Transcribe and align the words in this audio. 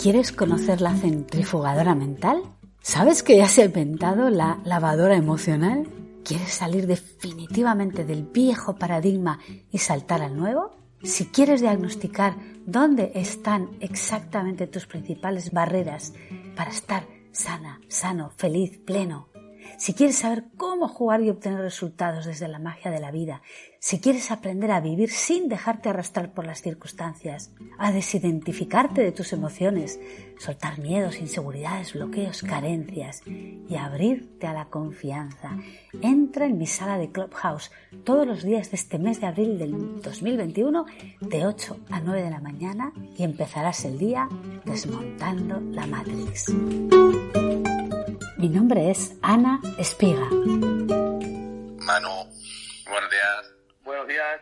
¿Quieres 0.00 0.32
conocer 0.32 0.80
la 0.80 0.96
centrifugadora 0.96 1.94
mental? 1.94 2.42
¿Sabes 2.80 3.22
que 3.22 3.36
ya 3.36 3.48
se 3.48 3.60
ha 3.60 3.66
inventado 3.66 4.30
la 4.30 4.58
lavadora 4.64 5.14
emocional? 5.14 5.86
¿Quieres 6.24 6.54
salir 6.54 6.86
definitivamente 6.86 8.06
del 8.06 8.22
viejo 8.22 8.76
paradigma 8.76 9.40
y 9.70 9.76
saltar 9.76 10.22
al 10.22 10.38
nuevo? 10.38 10.70
Si 11.02 11.26
quieres 11.26 11.60
diagnosticar 11.60 12.34
dónde 12.64 13.12
están 13.14 13.68
exactamente 13.80 14.66
tus 14.66 14.86
principales 14.86 15.50
barreras 15.50 16.14
para 16.56 16.70
estar 16.70 17.06
sana, 17.30 17.78
sano, 17.88 18.32
feliz, 18.38 18.78
pleno, 18.78 19.28
si 19.78 19.94
quieres 19.94 20.16
saber 20.16 20.44
cómo 20.56 20.88
jugar 20.88 21.22
y 21.22 21.30
obtener 21.30 21.60
resultados 21.60 22.26
desde 22.26 22.48
la 22.48 22.58
magia 22.58 22.90
de 22.90 23.00
la 23.00 23.10
vida, 23.10 23.42
si 23.78 23.98
quieres 23.98 24.30
aprender 24.30 24.70
a 24.70 24.80
vivir 24.80 25.10
sin 25.10 25.48
dejarte 25.48 25.88
arrastrar 25.88 26.32
por 26.32 26.46
las 26.46 26.60
circunstancias, 26.60 27.50
a 27.78 27.92
desidentificarte 27.92 29.00
de 29.00 29.12
tus 29.12 29.32
emociones, 29.32 29.98
soltar 30.38 30.78
miedos, 30.78 31.18
inseguridades, 31.18 31.94
bloqueos, 31.94 32.42
carencias 32.42 33.22
y 33.26 33.76
abrirte 33.76 34.46
a 34.46 34.52
la 34.52 34.66
confianza, 34.66 35.56
entra 36.02 36.46
en 36.46 36.58
mi 36.58 36.66
sala 36.66 36.98
de 36.98 37.10
Clubhouse 37.10 37.70
todos 38.04 38.26
los 38.26 38.42
días 38.42 38.70
de 38.70 38.76
este 38.76 38.98
mes 38.98 39.20
de 39.20 39.28
abril 39.28 39.58
del 39.58 40.02
2021 40.02 40.84
de 41.20 41.46
8 41.46 41.78
a 41.90 42.00
9 42.00 42.22
de 42.22 42.30
la 42.30 42.40
mañana 42.40 42.92
y 43.16 43.22
empezarás 43.22 43.84
el 43.86 43.98
día 43.98 44.28
desmontando 44.64 45.60
la 45.60 45.86
Matrix. 45.86 46.52
Mi 48.40 48.48
nombre 48.48 48.90
es 48.90 49.18
Ana 49.20 49.60
Espiga. 49.76 50.26
Manu, 50.30 52.08
buenos 52.88 53.10
días. 53.10 53.52
Buenos 53.84 54.08
días. 54.08 54.40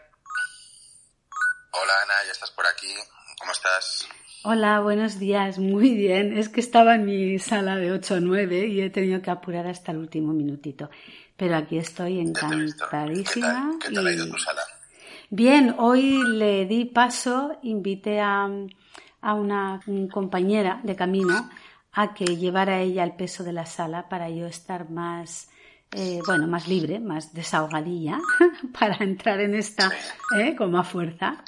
Hola 1.73 1.93
Ana, 2.05 2.15
ya 2.24 2.30
estás 2.30 2.52
por 2.52 2.65
aquí. 2.65 2.87
¿Cómo 3.41 3.51
estás? 3.51 4.09
Hola, 4.45 4.79
buenos 4.79 5.19
días. 5.19 5.59
Muy 5.59 5.95
bien. 5.95 6.38
Es 6.38 6.49
que 6.49 6.60
estaba 6.60 6.95
en 6.95 7.07
mi 7.07 7.40
sala 7.40 7.74
de 7.74 7.90
8 7.90 8.15
a 8.15 8.21
9 8.21 8.68
y 8.68 8.82
he 8.82 8.90
tenido 8.90 9.21
que 9.21 9.32
apurar 9.32 9.66
hasta 9.66 9.90
el 9.90 9.99
último 9.99 10.33
minutito. 10.33 10.90
Pero 11.37 11.57
aquí 11.57 11.79
estoy 11.79 12.21
encantadísima. 12.21 13.79
¿Qué 13.83 13.90
tal, 13.90 14.07
ha 14.07 14.12
ido 14.12 14.30
tu 14.30 14.38
sala? 14.38 14.62
Bien, 15.29 15.74
hoy 15.77 16.23
le 16.24 16.66
di 16.66 16.85
paso, 16.85 17.59
invité 17.65 18.21
a, 18.21 18.49
a 19.23 19.35
una 19.35 19.80
compañera 20.12 20.80
de 20.85 20.95
camino 20.95 21.51
a 21.92 22.14
que 22.14 22.36
llevara 22.36 22.80
ella 22.80 23.04
el 23.04 23.16
peso 23.16 23.44
de 23.44 23.52
la 23.52 23.66
sala 23.66 24.08
para 24.08 24.28
yo 24.30 24.46
estar 24.46 24.90
más, 24.90 25.48
eh, 25.92 26.20
bueno, 26.26 26.46
más 26.46 26.68
libre, 26.68 27.00
más 27.00 27.32
desahogadilla 27.32 28.18
para 28.78 28.96
entrar 28.96 29.40
en 29.40 29.54
esta 29.54 29.90
eh, 30.38 30.54
con 30.56 30.70
más 30.70 30.88
fuerza. 30.88 31.42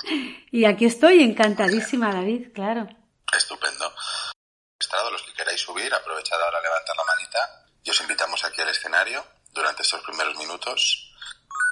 Y 0.51 0.65
aquí 0.65 0.87
estoy 0.87 1.23
encantadísima, 1.23 2.13
David, 2.13 2.53
claro. 2.55 2.89
Estupendo. 3.37 3.93
Los 5.13 5.23
que 5.23 5.33
queráis 5.33 5.61
subir, 5.61 5.93
aprovechad 5.93 6.41
ahora 6.43 6.61
levantar 6.61 6.97
la 6.97 7.05
manita 7.05 7.67
y 7.83 7.91
os 7.91 8.01
invitamos 8.01 8.45
aquí 8.45 8.61
al 8.61 8.69
escenario 8.69 9.25
durante 9.53 9.83
estos 9.83 10.03
primeros 10.03 10.37
minutos, 10.37 11.13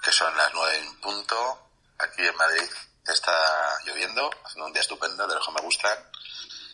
que 0.03 0.13
son 0.13 0.37
las 0.37 0.53
nueve 0.55 0.79
en 0.79 1.01
punto. 1.01 1.71
Aquí 1.99 2.23
en 2.23 2.37
Madrid 2.37 2.69
está 3.07 3.33
lloviendo, 3.85 4.31
haciendo 4.45 4.67
un 4.67 4.73
día 4.73 4.83
estupendo, 4.83 5.27
de 5.27 5.35
los 5.35 5.47
que 5.47 5.53
me 5.53 5.61
gustan. 5.61 5.99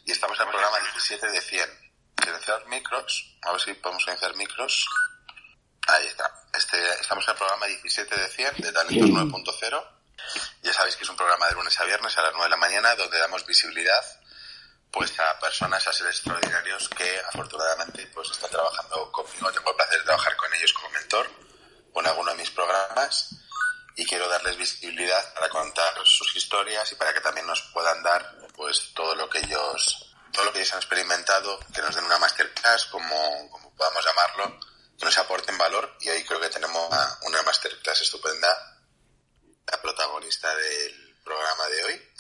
Y 0.04 0.12
estamos 0.12 0.38
en 0.38 0.46
el 0.46 0.52
programa 0.52 0.78
17 0.80 1.30
de 1.30 1.40
100 1.40 1.83
silenciar 2.25 2.67
micros, 2.67 3.36
a 3.42 3.53
ver 3.53 3.61
si 3.61 3.75
podemos 3.75 4.03
silenciar 4.03 4.34
micros. 4.36 4.86
Ahí 5.86 6.06
está. 6.06 6.33
Este, 6.53 6.77
estamos 7.00 7.25
en 7.27 7.33
el 7.33 7.36
programa 7.36 7.67
17 7.67 8.17
de 8.17 8.28
100 8.28 8.55
de 8.58 8.72
Talentos 8.72 9.11
9.0. 9.11 9.89
Ya 10.62 10.72
sabéis 10.72 10.97
que 10.97 11.05
es 11.05 11.11
un 11.11 11.17
programa 11.17 11.47
de 11.48 11.55
lunes 11.55 11.78
a 11.78 11.84
viernes 11.84 12.17
a 12.17 12.22
las 12.22 12.33
9 12.33 12.45
de 12.45 12.50
la 12.50 12.56
mañana 12.56 12.95
donde 12.95 13.19
damos 13.19 13.45
visibilidad 13.45 14.02
pues 14.91 15.19
a 15.19 15.39
personas, 15.41 15.86
a 15.89 15.92
seres 15.92 16.17
extraordinarios 16.17 16.89
que 16.89 17.20
afortunadamente 17.28 18.06
pues 18.14 18.30
están 18.30 18.50
trabajando 18.50 19.11
conmigo. 19.11 19.52
Tengo 19.52 19.70
el 19.70 19.77
placer 19.77 19.98
de 19.98 20.05
trabajar 20.05 20.36
con 20.36 20.55
ellos 20.55 20.73
como 20.73 20.90
mentor 20.90 21.29
en 21.96 22.07
alguno 22.07 22.30
de 22.30 22.36
mis 22.39 22.51
programas 22.51 23.34
y 23.96 24.07
quiero 24.07 24.29
darles 24.29 24.57
visibilidad 24.57 25.34
para 25.34 25.48
contar 25.48 25.95
sus 26.05 26.34
historias 26.36 26.90
y 26.92 26.95
para 26.95 27.13
que 27.13 27.20
también 27.20 27.46
nos 27.46 27.61
puedan 27.73 28.02
dar 28.02 28.39
pues 28.55 28.92
todo 28.95 29.14
lo 29.17 29.29
que 29.29 29.39
ellos 29.39 30.14
todo 30.34 30.46
lo 30.46 30.52
que 30.52 30.58
ellos 30.58 30.72
han 30.72 30.80
experimentado, 30.80 31.58
que 31.72 31.80
nos 31.80 31.95
den 31.95 32.05
una 32.05 32.18
masterclass, 32.18 32.86
como, 32.86 33.48
como 33.50 33.74
podamos 33.74 34.05
llamarlo, 34.05 34.58
que 34.98 35.05
nos 35.05 35.17
aporten 35.17 35.56
valor. 35.56 35.96
Y 36.00 36.11
hoy 36.11 36.24
creo 36.24 36.40
que 36.40 36.50
tenemos 36.50 36.89
una, 37.22 37.42
masterclass 37.42 38.02
estupenda, 38.02 38.83
la 39.70 39.80
protagonista 39.80 40.55
del 40.55 41.17
programa 41.24 41.67
de 41.68 41.84
hoy. 41.84 42.12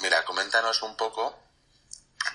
Mira, 0.00 0.24
coméntanos 0.24 0.82
un 0.82 0.96
poco. 0.96 1.38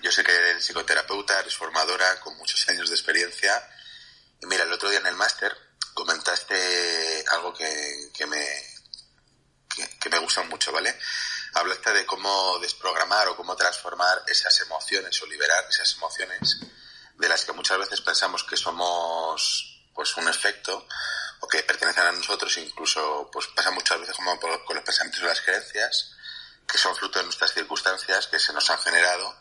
Yo 0.01 0.11
sé 0.11 0.23
que 0.23 0.31
eres 0.31 0.63
psicoterapeuta, 0.63 1.39
eres 1.39 1.55
formadora 1.55 2.19
con 2.19 2.37
muchos 2.37 2.67
años 2.69 2.89
de 2.89 2.95
experiencia. 2.95 3.67
Y 4.39 4.45
mira, 4.45 4.63
el 4.63 4.71
otro 4.71 4.89
día 4.89 4.99
en 4.99 5.07
el 5.07 5.15
máster 5.15 5.55
comentaste 5.95 7.25
algo 7.31 7.53
que, 7.53 8.11
que 8.13 8.27
me, 8.27 8.45
que 9.99 10.09
me 10.09 10.19
gusta 10.19 10.43
mucho, 10.43 10.71
¿vale? 10.71 10.95
Hablaste 11.53 11.93
de 11.93 12.05
cómo 12.05 12.59
desprogramar 12.59 13.27
o 13.29 13.35
cómo 13.35 13.55
transformar 13.55 14.23
esas 14.27 14.59
emociones 14.61 15.21
o 15.21 15.25
liberar 15.27 15.65
esas 15.69 15.93
emociones 15.95 16.57
de 17.15 17.29
las 17.29 17.45
que 17.45 17.53
muchas 17.53 17.77
veces 17.79 18.01
pensamos 18.01 18.43
que 18.43 18.57
somos 18.57 19.81
pues 19.93 20.15
un 20.17 20.27
efecto 20.27 20.87
o 21.39 21.47
que 21.47 21.63
pertenecen 21.63 22.03
a 22.03 22.11
nosotros 22.11 22.55
incluso 22.57 23.29
pues 23.31 23.47
pasa 23.47 23.71
muchas 23.71 23.99
veces 23.99 24.15
como 24.15 24.39
con 24.39 24.75
los 24.75 24.83
pensamientos 24.83 25.21
y 25.21 25.25
las 25.25 25.41
creencias 25.41 26.11
que 26.67 26.77
son 26.77 26.95
fruto 26.95 27.19
de 27.19 27.25
nuestras 27.25 27.53
circunstancias 27.53 28.27
que 28.27 28.39
se 28.39 28.53
nos 28.53 28.69
han 28.69 28.79
generado 28.79 29.35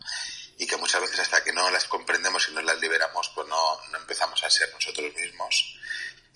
y 0.59 0.67
que 0.67 0.77
muchas 0.77 1.01
veces 1.01 1.21
hasta 1.21 1.45
que 1.45 1.53
no 1.53 1.69
las 1.71 1.85
comprendemos 1.85 2.49
y 2.49 2.53
no 2.53 2.63
las 2.63 2.79
liberamos 2.81 3.31
pues 3.35 3.47
no, 3.49 3.81
no 3.91 3.99
empezamos 3.99 4.43
a 4.43 4.51
ser 4.51 4.73
nosotros 4.73 5.13
mismos. 5.15 5.77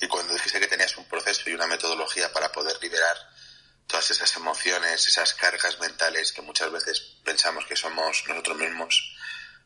Y 0.01 0.09
cuando 0.09 0.33
dijiste 0.35 0.61
que 0.61 0.67
tenías 0.67 0.97
un 0.97 1.05
proceso 1.07 1.49
y 1.49 1.55
una 1.55 1.67
metodología 1.67 2.33
para 2.33 2.51
poder 2.51 2.79
liberar 2.83 3.17
todas 3.91 4.11
esas 4.13 4.35
emociones, 4.37 5.07
esas 5.09 5.35
cargas 5.35 5.79
mentales 5.81 6.33
que 6.33 6.43
muchas 6.43 6.71
veces 6.71 7.01
pensamos 7.25 7.67
que 7.67 7.75
somos 7.75 8.23
nosotros 8.29 8.57
mismos, 8.57 9.17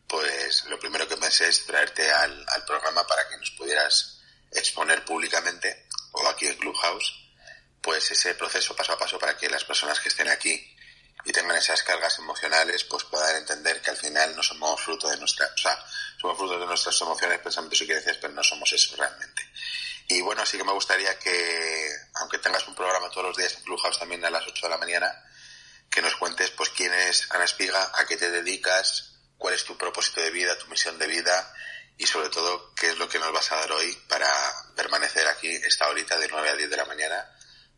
pues 0.08 0.64
lo 0.64 0.78
primero 0.78 1.06
que 1.06 1.16
pensé 1.16 1.48
es 1.48 1.66
traerte 1.66 2.10
al, 2.10 2.46
programa 2.66 3.06
para 3.06 3.28
que 3.28 3.36
nos 3.36 3.50
pudieras 3.50 4.22
exponer 4.50 5.04
públicamente 5.04 5.86
o 6.12 6.26
aquí 6.28 6.46
en 6.46 6.56
Clubhouse, 6.56 7.12
pues 7.82 8.10
ese 8.10 8.34
proceso 8.34 8.74
paso 8.74 8.92
a 8.92 8.98
paso 8.98 9.18
para 9.18 9.36
que 9.36 9.50
las 9.50 9.64
personas 9.64 10.00
que 10.00 10.08
estén 10.08 10.28
aquí 10.28 10.74
y 11.26 11.32
tengan 11.32 11.56
esas 11.56 11.82
cargas 11.82 12.18
emocionales, 12.18 12.84
pues 12.84 13.04
puedan 13.04 13.36
entender 13.36 13.82
que 13.82 13.90
al 13.90 13.96
final 13.96 14.34
no 14.34 14.42
somos 14.42 14.80
fruto 14.80 15.08
de 15.08 15.18
nuestra, 15.18 15.46
o 15.54 15.58
sea, 15.58 15.78
somos 16.18 16.38
fruto 16.38 16.58
de 16.58 16.66
nuestras 16.66 16.98
emociones, 17.00 17.40
pensamientos 17.40 17.80
y 17.82 17.86
creencias, 17.86 18.16
pero 18.18 18.32
no 18.32 18.42
somos 18.42 18.72
eso 18.72 18.96
realmente. 18.96 19.42
Y 20.08 20.20
bueno, 20.20 20.42
así 20.42 20.58
que 20.58 20.64
me 20.64 20.72
gustaría 20.72 21.18
que, 21.18 21.90
aunque 22.14 22.38
tengas 22.38 22.66
un 22.68 22.74
programa 22.74 23.10
todos 23.10 23.28
los 23.28 23.36
días 23.36 23.54
en 23.54 23.62
Clubhouse 23.62 23.98
también 23.98 24.24
a 24.24 24.30
las 24.30 24.46
8 24.46 24.66
de 24.66 24.70
la 24.70 24.78
mañana, 24.78 25.24
que 25.90 26.02
nos 26.02 26.16
cuentes 26.16 26.50
pues 26.50 26.70
quién 26.70 26.92
es 26.92 27.30
Ana 27.30 27.44
Espiga, 27.44 27.92
a 27.94 28.06
qué 28.06 28.16
te 28.16 28.30
dedicas, 28.30 29.14
cuál 29.38 29.54
es 29.54 29.64
tu 29.64 29.76
propósito 29.78 30.20
de 30.20 30.30
vida, 30.30 30.58
tu 30.58 30.66
misión 30.66 30.98
de 30.98 31.06
vida 31.06 31.54
y 31.96 32.06
sobre 32.06 32.28
todo 32.28 32.74
qué 32.74 32.88
es 32.88 32.98
lo 32.98 33.08
que 33.08 33.18
nos 33.18 33.32
vas 33.32 33.50
a 33.52 33.56
dar 33.56 33.72
hoy 33.72 33.92
para 34.08 34.28
permanecer 34.74 35.26
aquí 35.28 35.48
esta 35.48 35.88
horita 35.88 36.18
de 36.18 36.28
9 36.28 36.50
a 36.50 36.56
10 36.56 36.70
de 36.70 36.76
la 36.76 36.84
mañana 36.84 37.30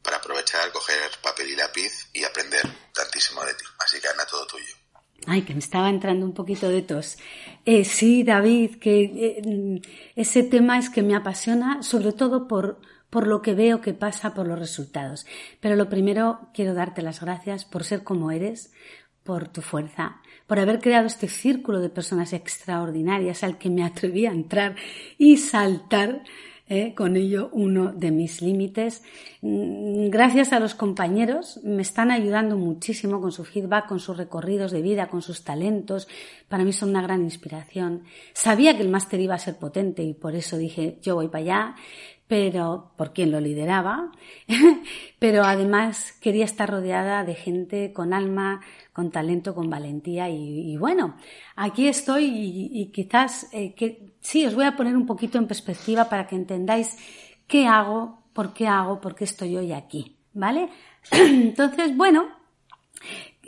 para 0.03 0.19
aprovechar, 0.19 0.71
coger 0.73 1.11
papel 1.21 1.51
y 1.51 1.57
lápiz 1.57 1.93
y 2.13 2.25
aprender 2.25 2.63
tantísimo 2.93 3.45
de 3.45 3.55
ti. 3.55 3.65
Así 3.79 4.01
que 4.01 4.09
Ana, 4.09 4.25
todo 4.25 4.47
tuyo. 4.47 4.86
Ay, 5.27 5.43
que 5.43 5.55
me 5.55 5.61
estaba 5.61 5.91
entrando 5.91 6.27
un 6.27 6.33
poquito 6.33 6.69
de 6.69 6.83
tos. 6.83 7.17
Eh, 7.65 7.85
sí, 7.85 8.23
David, 8.23 8.77
que 8.77 9.03
eh, 9.05 9.81
ese 10.15 10.43
tema 10.43 10.79
es 10.79 10.91
que 10.91 11.03
me 11.03 11.17
apasiona, 11.17 11.83
sobre 11.83 12.13
todo 12.13 12.47
por, 12.47 12.81
por 13.11 13.27
lo 13.27 13.43
que 13.43 13.55
veo 13.55 13.81
que 13.81 13.95
pasa, 13.95 14.35
por 14.35 14.47
los 14.47 14.59
resultados. 14.59 15.27
Pero 15.61 15.75
lo 15.75 15.89
primero, 15.89 16.51
quiero 16.55 16.75
darte 16.75 17.03
las 17.03 17.21
gracias 17.21 17.65
por 17.65 17.83
ser 17.83 18.05
como 18.05 18.31
eres, 18.31 18.73
por 19.25 19.49
tu 19.49 19.63
fuerza, 19.63 20.21
por 20.47 20.61
haber 20.61 20.81
creado 20.81 21.07
este 21.07 21.29
círculo 21.29 21.81
de 21.81 21.89
personas 21.89 22.33
extraordinarias 22.33 23.43
al 23.43 23.59
que 23.59 23.71
me 23.71 23.85
atreví 23.85 24.27
a 24.27 24.31
entrar 24.31 24.77
y 25.19 25.39
saltar 25.39 26.23
¿eh? 26.69 26.95
con 26.95 27.17
ello 27.17 27.51
uno 27.53 27.93
de 27.93 28.11
mis 28.11 28.43
límites. 28.43 29.03
Mm, 29.43 30.09
gracias 30.09 30.53
a 30.53 30.61
los 30.61 30.75
compañeros, 30.75 31.61
me 31.63 31.83
están 31.83 32.11
ayudando 32.11 32.57
muchísimo 32.57 33.21
con 33.21 33.33
su 33.33 33.45
feedback, 33.45 33.87
con 33.87 34.01
sus 34.01 34.17
recorridos 34.17 34.73
de 34.73 34.83
vida, 34.83 35.09
con 35.09 35.23
sus 35.23 35.45
talentos. 35.45 36.09
Para 36.49 36.65
mí 36.65 36.73
son 36.73 36.91
una 36.91 37.03
gran 37.03 37.23
inspiración. 37.23 38.05
Sabía 38.33 38.77
que 38.77 38.83
el 38.83 38.89
máster 38.89 39.21
iba 39.21 39.35
a 39.35 39.39
ser 39.39 39.57
potente 39.57 40.03
y 40.03 40.15
por 40.15 40.35
eso 40.35 40.57
dije, 40.57 40.99
yo 41.03 41.15
voy 41.15 41.29
para 41.29 41.43
allá 41.43 41.75
pero 42.29 42.93
por 42.97 43.13
quien 43.13 43.31
lo 43.31 43.41
lideraba, 43.41 44.11
pero 45.19 45.45
además 45.45 46.13
quería 46.21 46.45
estar 46.45 46.69
rodeada 46.69 47.25
de 47.25 47.35
gente 47.35 47.93
con 47.93 48.13
alma, 48.13 48.63
con 48.97 49.11
talento, 49.11 49.55
con 49.55 49.69
valentía 49.69 50.31
y, 50.31 50.75
bueno, 50.79 51.17
aquí 51.55 51.87
estoy 51.87 52.25
y, 52.73 52.87
quizás 52.87 53.47
eh, 53.53 53.75
que 53.75 54.15
sí, 54.23 54.47
os 54.47 54.55
voy 54.55 54.65
a 54.65 54.75
poner 54.75 54.97
un 54.97 55.05
poquito 55.05 55.37
en 55.37 55.47
perspectiva 55.47 56.09
para 56.09 56.27
que 56.27 56.35
entendáis 56.35 56.97
qué 57.47 57.67
hago, 57.67 58.23
por 58.33 58.55
qué 58.55 58.67
hago, 58.67 58.99
por 58.99 59.15
qué 59.15 59.25
estoy 59.25 59.55
hoy 59.55 59.75
aquí, 59.75 60.17
¿vale? 60.33 60.71
Entonces, 61.13 61.95
bueno, 61.95 62.25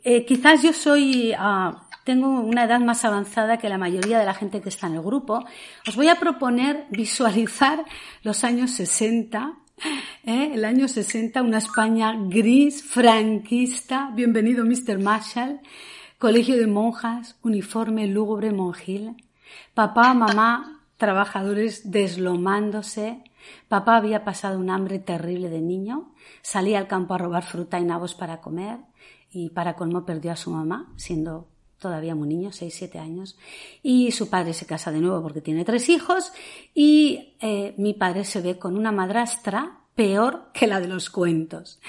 eh, 0.05 0.27
quizás 0.27 0.62
yo 0.62 0.75
soy... 0.75 1.33
Ah, 1.35 1.87
tengo 2.05 2.29
una 2.41 2.65
edad 2.65 2.81
más 2.81 3.05
avanzada 3.05 3.59
que 3.59 3.69
la 3.69 3.77
mayoría 3.77 4.19
de 4.19 4.25
la 4.25 4.33
gente 4.33 4.62
que 4.62 4.71
está 4.71 4.87
en 4.87 4.95
el 4.95 5.03
grupo, 5.03 5.45
os 5.87 5.95
voy 5.95 6.09
a 6.09 6.15
proponer 6.15 6.87
visualizar 6.91 7.85
los 8.23 8.45
años 8.45 8.71
60 8.71 9.59
¿eh? 10.25 10.51
el 10.55 10.65
año 10.65 10.89
60, 10.89 11.43
una 11.43 11.59
España 11.59 12.15
gris, 12.29 12.83
franquista, 12.83 14.11
bienvenido 14.15 14.65
Mr. 14.65 14.99
Marshall, 14.99 15.61
colegio 16.19 16.57
de 16.57 16.67
monjas, 16.67 17.37
uniforme 17.43 18.07
lúgubre 18.07 18.53
monjil, 18.53 19.17
papá, 19.75 20.15
mamá, 20.15 20.83
trabajadores 20.97 21.91
deslomándose, 21.91 23.23
papá 23.69 23.97
había 23.97 24.25
pasado 24.25 24.59
un 24.59 24.71
hambre 24.71 24.99
terrible 24.99 25.49
de 25.49 25.61
niño, 25.61 26.13
salía 26.43 26.79
al 26.79 26.89
campo 26.89 27.15
a 27.15 27.19
robar 27.19 27.45
fruta 27.45 27.79
y 27.79 27.85
nabos 27.85 28.15
para 28.15 28.41
comer. 28.41 28.79
Y 29.31 29.51
para 29.51 29.77
colmo 29.77 30.07
perdió 30.07 30.33
a 30.33 30.37
su 30.37 30.51
mamá, 30.51 30.91
siendo 30.97 31.49
todavía 31.79 32.15
muy 32.15 32.29
niño, 32.29 32.53
6, 32.53 32.75
7 32.75 32.99
años, 32.99 33.37
y 33.83 34.13
su 34.13 34.29
padre 34.29 34.53
se 34.53 34.67
casa 34.67 34.91
de 34.93 35.01
nuevo 35.01 35.23
porque 35.23 35.41
tiene 35.41 35.65
tres 35.65 35.89
hijos 35.89 36.33
y 36.75 37.35
eh, 37.41 37.75
mi 37.77 37.95
padre 37.95 38.25
se 38.25 38.41
ve 38.41 38.59
con 38.59 38.77
una 38.77 38.93
madrastra 38.93 39.81
peor 39.95 40.51
que 40.53 40.67
la 40.67 40.81
de 40.81 40.89
los 40.89 41.11
cuentos. 41.11 41.81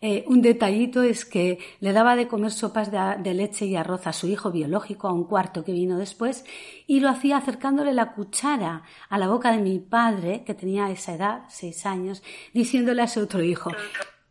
Eh, 0.00 0.24
un 0.28 0.40
detallito 0.42 1.02
es 1.02 1.24
que 1.24 1.58
le 1.80 1.92
daba 1.92 2.14
de 2.14 2.28
comer 2.28 2.52
sopas 2.52 2.90
de, 2.90 3.34
leche 3.34 3.66
y 3.66 3.74
arroz 3.74 4.06
a 4.06 4.12
su 4.12 4.28
hijo 4.28 4.50
biológico, 4.52 5.08
a 5.08 5.12
un 5.12 5.24
cuarto 5.24 5.64
que 5.64 5.72
vino 5.72 5.98
después, 5.98 6.44
y 6.86 7.00
lo 7.00 7.08
hacía 7.08 7.36
acercándole 7.36 7.92
la 7.92 8.14
cuchara 8.14 8.84
a 9.08 9.18
la 9.18 9.28
boca 9.28 9.50
de 9.52 9.58
mi 9.58 9.80
padre, 9.80 10.44
que 10.46 10.54
tenía 10.54 10.90
esa 10.90 11.14
edad, 11.14 11.42
seis 11.48 11.84
años, 11.84 12.22
diciéndole 12.54 13.02
a 13.02 13.06
ese 13.06 13.20
otro 13.20 13.42
hijo 13.42 13.70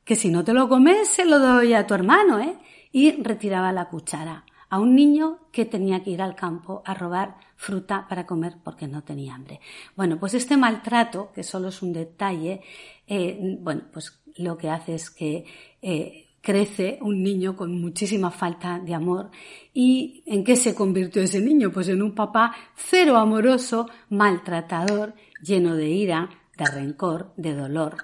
que 0.07 0.15
si 0.15 0.29
no 0.29 0.43
te 0.43 0.53
lo 0.53 0.69
comes 0.69 1.09
se 1.09 1.25
lo 1.25 1.37
doy 1.37 1.73
a 1.73 1.85
tu 1.85 1.93
hermano, 1.93 2.39
¿eh? 2.39 2.57
Y 2.93 3.21
retiraba 3.21 3.73
la 3.73 3.89
cuchara 3.89 4.45
a 4.69 4.79
un 4.79 4.95
niño 4.95 5.39
que 5.51 5.65
tenía 5.65 6.03
que 6.03 6.11
ir 6.11 6.21
al 6.21 6.35
campo 6.35 6.81
a 6.85 6.93
robar 6.93 7.37
fruta 7.55 8.05
para 8.07 8.25
comer 8.25 8.57
porque 8.63 8.87
no 8.87 9.03
tenía 9.03 9.35
hambre. 9.35 9.59
Bueno, 9.95 10.19
pues 10.19 10.33
este 10.33 10.57
maltrato, 10.57 11.31
que 11.33 11.43
solo 11.43 11.69
es 11.69 11.81
un 11.81 11.93
detalle, 11.93 12.61
eh, 13.07 13.57
bueno, 13.59 13.83
pues 13.91 14.19
lo 14.35 14.57
que 14.57 14.69
hace 14.69 14.95
es 14.95 15.09
que 15.09 15.45
eh, 15.81 16.27
crece 16.41 16.99
un 17.01 17.23
niño 17.23 17.55
con 17.57 17.79
muchísima 17.81 18.31
falta 18.31 18.79
de 18.79 18.93
amor. 18.93 19.31
¿Y 19.73 20.23
en 20.25 20.43
qué 20.43 20.55
se 20.55 20.75
convirtió 20.75 21.21
ese 21.21 21.41
niño? 21.41 21.71
Pues 21.71 21.89
en 21.89 22.01
un 22.01 22.13
papá 22.13 22.55
cero 22.75 23.17
amoroso, 23.17 23.89
maltratador, 24.09 25.13
lleno 25.41 25.75
de 25.75 25.89
ira, 25.89 26.29
de 26.57 26.65
rencor, 26.65 27.33
de 27.37 27.53
dolor. 27.53 27.97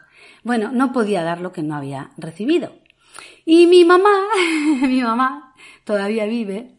Bueno, 0.44 0.72
no 0.72 0.92
podía 0.92 1.24
dar 1.24 1.42
lo 1.42 1.52
que 1.52 1.64
no 1.64 1.76
había 1.76 2.12
recibido. 2.18 2.74
Y 3.46 3.68
mi 3.68 3.86
mamá, 3.86 4.10
mi 4.82 5.02
mamá 5.02 5.53
todavía 5.84 6.26
vive, 6.26 6.76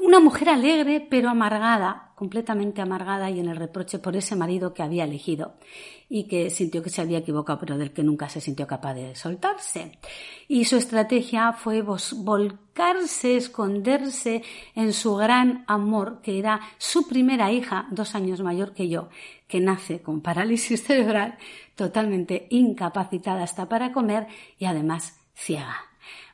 una 0.00 0.20
mujer 0.20 0.48
alegre 0.48 1.06
pero 1.08 1.28
amargada, 1.28 2.12
completamente 2.14 2.80
amargada 2.80 3.30
y 3.30 3.40
en 3.40 3.48
el 3.48 3.56
reproche 3.56 3.98
por 3.98 4.16
ese 4.16 4.36
marido 4.36 4.74
que 4.74 4.82
había 4.82 5.04
elegido 5.04 5.54
y 6.08 6.24
que 6.24 6.50
sintió 6.50 6.82
que 6.82 6.90
se 6.90 7.00
había 7.00 7.18
equivocado 7.18 7.58
pero 7.60 7.78
del 7.78 7.92
que 7.92 8.02
nunca 8.02 8.28
se 8.28 8.40
sintió 8.40 8.66
capaz 8.66 8.94
de 8.94 9.14
soltarse. 9.14 9.98
Y 10.46 10.64
su 10.64 10.76
estrategia 10.76 11.52
fue 11.52 11.82
volcarse, 11.82 13.36
esconderse 13.36 14.42
en 14.74 14.92
su 14.92 15.16
gran 15.16 15.64
amor, 15.66 16.20
que 16.22 16.38
era 16.38 16.60
su 16.78 17.06
primera 17.08 17.52
hija, 17.52 17.86
dos 17.90 18.14
años 18.14 18.40
mayor 18.40 18.72
que 18.72 18.88
yo, 18.88 19.08
que 19.46 19.60
nace 19.60 20.00
con 20.02 20.20
parálisis 20.20 20.82
cerebral, 20.86 21.38
totalmente 21.74 22.46
incapacitada 22.50 23.42
hasta 23.42 23.68
para 23.68 23.92
comer 23.92 24.26
y 24.58 24.66
además 24.66 25.18
ciega. 25.34 25.87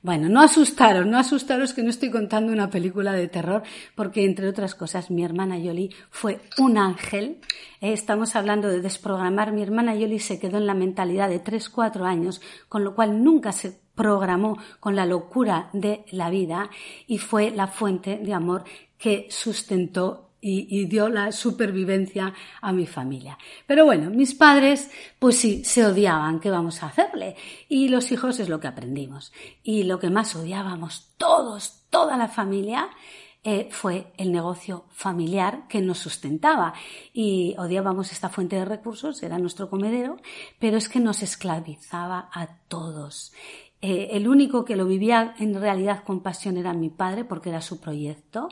Bueno, 0.05 0.29
no 0.29 0.43
asustaros, 0.43 1.07
no 1.07 1.17
asustaros 1.17 1.73
que 1.73 1.83
no 1.83 1.89
estoy 1.89 2.11
contando 2.11 2.53
una 2.53 2.69
película 2.69 3.15
de 3.15 3.27
terror, 3.27 3.63
porque 3.95 4.27
entre 4.27 4.47
otras 4.47 4.75
cosas 4.75 5.11
mi 5.11 5.25
hermana 5.25 5.59
Yoli 5.59 5.95
fue 6.11 6.43
un 6.59 6.77
ángel. 6.77 7.41
Eh, 7.81 7.95
estamos 7.95 8.37
hablando 8.37 8.69
de 8.69 8.83
desprogramar. 8.83 9.53
Mi 9.53 9.63
hermana 9.63 9.95
Yoli 9.95 10.19
se 10.19 10.39
quedó 10.39 10.59
en 10.59 10.67
la 10.67 10.75
mentalidad 10.75 11.31
de 11.31 11.39
3, 11.39 11.71
4 11.71 12.05
años, 12.05 12.43
con 12.69 12.85
lo 12.85 12.95
cual 12.95 13.25
nunca 13.25 13.51
se 13.53 13.81
programó 13.95 14.59
con 14.79 14.95
la 14.95 15.07
locura 15.07 15.71
de 15.73 16.05
la 16.11 16.29
vida 16.29 16.69
y 17.07 17.17
fue 17.17 17.51
la 17.51 17.67
fuente 17.67 18.19
de 18.19 18.35
amor 18.35 18.65
que 18.99 19.27
sustentó 19.31 20.24
y, 20.45 20.85
dio 20.87 21.09
la 21.09 21.33
supervivencia 21.33 22.35
a 22.61 22.73
mi 22.73 22.87
familia. 22.87 23.39
Pero 23.67 23.87
bueno, 23.87 24.11
mis 24.11 24.35
padres, 24.35 24.91
pues 25.19 25.39
sí, 25.39 25.65
se 25.65 25.87
odiaban, 25.87 26.41
¿qué 26.41 26.51
vamos 26.51 26.83
a 26.83 26.87
hacerle? 26.87 27.37
Y 27.69 27.89
los 27.89 28.13
hijos 28.13 28.39
es 28.41 28.49
lo 28.49 28.61
que 28.61 28.69
aprendimos. 28.69 29.33
Y 29.63 29.85
lo 29.85 29.99
que 29.99 30.11
más 30.11 30.37
odiábamos 30.37 31.15
todos, 31.17 31.85
toda 31.89 32.17
la 32.17 32.29
familia, 32.29 32.91
eh, 33.47 33.69
fue 33.71 34.13
el 34.17 34.33
negocio 34.33 34.87
familiar 34.91 35.67
que 35.69 35.81
nos 35.81 35.99
sustentaba. 35.99 36.75
Y 37.13 37.55
odiábamos 37.59 38.13
esta 38.13 38.29
fuente 38.29 38.57
de 38.57 38.65
recursos, 38.65 39.23
era 39.23 39.39
nuestro 39.39 39.71
comedero, 39.71 40.17
pero 40.59 40.77
es 40.77 40.89
que 40.89 41.01
nos 41.01 41.23
esclavizaba 41.23 42.29
a 42.33 42.49
todos. 42.69 43.33
Eh, 43.83 44.17
el 44.17 44.29
único 44.29 44.65
que 44.65 44.77
lo 44.77 44.87
vivía 44.87 45.35
en 45.39 45.61
realidad 45.61 46.05
con 46.05 46.23
pasión 46.23 46.57
era 46.57 46.73
mi 46.73 46.89
padre, 46.89 47.25
porque 47.25 47.51
era 47.51 47.61
su 47.61 47.81
proyecto, 47.81 48.49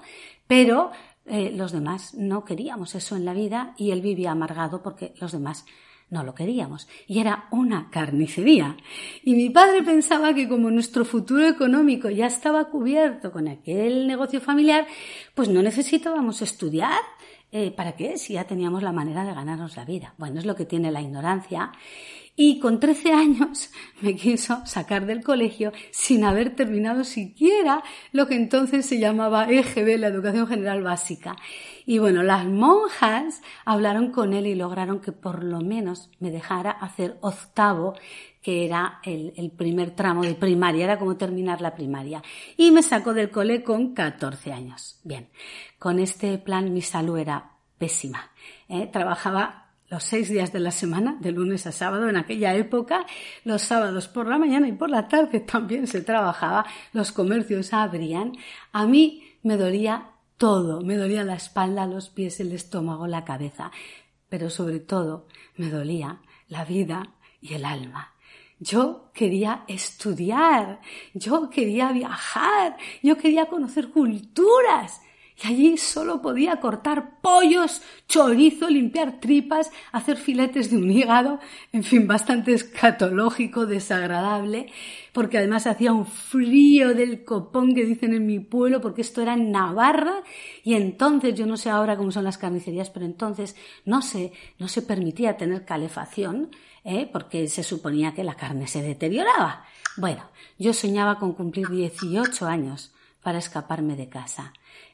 pero 0.46 0.90
eh, 1.26 1.52
los 1.54 1.72
demás 1.72 2.14
no 2.14 2.44
queríamos 2.44 2.94
eso 2.94 3.16
en 3.16 3.24
la 3.24 3.34
vida 3.34 3.74
y 3.76 3.90
él 3.90 4.00
vivía 4.00 4.32
amargado 4.32 4.82
porque 4.82 5.14
los 5.20 5.32
demás 5.32 5.64
no 6.12 6.22
lo 6.22 6.34
queríamos. 6.34 6.88
Y 7.06 7.20
era 7.20 7.48
una 7.50 7.88
carnicería. 7.90 8.76
Y 9.24 9.34
mi 9.34 9.48
padre 9.48 9.82
pensaba 9.82 10.34
que 10.34 10.46
como 10.46 10.70
nuestro 10.70 11.04
futuro 11.04 11.46
económico 11.48 12.10
ya 12.10 12.26
estaba 12.26 12.66
cubierto 12.66 13.32
con 13.32 13.48
aquel 13.48 14.06
negocio 14.06 14.40
familiar, 14.40 14.86
pues 15.34 15.48
no 15.48 15.62
necesitábamos 15.62 16.42
estudiar. 16.42 17.00
Eh, 17.50 17.70
¿Para 17.70 17.96
qué? 17.96 18.18
Si 18.18 18.34
ya 18.34 18.44
teníamos 18.44 18.82
la 18.82 18.92
manera 18.92 19.24
de 19.24 19.34
ganarnos 19.34 19.76
la 19.76 19.84
vida. 19.84 20.14
Bueno, 20.18 20.38
es 20.38 20.46
lo 20.46 20.54
que 20.54 20.66
tiene 20.66 20.90
la 20.90 21.00
ignorancia 21.00 21.72
y 22.34 22.58
con 22.60 22.80
13 22.80 23.12
años 23.12 23.70
me 24.00 24.16
quiso 24.16 24.64
sacar 24.64 25.04
del 25.04 25.22
colegio 25.22 25.72
sin 25.90 26.24
haber 26.24 26.56
terminado 26.56 27.04
siquiera 27.04 27.82
lo 28.10 28.26
que 28.26 28.36
entonces 28.36 28.86
se 28.86 28.98
llamaba 28.98 29.50
EGB, 29.50 29.98
la 29.98 30.08
Educación 30.08 30.46
General 30.46 30.82
Básica. 30.82 31.36
Y 31.84 31.98
bueno, 31.98 32.22
las 32.22 32.46
monjas 32.46 33.42
hablaron 33.64 34.12
con 34.12 34.32
él 34.32 34.46
y 34.46 34.54
lograron 34.54 35.00
que 35.00 35.12
por 35.12 35.44
lo 35.44 35.60
menos 35.60 36.10
me 36.20 36.30
dejara 36.30 36.70
hacer 36.70 37.18
octavo, 37.20 37.94
que 38.40 38.64
era 38.64 39.00
el, 39.04 39.52
primer 39.56 39.90
tramo 39.90 40.22
de 40.22 40.34
primaria, 40.34 40.84
era 40.84 40.98
como 40.98 41.16
terminar 41.16 41.60
la 41.60 41.74
primaria. 41.74 42.22
Y 42.56 42.70
me 42.70 42.82
sacó 42.82 43.14
del 43.14 43.30
cole 43.30 43.62
con 43.62 43.94
14 43.94 44.52
años. 44.52 45.00
Bien, 45.04 45.28
con 45.78 45.98
este 45.98 46.38
plan 46.38 46.72
mi 46.72 46.82
salud 46.82 47.18
era 47.18 47.52
pésima. 47.78 48.30
¿eh? 48.68 48.88
Trabajaba 48.92 49.61
los 49.92 50.04
seis 50.04 50.30
días 50.30 50.54
de 50.54 50.58
la 50.58 50.70
semana, 50.70 51.18
de 51.20 51.32
lunes 51.32 51.66
a 51.66 51.70
sábado. 51.70 52.08
En 52.08 52.16
aquella 52.16 52.54
época, 52.54 53.04
los 53.44 53.60
sábados 53.60 54.08
por 54.08 54.26
la 54.26 54.38
mañana 54.38 54.66
y 54.66 54.72
por 54.72 54.88
la 54.88 55.06
tarde 55.06 55.40
también 55.52 55.86
se 55.86 56.00
trabajaba, 56.00 56.64
los 56.94 57.12
comercios 57.12 57.74
abrían. 57.74 58.32
A 58.72 58.86
mí 58.86 59.22
me 59.42 59.58
dolía 59.58 60.12
todo, 60.38 60.80
me 60.80 60.96
dolía 60.96 61.24
la 61.24 61.34
espalda, 61.34 61.86
los 61.86 62.08
pies, 62.08 62.40
el 62.40 62.52
estómago, 62.52 63.06
la 63.06 63.26
cabeza, 63.26 63.70
pero 64.30 64.48
sobre 64.48 64.80
todo 64.80 65.26
me 65.56 65.68
dolía 65.68 66.22
la 66.48 66.64
vida 66.64 67.12
y 67.42 67.52
el 67.52 67.66
alma. 67.66 68.14
Yo 68.60 69.10
quería 69.12 69.64
estudiar, 69.68 70.80
yo 71.12 71.50
quería 71.50 71.92
viajar, 71.92 72.78
yo 73.02 73.18
quería 73.18 73.44
conocer 73.44 73.90
culturas, 73.90 75.02
y 75.42 75.48
allí 75.48 75.76
solo 75.76 76.22
podía 76.22 76.56
cortar 76.60 77.20
pollos, 77.20 77.82
chorizo, 78.08 78.68
limpiar 78.68 79.20
tripas, 79.20 79.70
hacer 79.90 80.16
filetes 80.16 80.70
de 80.70 80.76
un 80.76 80.90
hígado, 80.90 81.40
en 81.72 81.82
fin, 81.82 82.06
bastante 82.06 82.52
escatológico, 82.52 83.66
desagradable, 83.66 84.70
porque 85.12 85.38
además 85.38 85.66
hacía 85.66 85.92
un 85.92 86.06
frío 86.06 86.94
del 86.94 87.24
copón 87.24 87.74
que 87.74 87.84
dicen 87.84 88.14
en 88.14 88.26
mi 88.26 88.38
pueblo, 88.38 88.80
porque 88.80 89.00
esto 89.00 89.22
era 89.22 89.34
en 89.34 89.50
Navarra, 89.50 90.22
y 90.62 90.74
entonces, 90.74 91.34
yo 91.34 91.46
no 91.46 91.56
sé 91.56 91.70
ahora 91.70 91.96
cómo 91.96 92.12
son 92.12 92.24
las 92.24 92.38
carnicerías, 92.38 92.90
pero 92.90 93.06
entonces 93.06 93.56
no 93.84 94.02
se, 94.02 94.32
no 94.58 94.68
se 94.68 94.82
permitía 94.82 95.36
tener 95.36 95.64
calefacción, 95.64 96.50
¿eh? 96.84 97.08
porque 97.12 97.48
se 97.48 97.62
suponía 97.62 98.14
que 98.14 98.24
la 98.24 98.34
carne 98.34 98.66
se 98.66 98.82
deterioraba. 98.82 99.64
Bueno, 99.96 100.30
yo 100.58 100.72
soñaba 100.72 101.18
con 101.18 101.32
cumplir 101.34 101.68
18 101.68 102.46
años 102.46 102.92
para 103.22 103.38
escaparme 103.38 103.96
de 103.96 104.08
casa. 104.08 104.52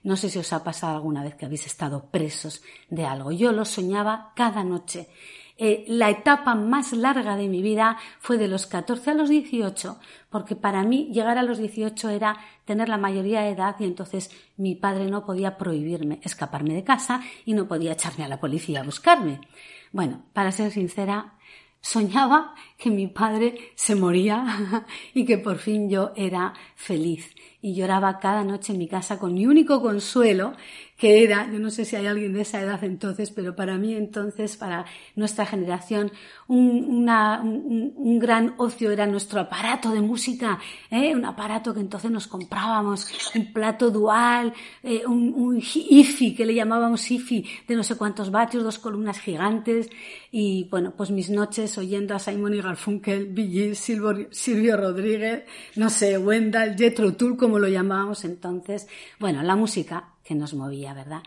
No 0.08 0.16
sé 0.16 0.30
si 0.30 0.38
os 0.38 0.54
ha 0.54 0.64
pasado 0.64 0.96
alguna 0.96 1.22
vez 1.22 1.34
que 1.34 1.44
habéis 1.44 1.66
estado 1.66 2.06
presos 2.10 2.62
de 2.88 3.04
algo. 3.04 3.30
Yo 3.30 3.52
lo 3.52 3.66
soñaba 3.66 4.32
cada 4.34 4.64
noche. 4.64 5.10
Eh, 5.58 5.84
la 5.86 6.08
etapa 6.08 6.54
más 6.54 6.94
larga 6.94 7.36
de 7.36 7.46
mi 7.46 7.60
vida 7.60 7.98
fue 8.18 8.38
de 8.38 8.48
los 8.48 8.64
14 8.64 9.10
a 9.10 9.14
los 9.14 9.28
18, 9.28 10.00
porque 10.30 10.56
para 10.56 10.82
mí 10.82 11.10
llegar 11.12 11.36
a 11.36 11.42
los 11.42 11.58
18 11.58 12.08
era 12.08 12.38
tener 12.64 12.88
la 12.88 12.96
mayoría 12.96 13.42
de 13.42 13.50
edad 13.50 13.76
y 13.80 13.84
entonces 13.84 14.30
mi 14.56 14.74
padre 14.74 15.10
no 15.10 15.26
podía 15.26 15.58
prohibirme 15.58 16.20
escaparme 16.22 16.72
de 16.72 16.84
casa 16.84 17.20
y 17.44 17.52
no 17.52 17.68
podía 17.68 17.92
echarme 17.92 18.24
a 18.24 18.28
la 18.28 18.40
policía 18.40 18.80
a 18.80 18.84
buscarme. 18.84 19.42
Bueno, 19.92 20.22
para 20.32 20.52
ser 20.52 20.70
sincera, 20.70 21.34
soñaba 21.82 22.54
que 22.78 22.90
mi 22.90 23.08
padre 23.08 23.72
se 23.74 23.94
moría 23.96 24.86
y 25.14 25.24
que 25.26 25.36
por 25.36 25.58
fin 25.58 25.90
yo 25.90 26.12
era 26.16 26.54
feliz 26.76 27.34
y 27.60 27.74
lloraba 27.74 28.20
cada 28.20 28.44
noche 28.44 28.72
en 28.72 28.78
mi 28.78 28.86
casa 28.86 29.18
con 29.18 29.34
mi 29.34 29.44
único 29.44 29.82
consuelo, 29.82 30.54
que 30.96 31.24
era, 31.24 31.50
yo 31.50 31.58
no 31.58 31.70
sé 31.70 31.84
si 31.84 31.96
hay 31.96 32.06
alguien 32.06 32.32
de 32.32 32.42
esa 32.42 32.60
edad 32.60 32.82
entonces, 32.84 33.30
pero 33.30 33.56
para 33.56 33.76
mí 33.78 33.94
entonces, 33.94 34.56
para 34.56 34.84
nuestra 35.16 35.44
generación, 35.44 36.12
un, 36.46 37.08
un, 37.96 38.18
gran 38.18 38.54
ocio 38.58 38.90
era 38.90 39.06
nuestro 39.06 39.40
aparato 39.40 39.90
de 39.90 40.00
música, 40.00 40.58
¿eh? 40.90 41.14
un 41.14 41.24
aparato 41.24 41.74
que 41.74 41.80
entonces 41.80 42.10
nos 42.10 42.26
comprábamos, 42.26 43.08
un 43.34 43.52
plato 43.52 43.90
dual, 43.90 44.52
eh, 44.82 45.02
un, 45.06 45.34
un 45.34 45.58
IFI, 45.58 46.34
que 46.34 46.46
le 46.46 46.54
llamábamos 46.54 47.10
IFI, 47.10 47.44
de 47.66 47.76
no 47.76 47.82
sé 47.82 47.96
cuántos 47.96 48.30
vatios, 48.30 48.62
dos 48.62 48.78
columnas 48.78 49.20
gigantes, 49.20 49.88
y 50.30 50.68
bueno, 50.70 50.94
pues 50.96 51.10
mis 51.10 51.30
noches 51.30 51.76
oyendo 51.78 52.14
a 52.14 52.18
Simon 52.18 52.54
y 52.54 52.60
Garfunkel, 52.68 53.26
Billy, 53.26 53.74
Silvio, 53.74 54.76
Rodríguez, 54.76 55.44
no 55.76 55.90
sé, 55.90 56.16
Wendell, 56.18 56.76
Jethro 56.76 57.14
Tull, 57.14 57.36
como 57.36 57.58
lo 57.58 57.68
llamábamos 57.68 58.24
entonces, 58.24 58.86
bueno, 59.18 59.42
la 59.42 59.56
música 59.56 60.14
que 60.22 60.34
nos 60.34 60.54
movía, 60.54 60.94
¿verdad? 60.94 61.22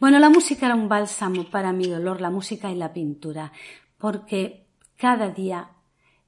Bueno, 0.00 0.18
la 0.18 0.30
música 0.30 0.66
era 0.66 0.74
un 0.74 0.88
bálsamo 0.88 1.44
para 1.50 1.72
mi 1.72 1.88
dolor, 1.88 2.20
la 2.20 2.30
música 2.30 2.70
y 2.70 2.74
la 2.74 2.92
pintura, 2.92 3.52
porque 3.98 4.66
cada 4.96 5.30
día 5.30 5.70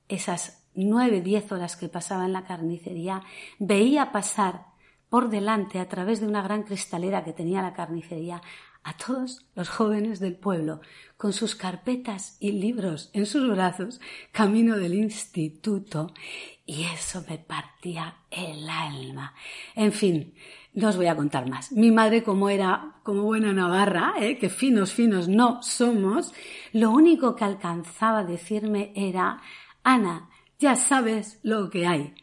esas 0.09 0.67
nueve, 0.75 1.21
diez 1.21 1.51
horas 1.51 1.77
que 1.77 1.89
pasaba 1.89 2.27
en 2.27 2.33
la 2.33 2.45
carnicería, 2.45 3.23
veía 3.59 4.13
pasar 4.13 4.67
por 5.09 5.29
delante, 5.29 5.81
a 5.81 5.89
través 5.89 6.21
de 6.21 6.29
una 6.29 6.43
gran 6.43 6.63
cristalera 6.63 7.25
que 7.25 7.33
tenía 7.33 7.63
la 7.63 7.73
carnicería, 7.73 8.41
a 8.83 8.97
todos 8.97 9.47
los 9.55 9.69
jóvenes 9.69 10.21
del 10.21 10.37
pueblo, 10.37 10.81
con 11.17 11.33
sus 11.33 11.55
carpetas 11.55 12.37
y 12.41 12.53
libros 12.53 13.11
en 13.13 13.27
sus 13.27 13.49
brazos, 13.49 14.01
camino 14.33 14.77
del 14.77 14.95
instituto, 14.95 16.15
y 16.65 16.85
eso 16.85 17.25
me 17.29 17.39
partía 17.39 18.17
el 18.31 18.69
alma. 18.69 19.35
En 19.75 19.93
fin, 19.93 20.35
no 20.73 20.89
os 20.89 20.97
voy 20.97 21.07
a 21.07 21.17
contar 21.17 21.49
más. 21.49 21.73
Mi 21.73 21.91
madre, 21.91 22.23
como 22.23 22.49
era 22.49 22.95
como 23.03 23.23
buena 23.23 23.53
navarra, 23.53 24.15
¿eh? 24.21 24.39
que 24.39 24.49
finos, 24.49 24.93
finos 24.93 25.29
no 25.29 25.63
somos, 25.63 26.33
lo 26.73 26.91
único 26.91 27.35
que 27.35 27.45
alcanzaba 27.45 28.21
a 28.21 28.25
decirme 28.25 28.93
era, 28.95 29.43
Ana, 29.83 30.31
ya 30.59 30.77
sabes 30.77 31.41
lo 31.43 31.71
que 31.71 31.87
hay. 31.87 32.15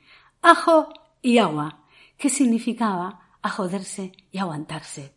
Ajo 0.42 0.94
y 1.22 1.40
agua. 1.40 1.84
¿Qué 2.18 2.30
significaba? 2.30 3.20
A 3.42 3.50
joderse 3.50 4.14
y 4.32 4.38
aguantarse. 4.38 5.17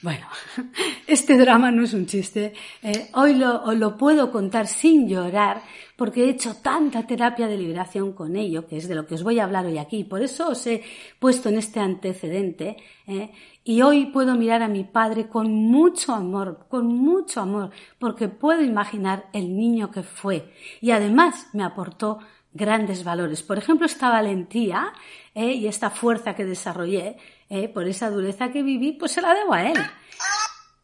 Bueno, 0.00 0.26
este 1.08 1.36
drama 1.36 1.72
no 1.72 1.82
es 1.82 1.92
un 1.92 2.06
chiste. 2.06 2.52
Eh, 2.82 3.10
hoy 3.14 3.34
lo, 3.34 3.72
lo 3.72 3.96
puedo 3.96 4.30
contar 4.30 4.68
sin 4.68 5.08
llorar 5.08 5.62
porque 5.96 6.24
he 6.24 6.30
hecho 6.30 6.54
tanta 6.54 7.04
terapia 7.04 7.48
de 7.48 7.56
liberación 7.56 8.12
con 8.12 8.36
ello, 8.36 8.64
que 8.68 8.76
es 8.76 8.86
de 8.86 8.94
lo 8.94 9.06
que 9.06 9.16
os 9.16 9.24
voy 9.24 9.40
a 9.40 9.44
hablar 9.44 9.66
hoy 9.66 9.78
aquí. 9.78 10.04
Por 10.04 10.22
eso 10.22 10.50
os 10.50 10.64
he 10.68 10.84
puesto 11.18 11.48
en 11.48 11.58
este 11.58 11.80
antecedente. 11.80 12.76
Eh, 13.08 13.32
y 13.64 13.82
hoy 13.82 14.06
puedo 14.06 14.36
mirar 14.36 14.62
a 14.62 14.68
mi 14.68 14.84
padre 14.84 15.28
con 15.28 15.52
mucho 15.52 16.14
amor, 16.14 16.66
con 16.68 16.86
mucho 16.86 17.40
amor, 17.40 17.70
porque 17.98 18.28
puedo 18.28 18.62
imaginar 18.62 19.28
el 19.32 19.56
niño 19.56 19.90
que 19.90 20.04
fue. 20.04 20.54
Y 20.80 20.92
además 20.92 21.48
me 21.52 21.64
aportó 21.64 22.20
grandes 22.52 23.02
valores. 23.02 23.42
Por 23.42 23.58
ejemplo, 23.58 23.86
esta 23.86 24.10
valentía 24.10 24.92
eh, 25.34 25.54
y 25.54 25.66
esta 25.66 25.90
fuerza 25.90 26.36
que 26.36 26.44
desarrollé 26.44 27.16
eh, 27.48 27.68
por 27.68 27.86
esa 27.88 28.10
dureza 28.10 28.50
que 28.50 28.62
viví, 28.62 28.92
pues 28.92 29.12
se 29.12 29.22
la 29.22 29.34
debo 29.34 29.54
a 29.54 29.64
él. 29.64 29.78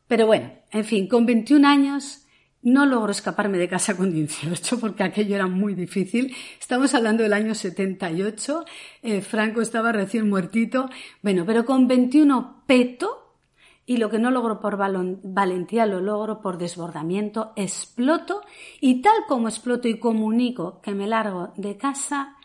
Pero 0.06 0.26
bueno, 0.26 0.52
en 0.71 0.85
fin, 0.85 1.09
con 1.09 1.26
21 1.26 1.66
años 1.66 2.25
no 2.62 2.87
logro 2.87 3.12
escaparme 3.12 3.59
de 3.59 3.68
casa 3.68 3.97
con 3.97 4.12
18 4.12 4.80
porque 4.80 5.02
aquello 5.02 5.35
era 5.35 5.47
muy 5.47 5.75
difícil. 5.75 6.35
Estamos 6.59 6.94
hablando 6.94 7.23
del 7.23 7.35
año 7.35 7.54
78, 7.54 8.64
eh, 9.02 9.21
Franco 9.21 9.61
estaba 9.61 9.92
recién 9.92 10.28
muertito. 10.28 10.88
Bueno, 11.23 11.44
pero 11.47 11.64
con 11.64 11.87
21 11.87 12.64
peto 12.66 13.25
y 13.87 13.99
lo 13.99 14.09
que 14.09 14.18
no 14.18 14.30
logro 14.30 14.61
por 14.61 14.78
valentía 14.78 15.85
lo 15.85 16.00
logro 16.00 16.40
por 16.40 16.56
desbordamiento, 16.56 17.52
exploto 17.54 18.40
y 18.80 19.02
tal 19.02 19.26
como 19.28 19.49
exploto 19.49 19.88
y 19.88 19.99
comunico 19.99 20.80
que 20.80 20.94
me 20.94 21.06
largo 21.06 21.52
de 21.56 21.76
casa, 21.76 22.37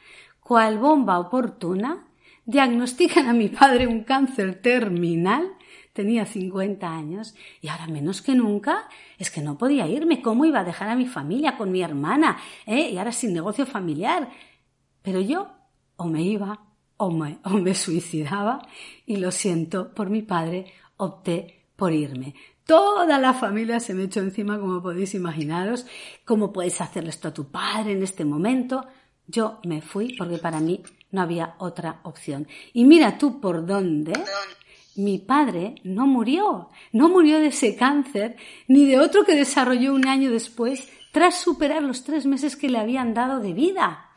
cual 0.42 0.80
bomba 0.80 1.18
oportuna, 1.20 2.09
diagnostican 2.50 3.28
a 3.28 3.34
mi 3.34 3.48
padre 3.48 3.86
un 3.86 4.04
cáncer 4.04 4.60
terminal, 4.60 5.54
tenía 5.94 6.26
50 6.26 6.90
años 6.92 7.36
y 7.62 7.68
ahora 7.68 7.86
menos 7.86 8.24
que 8.24 8.34
nunca 8.34 8.90
es 9.20 9.30
que 9.30 9.42
no 9.42 9.56
podía 9.56 9.88
irme, 9.88 10.24
¿cómo 10.24 10.46
iba 10.46 10.62
a 10.62 10.64
dejar 10.64 10.90
a 10.90 10.96
mi 10.96 11.06
familia 11.06 11.58
con 11.58 11.72
mi 11.72 11.84
hermana? 11.84 12.38
¿eh? 12.66 12.90
Y 12.90 12.98
ahora 12.98 13.12
sin 13.12 13.34
negocio 13.34 13.68
familiar. 13.68 14.32
Pero 15.04 15.22
yo 15.22 15.48
o 15.96 16.06
me 16.06 16.24
iba 16.24 16.60
o 16.98 17.12
me, 17.12 17.38
o 17.44 17.52
me 17.52 17.76
suicidaba 17.76 18.68
y 19.06 19.18
lo 19.18 19.32
siento 19.32 19.94
por 19.94 20.10
mi 20.10 20.24
padre, 20.24 20.74
opté 20.98 21.68
por 21.76 21.94
irme. 21.94 22.34
Toda 22.66 23.20
la 23.20 23.34
familia 23.36 23.80
se 23.80 23.94
me 23.94 24.04
echó 24.04 24.22
encima, 24.22 24.60
como 24.60 24.82
podéis 24.82 25.14
imaginaros. 25.14 25.86
¿Cómo 26.26 26.52
puedes 26.52 26.82
hacerle 26.82 27.12
esto 27.12 27.28
a 27.28 27.34
tu 27.34 27.52
padre 27.52 27.92
en 27.92 28.02
este 28.02 28.26
momento? 28.26 28.88
Yo 29.28 29.60
me 29.66 29.82
fui 29.82 30.16
porque 30.16 30.40
para 30.40 30.60
mí 30.60 30.82
no 31.12 31.22
había 31.22 31.56
otra 31.58 32.00
opción. 32.04 32.48
Y 32.74 32.86
mira 32.86 33.18
tú 33.18 33.40
por 33.40 33.66
dónde 33.66 34.14
mi 34.96 35.18
padre 35.18 35.76
no 35.84 36.08
murió, 36.08 36.70
no 36.92 37.10
murió 37.10 37.40
de 37.40 37.48
ese 37.48 37.76
cáncer, 37.76 38.36
ni 38.68 38.86
de 38.86 39.00
otro 39.00 39.24
que 39.24 39.36
desarrolló 39.36 39.94
un 39.94 40.08
año 40.08 40.32
después, 40.32 40.90
tras 41.12 41.40
superar 41.40 41.82
los 41.82 42.04
tres 42.04 42.26
meses 42.26 42.56
que 42.56 42.70
le 42.70 42.80
habían 42.80 43.14
dado 43.14 43.40
de 43.40 43.54
vida. 43.54 44.12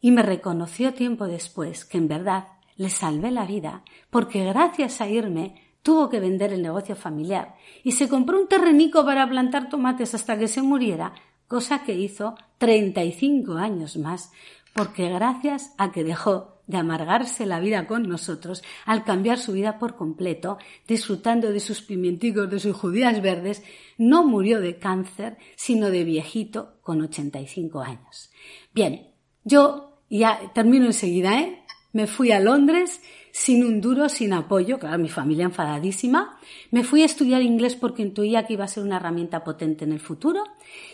Y 0.00 0.10
me 0.10 0.22
reconoció 0.22 0.94
tiempo 0.94 1.26
después 1.26 1.84
que 1.84 1.98
en 1.98 2.08
verdad 2.08 2.48
le 2.76 2.90
salvé 2.90 3.30
la 3.30 3.46
vida, 3.46 3.84
porque 4.10 4.44
gracias 4.44 5.00
a 5.00 5.08
irme 5.08 5.54
tuvo 5.82 6.08
que 6.08 6.18
vender 6.18 6.52
el 6.52 6.62
negocio 6.62 6.96
familiar 6.96 7.56
y 7.84 7.92
se 7.92 8.08
compró 8.08 8.40
un 8.40 8.48
terrenico 8.48 9.04
para 9.04 9.28
plantar 9.28 9.68
tomates 9.68 10.14
hasta 10.14 10.38
que 10.38 10.48
se 10.48 10.62
muriera, 10.62 11.12
cosa 11.46 11.84
que 11.84 11.94
hizo 11.94 12.36
35 12.58 13.52
años 13.52 13.96
más, 13.98 14.32
porque 14.74 15.08
gracias 15.08 15.72
a 15.78 15.92
que 15.92 16.04
dejó 16.04 16.54
de 16.66 16.78
amargarse 16.78 17.46
la 17.46 17.60
vida 17.60 17.86
con 17.86 18.08
nosotros, 18.08 18.62
al 18.86 19.04
cambiar 19.04 19.38
su 19.38 19.52
vida 19.52 19.78
por 19.78 19.96
completo, 19.96 20.58
disfrutando 20.88 21.52
de 21.52 21.60
sus 21.60 21.82
pimienticos, 21.82 22.50
de 22.50 22.58
sus 22.58 22.74
judías 22.74 23.20
verdes, 23.20 23.62
no 23.98 24.24
murió 24.24 24.60
de 24.60 24.78
cáncer, 24.78 25.36
sino 25.56 25.90
de 25.90 26.04
viejito 26.04 26.78
con 26.82 27.02
85 27.02 27.80
años. 27.80 28.30
Bien, 28.72 29.10
yo 29.44 30.00
ya 30.08 30.52
termino 30.54 30.86
enseguida, 30.86 31.38
¿eh? 31.38 31.60
Me 31.92 32.06
fui 32.06 32.32
a 32.32 32.40
Londres 32.40 33.00
sin 33.30 33.64
un 33.64 33.80
duro, 33.80 34.08
sin 34.08 34.32
apoyo, 34.32 34.78
claro, 34.78 34.98
mi 34.98 35.08
familia 35.08 35.44
enfadadísima. 35.44 36.38
Me 36.70 36.82
fui 36.82 37.02
a 37.02 37.06
estudiar 37.06 37.42
inglés 37.42 37.76
porque 37.76 38.02
intuía 38.02 38.46
que 38.46 38.54
iba 38.54 38.64
a 38.64 38.68
ser 38.68 38.82
una 38.82 38.96
herramienta 38.96 39.44
potente 39.44 39.84
en 39.84 39.92
el 39.92 40.00
futuro 40.00 40.42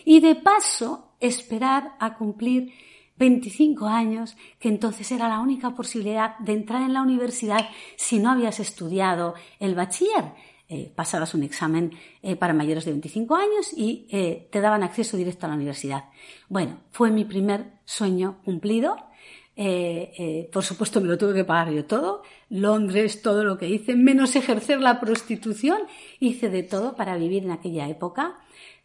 y 0.05 0.21
de 0.21 0.35
paso 0.35 1.15
esperar 1.21 1.93
a 2.01 2.17
cumplir 2.17 2.73
25 3.21 3.87
años, 3.87 4.35
que 4.59 4.69
entonces 4.69 5.13
era 5.13 5.29
la 5.29 5.41
única 5.41 5.75
posibilidad 5.75 6.39
de 6.39 6.55
entrar 6.55 6.83
en 6.83 6.95
la 6.95 7.03
universidad 7.03 7.69
si 7.97 8.19
no 8.19 8.31
habías 8.31 8.59
estudiado 8.61 9.35
el 9.61 9.75
bachiller. 9.75 10.33
Eh, 10.69 10.91
pasabas 10.95 11.35
un 11.35 11.43
examen 11.43 11.93
eh, 12.23 12.37
para 12.37 12.55
mayores 12.55 12.85
de 12.87 12.93
25 12.93 13.37
años 13.37 13.73
y 13.77 14.07
eh, 14.11 14.49
te 14.51 14.61
daban 14.61 14.83
acceso 14.83 15.19
directo 15.19 15.45
a 15.45 15.51
la 15.51 15.57
universidad. 15.57 16.05
Bueno, 16.49 16.81
fue 16.93 17.11
mi 17.11 17.27
primer 17.27 17.73
sueño 17.85 18.41
cumplido. 18.45 18.97
por 20.53 20.65
supuesto 20.65 21.03
me 21.03 21.09
lo 21.09 21.19
tuve 21.19 21.35
que 21.35 21.45
pagar 21.45 21.71
yo 21.75 21.85
todo. 21.85 22.23
Londres, 22.49 23.21
todo 23.21 23.45
lo 23.45 23.59
que 23.59 23.69
hice, 23.69 23.97
menos 23.97 24.35
ejercer 24.35 24.81
la 24.81 24.99
prostitución, 24.99 25.81
hice 26.21 26.49
de 26.49 26.63
todo 26.63 26.97
para 26.97 27.19
vivir 27.19 27.45
en 27.45 27.51
aquella 27.51 27.87
época 27.87 28.39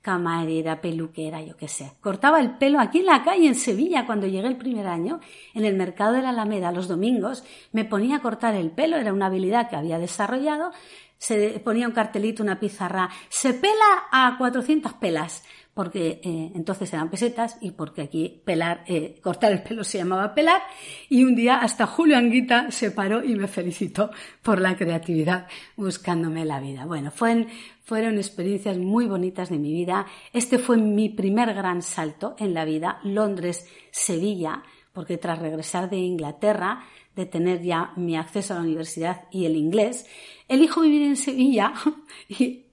camarera, 0.05 0.81
peluquera, 0.81 1.41
yo 1.41 1.57
qué 1.57 1.67
sé. 1.67 1.93
Cortaba 1.99 2.39
el 2.39 2.59
pelo 2.59 2.79
aquí 2.79 2.99
en 2.99 3.07
la 3.07 3.23
calle, 3.23 3.47
en 3.47 3.55
Sevilla, 3.55 4.05
cuando 4.05 4.27
llegué 4.27 4.47
el 4.47 4.55
primer 4.55 4.85
año, 4.85 5.19
en 5.55 5.65
el 5.65 5.73
mercado 5.73 6.13
de 6.13 6.21
la 6.21 6.29
Alameda, 6.29 6.71
los 6.71 6.87
domingos, 6.87 7.43
me 7.71 7.85
ponía 7.85 8.17
a 8.17 8.21
cortar 8.21 8.53
el 8.53 8.69
pelo, 8.69 8.97
era 8.97 9.11
una 9.11 9.25
habilidad 9.25 9.67
que 9.67 9.77
había 9.77 9.97
desarrollado, 9.97 10.69
se 11.17 11.59
ponía 11.59 11.87
un 11.87 11.93
cartelito, 11.93 12.43
una 12.43 12.59
pizarra, 12.59 13.09
se 13.29 13.55
pela 13.55 14.05
a 14.11 14.35
400 14.37 14.93
pelas 14.93 15.43
porque 15.75 16.21
eh, 16.23 16.51
entonces 16.55 16.91
eran 16.93 17.09
pesetas 17.09 17.57
y 17.59 17.71
porque 17.71 18.03
aquí 18.03 18.41
pelar, 18.45 18.85
eh, 18.87 19.19
cortar 19.21 19.51
el 19.51 19.61
pelo 19.61 19.83
se 19.83 19.97
llamaba 19.97 20.33
pelar 20.33 20.61
y 21.09 21.25
un 21.25 21.35
día 21.35 21.57
hasta 21.57 21.85
Julio 21.85 22.17
Anguita 22.17 22.71
se 22.71 22.91
paró 22.91 23.21
y 23.21 23.35
me 23.35 23.49
felicitó 23.49 24.09
por 24.41 24.61
la 24.61 24.77
creatividad 24.77 25.47
buscándome 25.75 26.45
la 26.45 26.61
vida. 26.61 26.85
Bueno, 26.85 27.11
fueron, 27.11 27.47
fueron 27.83 28.15
experiencias 28.15 28.77
muy 28.77 29.05
bonitas 29.05 29.49
de 29.49 29.59
mi 29.59 29.73
vida. 29.73 30.05
Este 30.31 30.59
fue 30.59 30.77
mi 30.77 31.09
primer 31.09 31.53
gran 31.53 31.81
salto 31.81 32.37
en 32.39 32.53
la 32.53 32.63
vida, 32.63 33.01
Londres-Sevilla, 33.03 34.63
porque 34.93 35.17
tras 35.17 35.39
regresar 35.39 35.89
de 35.89 35.97
Inglaterra, 35.97 36.85
de 37.17 37.25
tener 37.25 37.61
ya 37.61 37.91
mi 37.97 38.15
acceso 38.15 38.53
a 38.53 38.57
la 38.57 38.63
universidad 38.63 39.25
y 39.29 39.45
el 39.45 39.57
inglés, 39.57 40.07
elijo 40.47 40.81
vivir 40.81 41.01
en 41.01 41.17
Sevilla 41.17 41.73
y 42.29 42.64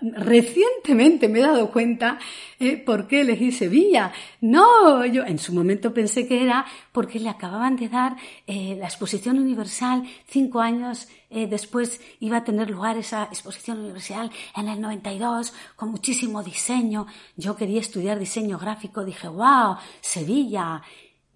recientemente 0.00 1.28
me 1.28 1.40
he 1.40 1.42
dado 1.42 1.70
cuenta 1.70 2.18
eh, 2.58 2.76
por 2.76 3.06
qué 3.06 3.20
elegí 3.20 3.52
Sevilla. 3.52 4.12
No, 4.40 5.04
yo 5.06 5.24
en 5.24 5.38
su 5.38 5.52
momento 5.52 5.92
pensé 5.92 6.26
que 6.26 6.42
era 6.42 6.66
porque 6.92 7.20
le 7.20 7.28
acababan 7.28 7.76
de 7.76 7.88
dar 7.88 8.16
eh, 8.46 8.76
la 8.78 8.86
exposición 8.86 9.38
universal 9.38 10.04
cinco 10.28 10.60
años 10.60 11.08
eh, 11.28 11.46
después 11.48 12.00
iba 12.20 12.38
a 12.38 12.44
tener 12.44 12.70
lugar 12.70 12.96
esa 12.96 13.24
exposición 13.24 13.80
universal 13.80 14.30
en 14.56 14.68
el 14.68 14.80
92 14.80 15.52
con 15.74 15.90
muchísimo 15.90 16.42
diseño. 16.42 17.06
Yo 17.36 17.56
quería 17.56 17.80
estudiar 17.80 18.18
diseño 18.18 18.58
gráfico, 18.58 19.04
dije, 19.04 19.28
wow, 19.28 19.76
Sevilla. 20.00 20.82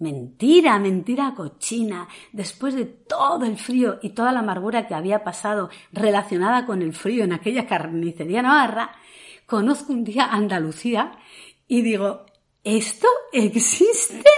Mentira, 0.00 0.78
mentira 0.78 1.34
cochina. 1.36 2.08
Después 2.32 2.74
de 2.74 2.86
todo 2.86 3.44
el 3.44 3.58
frío 3.58 3.98
y 4.02 4.10
toda 4.10 4.32
la 4.32 4.40
amargura 4.40 4.86
que 4.86 4.94
había 4.94 5.22
pasado 5.22 5.68
relacionada 5.92 6.64
con 6.64 6.80
el 6.80 6.94
frío 6.94 7.22
en 7.22 7.34
aquella 7.34 7.66
carnicería 7.66 8.40
navarra, 8.40 8.92
conozco 9.44 9.92
un 9.92 10.04
día 10.04 10.24
Andalucía 10.24 11.12
y 11.68 11.82
digo, 11.82 12.24
¿esto 12.64 13.08
existe? 13.30 14.30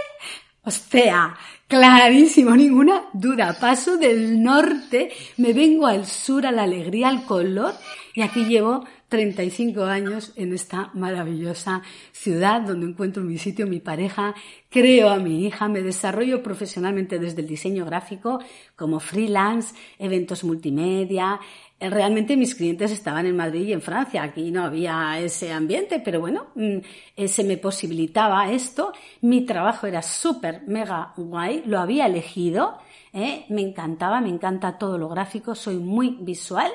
O 0.64 0.70
sea, 0.72 1.36
clarísimo, 1.68 2.56
ninguna 2.56 3.08
duda. 3.12 3.56
Paso 3.60 3.96
del 3.96 4.42
norte, 4.42 5.12
me 5.36 5.52
vengo 5.52 5.86
al 5.86 6.06
sur, 6.06 6.44
a 6.44 6.50
la 6.50 6.64
alegría, 6.64 7.08
al 7.08 7.24
color, 7.24 7.74
y 8.14 8.22
aquí 8.22 8.44
llevo 8.46 8.84
35 9.12 9.84
años 9.84 10.32
en 10.36 10.54
esta 10.54 10.90
maravillosa 10.94 11.82
ciudad 12.12 12.62
donde 12.62 12.86
encuentro 12.86 13.22
mi 13.22 13.36
sitio, 13.36 13.66
mi 13.66 13.78
pareja, 13.78 14.34
creo 14.70 15.10
a 15.10 15.18
mi 15.18 15.44
hija, 15.44 15.68
me 15.68 15.82
desarrollo 15.82 16.42
profesionalmente 16.42 17.18
desde 17.18 17.42
el 17.42 17.46
diseño 17.46 17.84
gráfico 17.84 18.38
como 18.74 19.00
freelance, 19.00 19.74
eventos 19.98 20.44
multimedia. 20.44 21.38
Eh, 21.78 21.90
realmente 21.90 22.38
mis 22.38 22.54
clientes 22.54 22.90
estaban 22.90 23.26
en 23.26 23.36
Madrid 23.36 23.68
y 23.68 23.74
en 23.74 23.82
Francia, 23.82 24.22
aquí 24.22 24.50
no 24.50 24.64
había 24.64 25.20
ese 25.20 25.52
ambiente, 25.52 26.00
pero 26.02 26.18
bueno, 26.18 26.46
mm, 26.54 26.78
eh, 27.14 27.28
se 27.28 27.44
me 27.44 27.58
posibilitaba 27.58 28.50
esto. 28.50 28.94
Mi 29.20 29.44
trabajo 29.44 29.86
era 29.86 30.00
súper, 30.00 30.62
mega 30.66 31.12
guay, 31.18 31.64
lo 31.66 31.78
había 31.80 32.06
elegido, 32.06 32.78
¿eh? 33.12 33.44
me 33.50 33.60
encantaba, 33.60 34.22
me 34.22 34.30
encanta 34.30 34.78
todo 34.78 34.96
lo 34.96 35.10
gráfico, 35.10 35.54
soy 35.54 35.76
muy 35.76 36.16
visual. 36.18 36.72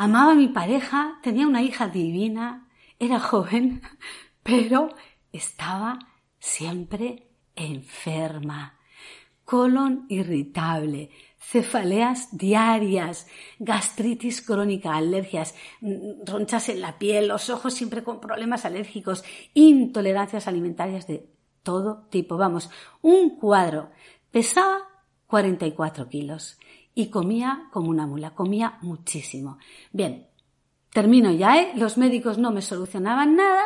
Amaba 0.00 0.30
a 0.30 0.36
mi 0.36 0.46
pareja, 0.46 1.18
tenía 1.24 1.48
una 1.48 1.60
hija 1.60 1.88
divina, 1.88 2.68
era 3.00 3.18
joven, 3.18 3.82
pero 4.44 4.90
estaba 5.32 5.98
siempre 6.38 7.26
enferma. 7.56 8.78
Colon 9.44 10.06
irritable, 10.08 11.10
cefaleas 11.40 12.28
diarias, 12.38 13.26
gastritis 13.58 14.40
crónica, 14.40 14.94
alergias, 14.94 15.56
mm, 15.80 16.24
ronchas 16.24 16.68
en 16.68 16.80
la 16.80 16.96
piel, 16.96 17.26
los 17.26 17.50
ojos 17.50 17.74
siempre 17.74 18.04
con 18.04 18.20
problemas 18.20 18.64
alérgicos, 18.64 19.24
intolerancias 19.52 20.46
alimentarias 20.46 21.08
de 21.08 21.28
todo 21.64 22.06
tipo. 22.08 22.36
Vamos, 22.36 22.70
un 23.02 23.36
cuadro. 23.36 23.90
Pesaba 24.30 24.78
44 25.26 26.08
kilos 26.08 26.56
y 26.98 27.10
comía 27.10 27.68
como 27.70 27.90
una 27.90 28.08
mula, 28.08 28.34
comía 28.34 28.76
muchísimo. 28.82 29.58
Bien, 29.92 30.26
termino 30.92 31.30
ya, 31.30 31.56
¿eh? 31.62 31.70
Los 31.76 31.96
médicos 31.96 32.38
no 32.38 32.50
me 32.50 32.60
solucionaban 32.60 33.36
nada 33.36 33.62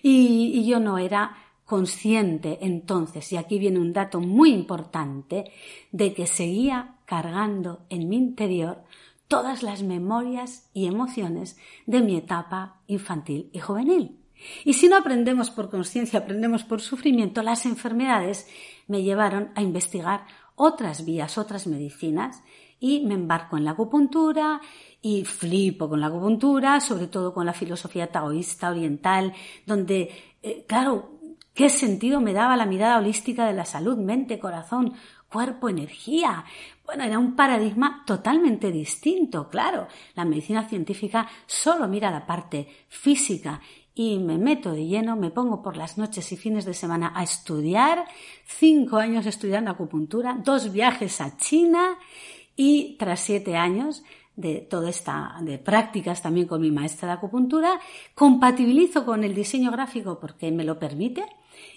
y, 0.00 0.52
y 0.54 0.64
yo 0.64 0.78
no 0.78 0.96
era 0.96 1.36
consciente 1.64 2.60
entonces, 2.62 3.32
y 3.32 3.36
aquí 3.36 3.58
viene 3.58 3.80
un 3.80 3.92
dato 3.92 4.20
muy 4.20 4.50
importante, 4.52 5.50
de 5.90 6.14
que 6.14 6.28
seguía 6.28 6.98
cargando 7.04 7.84
en 7.90 8.08
mi 8.08 8.16
interior 8.16 8.84
todas 9.26 9.64
las 9.64 9.82
memorias 9.82 10.70
y 10.72 10.86
emociones 10.86 11.58
de 11.86 12.00
mi 12.00 12.16
etapa 12.16 12.80
infantil 12.86 13.50
y 13.52 13.58
juvenil. 13.58 14.20
Y 14.64 14.74
si 14.74 14.86
no 14.86 14.96
aprendemos 14.98 15.50
por 15.50 15.68
conciencia, 15.68 16.20
aprendemos 16.20 16.62
por 16.62 16.80
sufrimiento, 16.80 17.42
las 17.42 17.66
enfermedades 17.66 18.46
me 18.86 19.02
llevaron 19.02 19.50
a 19.56 19.62
investigar 19.62 20.26
otras 20.54 21.04
vías, 21.04 21.38
otras 21.38 21.66
medicinas, 21.66 22.42
y 22.80 23.00
me 23.00 23.14
embarco 23.14 23.56
en 23.56 23.64
la 23.64 23.72
acupuntura 23.72 24.60
y 25.00 25.24
flipo 25.24 25.88
con 25.88 26.00
la 26.00 26.08
acupuntura, 26.08 26.80
sobre 26.80 27.06
todo 27.06 27.32
con 27.32 27.46
la 27.46 27.52
filosofía 27.52 28.10
taoísta 28.10 28.70
oriental, 28.70 29.32
donde, 29.66 30.10
eh, 30.42 30.64
claro, 30.66 31.18
¿qué 31.54 31.68
sentido 31.68 32.20
me 32.20 32.32
daba 32.32 32.56
la 32.56 32.66
mirada 32.66 32.98
holística 32.98 33.46
de 33.46 33.54
la 33.54 33.64
salud, 33.64 33.96
mente, 33.96 34.38
corazón, 34.38 34.94
cuerpo, 35.28 35.68
energía? 35.68 36.44
Bueno, 36.84 37.04
era 37.04 37.18
un 37.18 37.36
paradigma 37.36 38.02
totalmente 38.06 38.70
distinto, 38.72 39.48
claro. 39.48 39.88
La 40.14 40.24
medicina 40.24 40.68
científica 40.68 41.28
solo 41.46 41.86
mira 41.86 42.10
la 42.10 42.26
parte 42.26 42.68
física 42.88 43.60
y 43.94 44.18
me 44.20 44.38
meto 44.38 44.70
de 44.72 44.86
lleno, 44.86 45.16
me 45.16 45.32
pongo 45.32 45.60
por 45.60 45.76
las 45.76 45.98
noches 45.98 46.30
y 46.30 46.36
fines 46.36 46.64
de 46.64 46.72
semana 46.72 47.12
a 47.16 47.24
estudiar, 47.24 48.04
cinco 48.46 48.96
años 48.96 49.26
estudiando 49.26 49.72
acupuntura, 49.72 50.38
dos 50.44 50.72
viajes 50.72 51.20
a 51.20 51.36
China 51.36 51.98
y 52.58 52.96
tras 52.98 53.20
siete 53.20 53.56
años 53.56 54.02
de 54.34 54.56
toda 54.56 54.90
esta, 54.90 55.36
de 55.40 55.58
prácticas 55.58 56.20
también 56.20 56.48
con 56.48 56.60
mi 56.60 56.72
maestra 56.72 57.08
de 57.08 57.14
acupuntura, 57.14 57.78
compatibilizo 58.14 59.06
con 59.06 59.22
el 59.22 59.34
diseño 59.34 59.70
gráfico 59.70 60.18
porque 60.18 60.50
me 60.50 60.64
lo 60.64 60.76
permite 60.78 61.24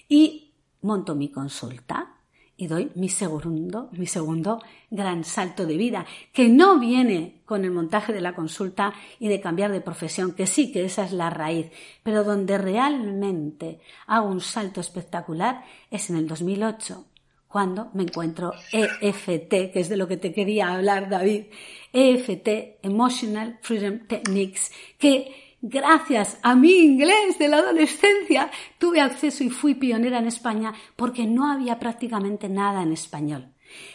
y 0.09 0.51
monto 0.81 1.15
mi 1.15 1.29
consulta 1.29 2.15
y 2.57 2.65
doy 2.65 2.91
mi 2.95 3.09
segundo, 3.09 3.89
mi 3.91 4.07
segundo 4.07 4.59
gran 4.89 5.23
salto 5.23 5.67
de 5.67 5.77
vida, 5.77 6.05
que 6.33 6.49
no 6.49 6.79
viene 6.79 7.41
con 7.45 7.63
el 7.63 7.71
montaje 7.71 8.11
de 8.11 8.21
la 8.21 8.33
consulta 8.33 8.93
y 9.19 9.27
de 9.27 9.39
cambiar 9.39 9.71
de 9.71 9.81
profesión, 9.81 10.33
que 10.33 10.47
sí 10.47 10.71
que 10.71 10.85
esa 10.85 11.05
es 11.05 11.11
la 11.11 11.29
raíz, 11.29 11.71
pero 12.01 12.23
donde 12.23 12.57
realmente 12.57 13.81
hago 14.07 14.27
un 14.27 14.41
salto 14.41 14.81
espectacular 14.81 15.63
es 15.91 16.09
en 16.09 16.17
el 16.17 16.27
2008, 16.27 17.05
cuando 17.51 17.89
me 17.93 18.03
encuentro 18.03 18.53
EFT, 18.71 19.71
que 19.71 19.79
es 19.79 19.89
de 19.89 19.97
lo 19.97 20.07
que 20.07 20.17
te 20.17 20.33
quería 20.33 20.73
hablar, 20.73 21.09
David. 21.09 21.45
EFT, 21.91 22.79
Emotional 22.81 23.59
Freedom 23.61 24.07
Techniques, 24.07 24.71
que 24.97 25.55
gracias 25.61 26.39
a 26.41 26.55
mi 26.55 26.71
inglés 26.79 27.37
de 27.37 27.47
la 27.49 27.57
adolescencia 27.57 28.49
tuve 28.77 29.01
acceso 29.01 29.43
y 29.43 29.49
fui 29.49 29.75
pionera 29.75 30.19
en 30.19 30.27
España 30.27 30.73
porque 30.95 31.25
no 31.25 31.51
había 31.51 31.77
prácticamente 31.77 32.47
nada 32.49 32.81
en 32.81 32.93
español. 32.93 33.53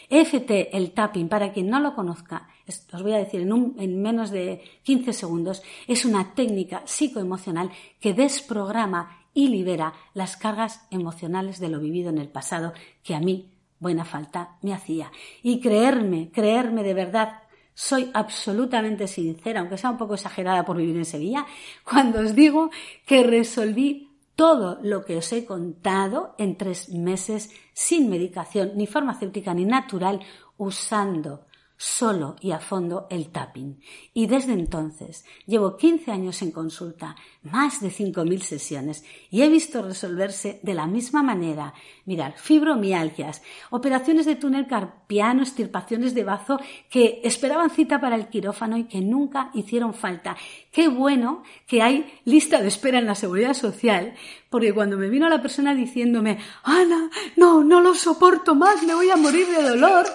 EFT, 0.09 0.69
el 0.73 0.93
tapping, 0.93 1.29
para 1.29 1.53
quien 1.53 1.69
no 1.69 1.81
lo 1.81 1.95
conozca, 1.95 2.49
os 2.67 3.03
voy 3.03 3.13
a 3.13 3.19
decir 3.19 3.41
en, 3.43 3.75
en, 3.79 4.03
menos 4.03 4.31
de 4.31 4.63
15 4.83 5.13
segundos, 5.13 5.63
es 5.87 6.05
una 6.05 6.35
técnica 6.35 6.83
psicoemocional 6.87 7.71
que 8.01 8.15
desprograma 8.15 9.26
y 9.37 9.49
libera 9.49 9.93
las 10.15 10.39
cargas 10.39 10.87
emocionales 10.91 11.61
de 11.61 11.69
lo 11.69 11.79
vivido 11.79 12.09
en 12.09 12.17
el 12.17 12.29
pasado 12.29 12.73
que 13.03 13.15
a 13.15 13.21
mí 13.21 13.53
buena 13.79 14.07
falta 14.07 14.57
me 14.63 14.73
hacía. 14.73 15.13
Y 15.43 15.61
creerme, 15.61 16.31
creerme 16.33 16.83
de 16.83 16.95
verdad, 16.95 17.43
soy 17.75 18.11
absolutamente 18.15 19.07
sincera, 19.07 19.61
aunque 19.61 19.77
sea 19.77 19.91
un 19.91 19.99
poco 19.99 20.15
exagerada 20.15 20.65
por 20.65 20.79
vivir 20.79 20.97
en 20.97 21.05
Sevilla, 21.05 21.45
cuando 21.85 22.21
os 22.21 22.35
digo 22.35 22.71
que 23.05 23.23
resolví 23.25 24.09
todo 24.37 24.79
lo 24.83 25.05
que 25.05 25.19
os 25.19 25.31
he 25.33 25.45
contado 25.45 26.35
en 26.39 26.57
tres 26.57 26.89
meses 26.89 27.51
sin 27.75 28.09
medicación 28.09 28.73
ni 28.75 28.87
farmacéutica 28.87 29.53
ni 29.53 29.67
natural 29.67 30.21
usando 30.57 31.46
solo 31.77 32.37
y 32.41 32.53
a 32.53 32.59
fondo 32.59 33.07
el 33.11 33.31
tapping. 33.31 33.81
Y 34.15 34.27
desde 34.27 34.53
entonces 34.53 35.25
llevo 35.47 35.77
15 35.77 36.11
años 36.11 36.43
en 36.43 36.51
consulta, 36.51 37.17
más 37.43 37.81
de 37.81 37.91
5.000 37.91 38.41
sesiones 38.41 39.05
y 39.31 39.43
he 39.43 39.49
visto 39.49 39.83
resolverse 39.83 40.61
de 40.63 40.75
la 40.75 40.87
misma 40.87 41.23
manera. 41.23 41.75
Mirar, 42.05 42.35
fibromialgias, 42.37 43.43
operaciones 43.71 44.27
de 44.27 44.37
túnel 44.37 44.67
carpiano, 44.67 45.43
estirpaciones 45.43 46.15
de 46.15 46.25
bazo 46.25 46.61
que 46.91 47.21
esperaban 47.25 47.71
cita 47.71 48.01
para 48.01 48.17
el 48.17 48.29
quirófano 48.29 48.77
y 48.77 48.85
que 48.85 49.01
nunca 49.01 49.51
hicieron 49.55 49.95
falta. 49.95 50.37
Qué 50.73 50.89
bueno 50.89 51.43
que 51.67 51.83
hay 51.83 52.21
lista 52.25 52.61
de 52.61 52.69
espera 52.69 52.99
en 52.99 53.07
la 53.07 53.15
seguridad 53.15 53.55
social, 53.55 54.15
porque 54.51 54.73
cuando 54.73 54.97
me 54.97 55.09
vino 55.09 55.29
la 55.29 55.43
persona 55.43 55.75
diciéndome, 55.75 56.39
Ana, 56.63 57.11
no, 57.37 57.63
no 57.65 57.81
lo 57.81 57.95
soporto 57.95 58.55
más, 58.55 58.83
me 58.83 58.95
voy 58.95 59.11
a 59.11 59.17
morir 59.17 59.47
de 59.49 59.63
dolor, 59.63 60.07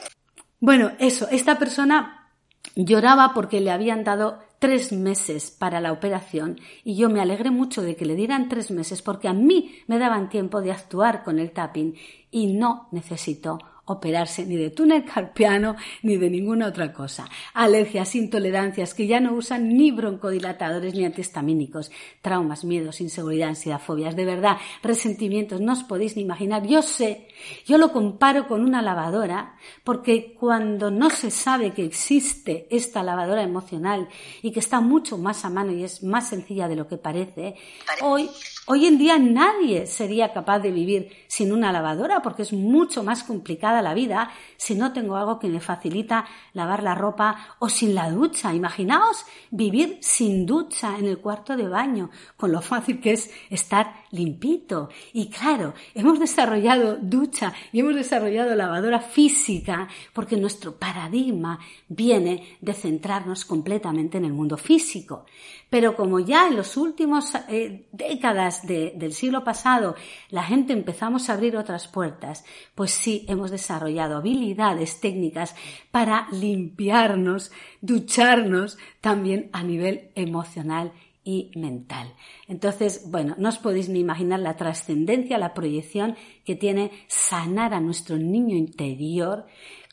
bueno, 0.62 0.91
eso, 1.00 1.28
esta 1.30 1.58
persona 1.60 2.30
lloraba 2.76 3.34
porque 3.34 3.60
le 3.60 3.71
habían 3.71 4.04
dado 4.04 4.39
tres 4.60 4.91
meses 4.91 5.50
para 5.50 5.82
la 5.82 5.91
operación 5.91 6.60
y 6.84 6.95
yo 6.95 7.10
me 7.10 7.19
alegré 7.19 7.50
mucho 7.50 7.82
de 7.82 7.95
que 7.95 8.06
le 8.06 8.15
dieran 8.15 8.47
tres 8.47 8.69
meses 8.69 9.02
porque 9.02 9.28
a 9.28 9.34
mí 9.34 9.76
me 9.88 9.97
daban 9.97 10.30
tiempo 10.30 10.62
de 10.62 10.71
actuar 10.71 11.24
con 11.24 11.39
el 11.39 11.52
tapping 11.52 11.95
y 12.30 12.54
no 12.54 12.88
necesito 12.91 13.58
operarse 13.92 14.46
ni 14.46 14.56
de 14.56 14.70
túnel 14.70 15.06
carpiano 15.06 15.76
ni 16.04 16.18
de 16.18 16.30
ninguna 16.30 16.68
otra 16.68 16.94
cosa. 16.94 17.28
Alergias, 17.54 18.16
intolerancias 18.16 18.94
que 18.94 19.08
ya 19.08 19.20
no 19.20 19.34
usan 19.34 19.70
ni 19.78 19.92
broncodilatadores 19.92 20.94
ni 20.94 21.06
antihistamínicos, 21.06 21.92
traumas, 22.22 22.64
miedos, 22.64 23.02
inseguridad, 23.02 23.50
ansiedad, 23.50 23.82
fobias, 23.82 24.16
de 24.16 24.26
verdad, 24.26 24.58
resentimientos, 24.84 25.62
no 25.62 25.74
os 25.74 25.84
podéis 25.84 26.16
ni 26.16 26.24
imaginar. 26.24 26.66
Yo 26.66 26.82
sé, 26.82 27.28
yo 27.66 27.78
lo 27.78 27.92
comparo 27.92 28.48
con 28.48 28.64
una 28.64 28.82
lavadora 28.82 29.56
porque 29.84 30.34
cuando 30.40 30.92
no 30.92 31.10
se 31.10 31.32
sabe 31.32 31.72
que 31.72 31.86
existe 31.86 32.68
esta 32.70 33.04
lavadora 33.04 33.44
emocional 33.44 34.08
y 34.42 34.52
que 34.52 34.60
está 34.60 34.82
mucho 34.82 35.18
más 35.18 35.46
a 35.46 35.50
mano 35.50 35.72
y 35.72 35.84
es 35.84 36.04
más 36.04 36.30
sencilla 36.30 36.68
de 36.68 36.76
lo 36.76 36.88
que 36.88 36.98
parece, 36.98 37.56
hoy 38.02 38.30
Hoy 38.74 38.86
en 38.86 38.98
día 38.98 39.20
nadie 39.20 39.86
sería 39.86 40.32
capaz 40.32 40.60
de 40.60 40.72
vivir 40.72 41.10
sin 41.28 41.52
una 41.52 41.74
lavadora 41.74 42.22
porque 42.22 42.44
es 42.44 42.54
mucho 42.54 43.04
más 43.04 43.22
complicada 43.26 43.82
la 43.82 43.94
vida 43.94 44.32
si 44.56 44.76
no 44.76 44.94
tengo 44.94 45.18
algo 45.18 45.40
que 45.40 45.50
me 45.50 45.60
facilita 45.60 46.24
lavar 46.54 46.82
la 46.82 46.96
ropa 46.96 47.58
o 47.60 47.68
sin 47.68 47.94
la 47.94 48.10
ducha. 48.10 48.54
Imaginaos 48.54 49.26
vivir 49.50 49.98
sin 50.00 50.46
ducha 50.46 50.98
en 50.98 51.08
el 51.08 51.18
cuarto 51.18 51.58
de 51.58 51.68
baño, 51.68 52.12
con 52.38 52.54
lo 52.54 52.62
fácil 52.62 53.02
que 53.02 53.12
es 53.12 53.30
estar 53.50 54.06
limpito. 54.12 54.88
Y 55.12 55.30
claro, 55.30 55.74
hemos 55.94 56.18
desarrollado 56.18 56.96
ducha 56.96 57.52
y 57.74 57.82
hemos 57.82 57.96
desarrollado 57.96 58.56
lavadora 58.56 59.02
física 59.02 59.90
porque 60.14 60.38
nuestro 60.38 60.78
paradigma 60.78 61.60
viene 61.90 62.58
de 62.62 62.74
centrarnos 62.74 63.44
completamente 63.44 64.18
en 64.18 64.24
el 64.24 64.32
mundo 64.32 64.56
físico. 64.56 65.26
Pero 65.70 65.96
como 65.96 66.20
ya 66.20 66.48
en 66.48 66.56
los 66.56 66.78
últimos 66.78 67.34
eh, 67.50 67.88
décadas 67.92 68.61
del 68.63 69.13
siglo 69.13 69.43
pasado 69.43 69.95
la 70.30 70.43
gente 70.43 70.74
empezamos 70.74 71.30
a 71.30 71.34
abrir 71.34 71.58
otras 71.58 71.88
puertas, 71.88 72.45
pues 72.76 72.91
sí 72.91 73.26
hemos 73.28 73.52
desarrollado 73.52 74.17
habilidades 74.17 75.00
técnicas 75.00 75.56
para 75.91 76.28
limpiarnos, 76.32 77.52
ducharnos 77.82 78.78
también 79.02 79.50
a 79.54 79.63
nivel 79.63 80.12
emocional 80.15 80.93
y 81.24 81.52
mental. 81.56 82.13
Entonces, 82.47 83.04
bueno, 83.10 83.36
no 83.38 83.50
os 83.50 83.60
podéis 83.60 83.89
ni 83.89 84.00
imaginar 84.00 84.39
la 84.39 84.56
trascendencia, 84.56 85.38
la 85.38 85.54
proyección 85.54 86.15
que 86.43 86.56
tiene 86.56 86.91
sanar 87.08 87.74
a 87.74 87.80
nuestro 87.80 88.17
niño 88.17 88.56
interior, 88.56 89.45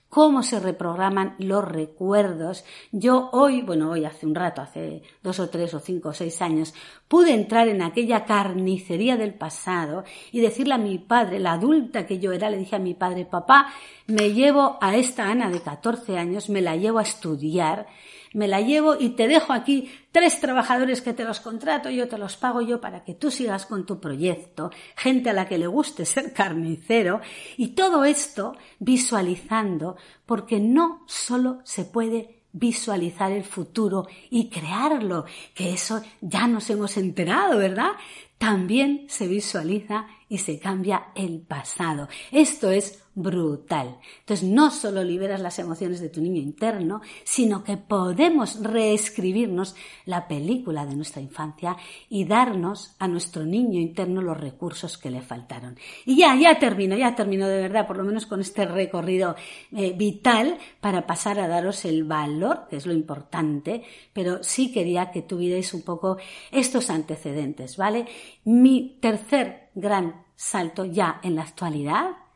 cómo 0.09 0.43
se 0.43 0.59
reprograman 0.61 1.35
los 1.39 1.65
recuerdos. 1.65 2.65
Yo 2.93 3.31
hoy, 3.33 3.63
bueno, 3.63 3.91
hoy 3.91 4.05
hace 4.05 4.27
un 4.27 4.35
rato, 4.35 4.63
hace 4.63 5.03
dos 5.23 5.39
o 5.41 5.49
tres 5.49 5.75
o 5.75 5.81
cinco 5.81 6.11
o 6.11 6.13
seis 6.13 6.41
años, 6.41 6.75
pude 7.09 7.33
entrar 7.33 7.69
en 7.69 7.83
aquella 7.83 8.25
carnicería 8.25 9.17
del 9.17 9.35
pasado 9.35 10.05
y 10.33 10.41
decirle 10.41 10.75
a 10.75 10.79
mi 10.79 10.99
padre, 10.99 11.39
la 11.39 11.53
adulta 11.53 12.07
que 12.07 12.19
yo 12.19 12.33
era, 12.33 12.51
le 12.51 12.59
dije 12.59 12.77
a 12.77 12.81
mi 12.81 12.95
padre, 12.95 13.25
papá, 13.25 13.69
me 14.07 14.33
llevo 14.33 14.79
a 14.81 14.97
esta 14.97 15.29
Ana 15.29 15.51
de 15.51 15.61
14 15.61 16.17
años, 16.19 16.49
me 16.49 16.63
la 16.63 16.77
llevo 16.77 16.99
a 16.99 17.03
estudiar 17.03 17.87
me 18.33 18.49
la 18.49 18.61
llevo 18.61 18.97
y 18.99 19.11
te 19.11 19.29
dejo 19.29 19.53
aquí 19.53 19.91
tres 20.13 20.41
trabajadores 20.41 21.03
que 21.03 21.13
te 21.13 21.25
los 21.25 21.41
contrato, 21.41 21.91
yo 21.91 22.09
te 22.09 22.19
los 22.19 22.37
pago 22.37 22.61
yo 22.61 22.81
para 22.81 23.05
que 23.05 23.15
tú 23.15 23.31
sigas 23.31 23.67
con 23.67 23.87
tu 23.87 24.01
proyecto, 24.01 24.71
gente 24.97 25.31
a 25.31 25.33
la 25.33 25.49
que 25.49 25.59
le 25.59 25.67
guste 25.67 26.05
ser 26.07 26.33
carnicero, 26.33 27.21
y 27.57 27.69
todo 27.69 28.05
esto 28.05 28.57
visualizando, 28.79 29.97
porque 30.27 30.61
no 30.61 31.05
solo 31.07 31.61
se 31.65 31.85
puede 31.85 32.39
visualizar 32.53 33.31
el 33.33 33.45
futuro 33.45 34.07
y 34.31 34.49
crearlo, 34.49 35.25
que 35.55 35.73
eso 35.73 36.03
ya 36.21 36.47
nos 36.47 36.69
hemos 36.71 36.97
enterado, 36.97 37.59
¿verdad? 37.59 37.93
También 38.39 39.07
se 39.09 39.27
visualiza 39.27 40.07
y 40.29 40.39
se 40.39 40.59
cambia 40.59 41.09
el 41.15 41.41
pasado. 41.41 42.09
Esto 42.31 42.71
es 42.71 43.03
brutal. 43.19 43.99
Entonces, 44.21 44.49
no 44.49 44.71
solo 44.71 45.03
liberas 45.03 45.41
las 45.41 45.59
emociones 45.59 46.01
de 46.01 46.09
tu 46.09 46.21
niño 46.21 46.41
interno, 46.41 47.01
sino 47.25 47.65
que 47.65 47.77
podemos 47.77 48.63
reescribirnos 48.63 49.75
la 50.07 50.29
película 50.29 50.87
de 50.87 50.95
nuestra 50.95 51.21
infancia 51.21 51.77
y 52.09 52.25
darnos 52.25 52.95
a 53.01 53.09
nuestro 53.09 53.45
niño 53.45 53.81
interno 53.81 54.23
los 54.23 54.39
recursos 54.39 54.97
que 54.99 55.11
le 55.11 55.21
faltaron. 55.21 55.77
Y 56.07 56.17
ya, 56.17 56.37
ya 56.37 56.59
termino, 56.59 56.97
ya 56.97 57.17
termino 57.17 57.49
de 57.49 57.61
verdad, 57.61 57.87
por 57.87 57.97
lo 57.97 58.05
menos 58.05 58.27
con 58.27 58.41
este 58.41 58.65
recorrido 58.65 59.35
eh, 59.73 59.93
vital 59.97 60.57
para 60.81 61.07
pasar 61.07 61.41
a 61.41 61.49
daros 61.49 61.85
el 61.85 62.05
valor, 62.05 62.69
que 62.71 62.77
es 62.77 62.87
lo 62.87 62.93
importante, 62.93 63.83
pero 64.13 64.45
sí 64.45 64.71
quería 64.71 65.11
que 65.11 65.23
tuvierais 65.23 65.75
un 65.75 65.83
poco 65.83 66.19
estos 66.53 66.89
antecedentes, 66.89 67.77
¿vale? 67.77 68.07
Mi 68.45 68.97
tercer 69.01 69.71
gran 69.75 70.25
salto 70.37 70.85
ya 70.85 71.19
en 71.25 71.35
la 71.35 71.43
actualidad 71.43 72.28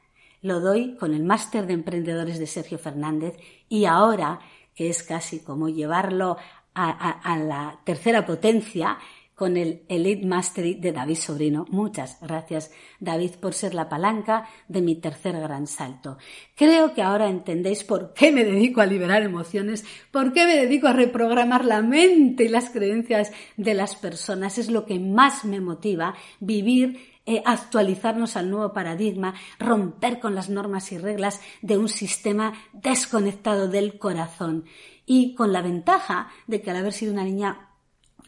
lo 0.42 0.60
doy 0.60 0.96
con 0.96 1.14
el 1.14 1.22
máster 1.22 1.66
de 1.66 1.72
emprendedores 1.72 2.38
de 2.38 2.46
Sergio 2.46 2.78
Fernández 2.78 3.36
y 3.68 3.86
ahora, 3.86 4.40
que 4.74 4.90
es 4.90 5.02
casi 5.02 5.40
como 5.40 5.68
llevarlo 5.68 6.36
a, 6.74 7.38
la 7.38 7.80
tercera 7.84 8.24
potencia, 8.26 8.98
con 9.34 9.56
el 9.56 9.82
Elite 9.88 10.24
Mastery 10.24 10.74
de 10.74 10.92
David 10.92 11.16
Sobrino. 11.16 11.66
Muchas 11.70 12.18
gracias, 12.20 12.70
David, 13.00 13.32
por 13.40 13.54
ser 13.54 13.74
la 13.74 13.88
palanca 13.88 14.46
de 14.68 14.82
mi 14.82 14.94
tercer 14.96 15.40
gran 15.40 15.66
salto. 15.66 16.16
Creo 16.54 16.94
que 16.94 17.02
ahora 17.02 17.28
entendéis 17.28 17.82
por 17.82 18.12
qué 18.12 18.30
me 18.30 18.44
dedico 18.44 18.80
a 18.80 18.86
liberar 18.86 19.22
emociones, 19.22 19.84
por 20.12 20.32
qué 20.32 20.46
me 20.46 20.54
dedico 20.54 20.86
a 20.86 20.92
reprogramar 20.92 21.64
la 21.64 21.82
mente 21.82 22.44
y 22.44 22.48
las 22.48 22.70
creencias 22.70 23.32
de 23.56 23.74
las 23.74 23.96
personas. 23.96 24.58
Es 24.58 24.70
lo 24.70 24.86
que 24.86 25.00
más 25.00 25.44
me 25.44 25.60
motiva 25.60 26.14
vivir 26.38 27.11
eh, 27.24 27.42
actualizarnos 27.44 28.36
al 28.36 28.50
nuevo 28.50 28.72
paradigma, 28.72 29.34
romper 29.58 30.18
con 30.18 30.34
las 30.34 30.48
normas 30.48 30.90
y 30.92 30.98
reglas 30.98 31.40
de 31.60 31.78
un 31.78 31.88
sistema 31.88 32.52
desconectado 32.72 33.68
del 33.68 33.98
corazón. 33.98 34.64
Y 35.06 35.34
con 35.34 35.52
la 35.52 35.62
ventaja 35.62 36.30
de 36.46 36.60
que 36.60 36.70
al 36.70 36.78
haber 36.78 36.92
sido 36.92 37.12
una 37.12 37.24
niña 37.24 37.68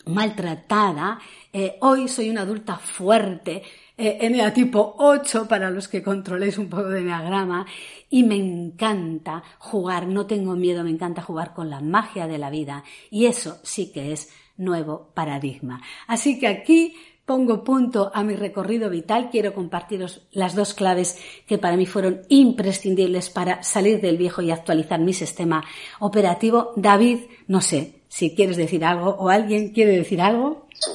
maltratada, 0.06 1.18
eh, 1.52 1.76
hoy 1.80 2.08
soy 2.08 2.30
una 2.30 2.42
adulta 2.42 2.76
fuerte, 2.76 3.62
eh, 3.96 4.52
tipo 4.54 4.96
8 4.98 5.48
para 5.48 5.70
los 5.70 5.88
que 5.88 6.02
controléis 6.02 6.58
un 6.58 6.68
poco 6.68 6.88
de 6.88 7.00
enneagrama 7.00 7.66
y 8.10 8.24
me 8.24 8.36
encanta 8.36 9.42
jugar, 9.58 10.06
no 10.06 10.26
tengo 10.26 10.56
miedo, 10.56 10.84
me 10.84 10.90
encanta 10.90 11.22
jugar 11.22 11.54
con 11.54 11.70
la 11.70 11.80
magia 11.80 12.26
de 12.26 12.38
la 12.38 12.50
vida 12.50 12.84
y 13.10 13.26
eso 13.26 13.58
sí 13.62 13.92
que 13.92 14.12
es 14.12 14.30
nuevo 14.56 15.10
paradigma. 15.14 15.82
Así 16.06 16.38
que 16.38 16.48
aquí 16.48 16.96
pongo 17.26 17.64
punto 17.64 18.10
a 18.14 18.22
mi 18.22 18.36
recorrido 18.36 18.90
vital, 18.90 19.30
quiero 19.30 19.54
compartiros 19.54 20.20
las 20.32 20.54
dos 20.54 20.74
claves 20.74 21.16
que 21.46 21.58
para 21.58 21.76
mí 21.76 21.86
fueron 21.86 22.22
imprescindibles 22.28 23.30
para 23.30 23.62
salir 23.62 24.00
del 24.00 24.18
viejo 24.18 24.42
y 24.42 24.50
actualizar 24.50 25.00
mi 25.00 25.14
sistema 25.14 25.64
operativo. 26.00 26.72
David, 26.76 27.20
no 27.48 27.60
sé 27.60 28.02
si 28.08 28.34
quieres 28.34 28.56
decir 28.56 28.84
algo 28.84 29.10
o 29.10 29.30
alguien 29.30 29.72
quiere 29.72 29.92
decir 29.92 30.20
algo. 30.20 30.68
Sí, 30.78 30.90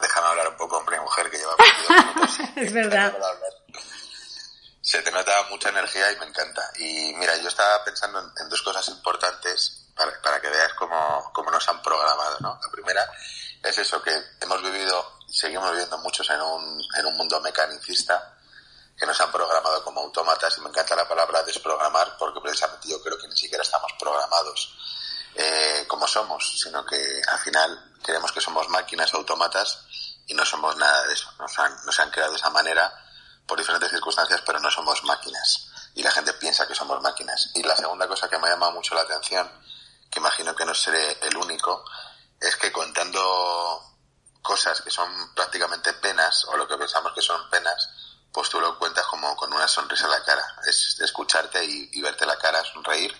déjame 0.00 0.28
hablar 0.28 0.48
un 0.48 0.56
poco, 0.56 0.78
hombre 0.78 0.98
mujer, 1.00 1.30
que 1.30 1.36
lleva 1.36 1.54
es 2.56 2.72
verdad. 2.72 3.14
Se 4.80 5.00
te 5.00 5.10
nota 5.10 5.32
mucha 5.50 5.70
energía 5.70 6.12
y 6.12 6.18
me 6.18 6.26
encanta. 6.26 6.62
Y 6.78 7.14
mira, 7.14 7.36
yo 7.38 7.48
estaba 7.48 7.82
pensando 7.84 8.20
en, 8.20 8.48
dos 8.50 8.60
cosas 8.62 8.86
importantes 8.88 9.88
para, 9.96 10.12
para 10.22 10.40
que 10.40 10.48
veas 10.48 10.74
cómo, 10.74 11.30
cómo 11.32 11.50
nos 11.50 11.66
han 11.68 11.80
programado, 11.80 12.36
¿no? 12.40 12.58
La 12.62 12.70
primera 12.70 13.10
es 13.64 13.78
eso, 13.78 14.02
que 14.02 14.12
hemos 14.40 14.62
vivido, 14.62 15.18
seguimos 15.28 15.70
viviendo 15.70 15.98
muchos 15.98 16.28
en 16.30 16.40
un, 16.40 16.82
en 16.96 17.06
un 17.06 17.16
mundo 17.16 17.40
mecanicista, 17.40 18.36
que 18.96 19.06
nos 19.06 19.20
han 19.20 19.32
programado 19.32 19.82
como 19.82 20.02
autómatas, 20.02 20.56
y 20.58 20.60
me 20.60 20.68
encanta 20.68 20.94
la 20.94 21.08
palabra 21.08 21.42
desprogramar, 21.42 22.16
porque 22.18 22.40
precisamente 22.40 22.88
yo 22.88 23.02
creo 23.02 23.18
que 23.18 23.26
ni 23.26 23.36
siquiera 23.36 23.62
estamos 23.62 23.92
programados 23.98 24.74
eh, 25.34 25.84
como 25.88 26.06
somos, 26.06 26.60
sino 26.60 26.84
que 26.86 27.22
al 27.26 27.38
final 27.38 27.92
creemos 28.02 28.30
que 28.30 28.40
somos 28.40 28.68
máquinas 28.68 29.12
autómatas 29.14 29.80
y 30.26 30.34
no 30.34 30.44
somos 30.44 30.76
nada 30.76 31.06
de 31.06 31.14
eso. 31.14 31.28
Nos 31.38 31.58
han, 31.58 31.74
nos 31.84 31.98
han 31.98 32.10
creado 32.10 32.32
de 32.32 32.38
esa 32.38 32.50
manera 32.50 32.92
por 33.46 33.58
diferentes 33.58 33.90
circunstancias, 33.90 34.42
pero 34.46 34.60
no 34.60 34.70
somos 34.70 35.02
máquinas. 35.04 35.70
Y 35.94 36.02
la 36.02 36.10
gente 36.10 36.32
piensa 36.34 36.66
que 36.66 36.74
somos 36.74 37.00
máquinas. 37.02 37.50
Y 37.54 37.62
la 37.62 37.76
segunda 37.76 38.06
cosa 38.06 38.28
que 38.28 38.38
me 38.38 38.48
ha 38.48 38.52
llamado 38.52 38.72
mucho 38.72 38.94
la 38.94 39.02
atención, 39.02 39.50
que 40.10 40.20
imagino 40.20 40.54
que 40.54 40.64
no 40.64 40.74
seré 40.74 41.18
el 41.22 41.36
único, 41.36 41.84
es 42.46 42.56
que 42.56 42.70
contando 42.70 43.94
cosas 44.42 44.82
que 44.82 44.90
son 44.90 45.34
prácticamente 45.34 45.92
penas, 45.94 46.44
o 46.44 46.56
lo 46.56 46.68
que 46.68 46.76
pensamos 46.76 47.12
que 47.14 47.22
son 47.22 47.48
penas, 47.48 47.88
pues 48.30 48.50
tú 48.50 48.60
lo 48.60 48.78
cuentas 48.78 49.06
como 49.06 49.34
con 49.36 49.52
una 49.52 49.66
sonrisa 49.66 50.04
en 50.04 50.10
la 50.10 50.22
cara. 50.22 50.44
Es 50.66 51.00
escucharte 51.00 51.64
y, 51.64 52.02
verte 52.02 52.26
la 52.26 52.36
cara, 52.36 52.62
sonreír. 52.64 53.16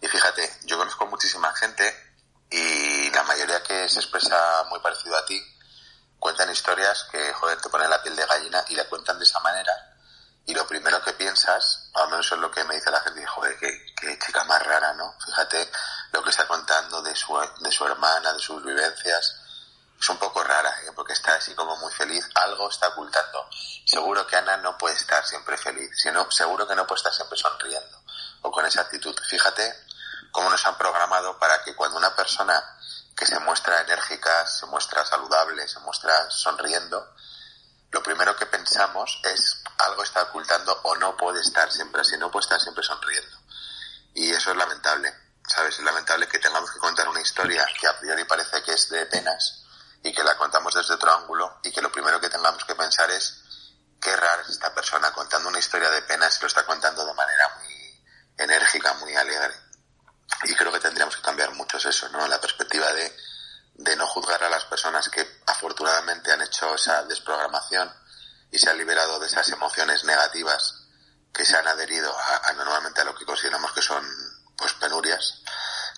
Y 0.00 0.08
fíjate, 0.08 0.58
yo 0.64 0.76
conozco 0.78 1.06
muchísima 1.06 1.54
gente 1.54 2.14
y 2.50 3.10
la 3.10 3.22
mayoría 3.22 3.62
que 3.62 3.88
se 3.88 4.00
expresa 4.00 4.64
muy 4.70 4.80
parecido 4.80 5.16
a 5.16 5.24
ti, 5.24 5.40
cuentan 6.18 6.50
historias 6.50 7.06
que, 7.12 7.32
joder, 7.34 7.60
te 7.60 7.68
ponen 7.68 7.88
la 7.88 8.02
piel 8.02 8.16
de 8.16 8.26
gallina 8.26 8.64
y 8.68 8.74
la 8.74 8.88
cuentan 8.88 9.18
de 9.18 9.24
esa 9.24 9.38
manera. 9.40 9.72
Y 10.46 10.54
lo 10.54 10.66
primero 10.66 11.00
que 11.02 11.12
piensas, 11.12 11.90
al 11.94 12.08
menos 12.08 12.32
es 12.32 12.38
lo 12.38 12.50
que 12.50 12.64
me 12.64 12.74
dice 12.74 12.90
la 12.90 13.00
gente, 13.02 13.24
joder, 13.24 13.56
qué, 13.58 13.86
qué 14.00 14.18
chica 14.18 14.42
más 14.44 14.60
rara, 14.64 14.94
¿no? 14.94 15.14
Fíjate 15.24 15.70
lo 16.12 16.22
que 16.22 16.30
está 16.30 16.46
contando 16.46 17.02
de 17.02 17.14
su, 17.14 17.38
de 17.60 17.72
su 17.72 17.84
hermana, 17.84 18.32
de 18.32 18.38
sus 18.38 18.62
vivencias. 18.64 19.36
es 19.98 20.08
un 20.08 20.18
poco 20.18 20.42
rara, 20.42 20.70
¿eh? 20.86 20.92
porque 20.94 21.12
está 21.12 21.34
así 21.34 21.54
como 21.54 21.76
muy 21.76 21.92
feliz, 21.92 22.24
algo 22.34 22.68
está 22.68 22.88
ocultando. 22.88 23.48
Seguro 23.84 24.26
que 24.26 24.36
Ana 24.36 24.56
no 24.58 24.76
puede 24.78 24.96
estar 24.96 25.24
siempre 25.26 25.56
feliz, 25.56 25.90
sino 25.94 26.30
seguro 26.30 26.66
que 26.66 26.74
no 26.74 26.86
puede 26.86 26.98
estar 26.98 27.12
siempre 27.12 27.38
sonriendo 27.38 28.02
o 28.42 28.50
con 28.50 28.64
esa 28.64 28.82
actitud. 28.82 29.14
Fíjate 29.28 29.74
cómo 30.32 30.50
nos 30.50 30.64
han 30.66 30.76
programado 30.78 31.38
para 31.38 31.62
que 31.62 31.74
cuando 31.74 31.98
una 31.98 32.14
persona 32.14 32.62
que 33.16 33.26
se 33.26 33.38
muestra 33.40 33.80
enérgica, 33.82 34.46
se 34.46 34.66
muestra 34.66 35.04
saludable, 35.04 35.68
se 35.68 35.78
muestra 35.80 36.30
sonriendo, 36.30 37.14
lo 37.90 38.02
primero 38.02 38.36
que 38.36 38.46
pensamos 38.46 39.20
es 39.24 39.62
algo 39.78 40.02
está 40.02 40.22
ocultando 40.22 40.78
o 40.84 40.96
no 40.96 41.16
puede 41.16 41.40
estar 41.40 41.70
siempre 41.72 42.00
así, 42.02 42.16
no 42.16 42.30
puede 42.30 42.44
estar 42.44 42.60
siempre 42.60 42.84
sonriendo. 42.84 43.36
Y 44.14 44.30
eso 44.30 44.50
es 44.50 44.56
lamentable, 44.56 45.12
¿sabes? 45.50 45.78
Es 45.78 45.84
lamentable 45.84 46.28
que 46.28 46.38
tengamos 46.38 46.70
que 46.70 46.78
contar 46.78 47.08
una 47.08 47.20
historia 47.20 47.66
que 47.78 47.86
a 47.86 47.98
priori 47.98 48.24
parece 48.24 48.62
que 48.62 48.72
es 48.72 48.88
de 48.88 49.06
penas 49.06 49.64
y 50.02 50.12
que 50.12 50.24
la 50.24 50.36
contamos 50.36 50.74
desde 50.74 50.94
otro 50.94 51.12
ángulo 51.12 51.60
y 51.62 51.70
que 51.70 51.82
lo 51.82 51.90
primero 51.90 52.20
que 52.20 52.28
tengamos 52.28 52.64
que 52.64 52.74
pensar 52.74 53.10
es 53.10 53.42
qué 54.00 54.14
rara 54.16 54.42
es 54.42 54.50
esta 54.50 54.74
persona 54.74 55.12
contando 55.12 55.48
una 55.48 55.58
historia 55.58 55.90
de 55.90 56.02
penas 56.02 56.36
y 56.38 56.40
lo 56.42 56.46
está 56.46 56.64
contando 56.64 57.04
de 57.04 57.14
manera 57.14 57.48
muy 57.58 58.04
enérgica, 58.38 58.94
muy 58.94 59.14
alegre. 59.14 59.54
Y 60.44 60.54
creo 60.54 60.72
que 60.72 60.80
tendríamos 60.80 61.16
que 61.16 61.22
cambiar 61.22 61.52
mucho 61.54 61.76
eso, 61.76 62.08
¿no? 62.10 62.26
La 62.28 62.40
perspectiva 62.40 62.90
de 62.92 63.14
de 63.80 63.96
no 63.96 64.06
juzgar 64.06 64.42
a 64.44 64.50
las 64.50 64.64
personas 64.66 65.08
que 65.08 65.40
afortunadamente 65.46 66.30
han 66.30 66.42
hecho 66.42 66.74
esa 66.74 67.02
desprogramación 67.04 67.90
y 68.50 68.58
se 68.58 68.68
han 68.68 68.76
liberado 68.76 69.18
de 69.18 69.26
esas 69.26 69.48
emociones 69.48 70.04
negativas 70.04 70.86
que 71.32 71.46
se 71.46 71.56
han 71.56 71.66
adherido 71.66 72.14
a, 72.18 72.52
normalmente 72.52 73.00
a 73.00 73.04
lo 73.04 73.14
que 73.14 73.24
consideramos 73.24 73.72
que 73.72 73.80
son 73.80 74.04
pues 74.60 74.74
penurias, 74.74 75.42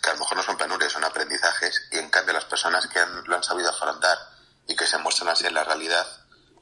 que 0.01 0.11
a 0.11 0.13
lo 0.15 0.21
mejor 0.21 0.37
no 0.37 0.43
son 0.43 0.57
penurias, 0.57 0.93
son 0.93 1.05
aprendizajes, 1.05 1.89
y 1.91 1.99
en 1.99 2.09
cambio 2.09 2.35
las 2.35 2.45
personas 2.45 2.87
que 2.87 3.05
lo 3.27 3.37
han 3.37 3.43
sabido 3.43 3.69
afrontar 3.71 4.19
y 4.67 4.77
que 4.77 4.87
se 4.87 4.99
muestran 4.99 5.29
así 5.31 5.47
en 5.47 5.55
la 5.55 5.65
realidad 5.65 6.07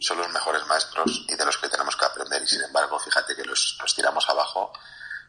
son 0.00 0.16
los 0.18 0.30
mejores 0.30 0.66
maestros 0.66 1.26
y 1.28 1.34
de 1.34 1.44
los 1.44 1.58
que 1.58 1.68
tenemos 1.68 1.94
que 1.94 2.06
aprender. 2.06 2.42
Y 2.42 2.48
sin 2.48 2.62
embargo, 2.62 2.98
fíjate 2.98 3.36
que 3.36 3.44
los, 3.44 3.76
tiramos 3.94 4.28
abajo 4.30 4.72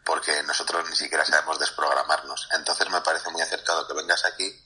porque 0.06 0.42
nosotros 0.44 0.90
ni 0.90 0.96
siquiera 0.96 1.26
sabemos 1.26 1.60
desprogramarnos. 1.60 2.48
Entonces 2.54 2.90
me 2.90 3.02
parece 3.02 3.30
muy 3.30 3.42
acertado 3.42 3.86
que 3.86 3.94
vengas 3.94 4.24
aquí 4.26 4.66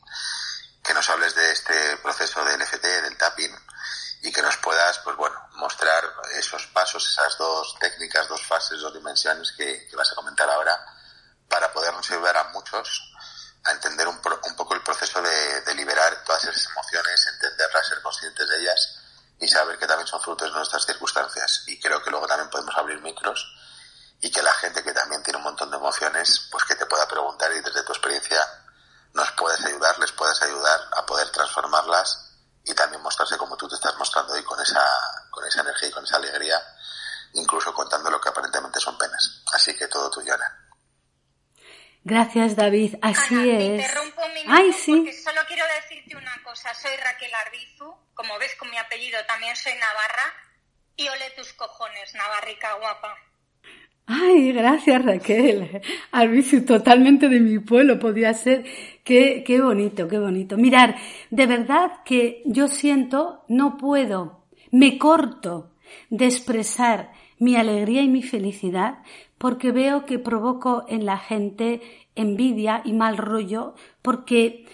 que 0.83 0.93
nos 0.93 1.09
hables 1.09 1.33
de 1.33 1.51
este 1.51 1.97
proceso 1.97 2.45
del 2.45 2.59
NFT, 2.59 2.83
del 2.83 3.17
tapping, 3.17 3.51
y 4.21 4.31
que 4.31 4.41
nos 4.41 4.57
puedas, 4.57 4.99
pues 4.99 5.15
bueno, 5.15 5.35
mostrar 5.53 6.03
esos 6.33 6.67
pasos, 6.67 7.07
esas 7.07 7.37
dos 7.37 7.75
técnicas, 7.79 8.27
dos 8.27 8.45
fases, 8.45 8.79
dos 8.79 8.93
dimensiones 8.93 9.51
que, 9.51 9.87
vas 9.95 10.11
a 10.11 10.15
comentar 10.15 10.49
ahora, 10.49 10.79
para 11.49 11.71
podernos 11.71 12.09
ayudar 12.11 12.37
a 12.37 12.43
muchos 12.45 13.13
a 13.65 13.71
entender 13.71 14.07
un, 14.07 14.15
un 14.15 14.55
poco 14.55 14.75
el 14.75 14.83
proceso 14.83 15.21
de, 15.21 15.61
de, 15.61 15.73
liberar 15.73 16.23
todas 16.23 16.43
esas 16.43 16.67
emociones, 16.71 17.27
entenderlas, 17.33 17.87
ser 17.87 18.01
conscientes 18.01 18.47
de 18.47 18.61
ellas 18.61 18.99
y 19.39 19.47
saber 19.47 19.77
que 19.79 19.87
también 19.87 20.07
son 20.07 20.21
frutos 20.21 20.49
de 20.49 20.55
nuestras 20.55 20.85
circunstancias. 20.85 21.63
Y 21.67 21.79
creo 21.79 22.01
que 22.03 22.11
luego 22.11 22.27
también 22.27 22.49
podemos 22.49 22.77
abrir 22.77 23.01
micros 23.01 23.43
y 24.21 24.31
que 24.31 24.41
la 24.41 24.53
gente 24.53 24.83
que 24.83 24.93
también 24.93 25.21
tiene 25.23 25.37
un 25.37 25.43
montón 25.43 25.69
de 25.71 25.77
emociones, 25.77 26.47
pues 26.51 26.63
que 26.65 26.75
te 26.75 26.85
pueda 26.85 27.07
preguntar 27.07 27.51
y 27.53 27.61
desde 27.61 27.83
tu 27.83 27.91
experiencia 27.91 28.39
nos 29.13 29.31
puedes 29.31 29.63
ayudar, 29.65 29.97
les 29.99 30.11
puedes 30.11 30.41
ayudar 30.41 30.81
a 30.97 31.05
poder 31.05 31.29
transformarlas 31.29 32.33
y 32.63 32.73
también 32.73 33.01
mostrarse 33.01 33.37
como 33.37 33.55
tú 33.57 33.67
te 33.67 33.75
estás 33.75 33.95
mostrando 33.97 34.33
hoy 34.33 34.43
con 34.43 34.59
esa, 34.59 34.83
con 35.29 35.45
esa 35.45 35.61
energía 35.61 35.89
y 35.89 35.91
con 35.91 36.03
esa 36.03 36.17
alegría, 36.17 36.61
incluso 37.33 37.73
contando 37.73 38.09
lo 38.09 38.19
que 38.19 38.29
aparentemente 38.29 38.79
son 38.79 38.97
penas. 38.97 39.41
Así 39.53 39.75
que 39.75 39.87
todo 39.87 40.09
tuyo, 40.09 40.33
Ana. 40.33 40.64
Gracias, 42.05 42.55
David. 42.55 42.95
Así 43.01 43.33
Ana, 43.33 43.43
es. 43.51 43.57
Te 43.57 43.65
interrumpo 43.65 44.21
un 44.27 44.33
minuto 44.35 44.51
Ay, 44.55 44.71
sí. 44.73 44.95
porque 44.95 45.13
solo 45.13 45.41
quiero 45.47 45.63
decirte 45.81 46.15
una 46.15 46.39
cosa. 46.43 46.71
Soy 46.75 46.91
Raquel 47.03 47.31
Arbizu. 47.33 47.91
Como 48.13 48.37
ves 48.37 48.55
con 48.57 48.69
mi 48.69 48.77
apellido 48.77 49.17
también 49.27 49.55
soy 49.55 49.73
Navarra. 49.73 50.33
Y 50.97 51.07
ole 51.07 51.31
tus 51.35 51.51
cojones, 51.53 52.13
Navarrica 52.13 52.75
guapa. 52.75 53.17
Ay, 54.05 54.53
gracias 54.53 55.03
Raquel. 55.03 55.81
Albizu, 56.11 56.63
totalmente 56.63 57.27
de 57.27 57.39
mi 57.39 57.57
pueblo 57.57 57.97
podía 57.97 58.35
ser. 58.35 58.63
Qué, 59.03 59.43
qué 59.45 59.59
bonito, 59.59 60.07
qué 60.07 60.19
bonito. 60.19 60.57
Mirar, 60.57 60.95
de 61.31 61.47
verdad 61.47 62.03
que 62.05 62.43
yo 62.45 62.67
siento, 62.67 63.43
no 63.47 63.77
puedo, 63.77 64.45
me 64.71 64.99
corto 64.99 65.71
de 66.11 66.25
expresar 66.25 67.11
mi 67.39 67.55
alegría 67.55 68.01
y 68.01 68.07
mi 68.07 68.21
felicidad 68.21 68.99
porque 69.37 69.71
veo 69.71 70.05
que 70.05 70.19
provoco 70.19 70.85
en 70.87 71.05
la 71.05 71.17
gente 71.17 71.81
envidia 72.15 72.81
y 72.85 72.93
mal 72.93 73.17
rollo 73.17 73.75
porque, 74.01 74.65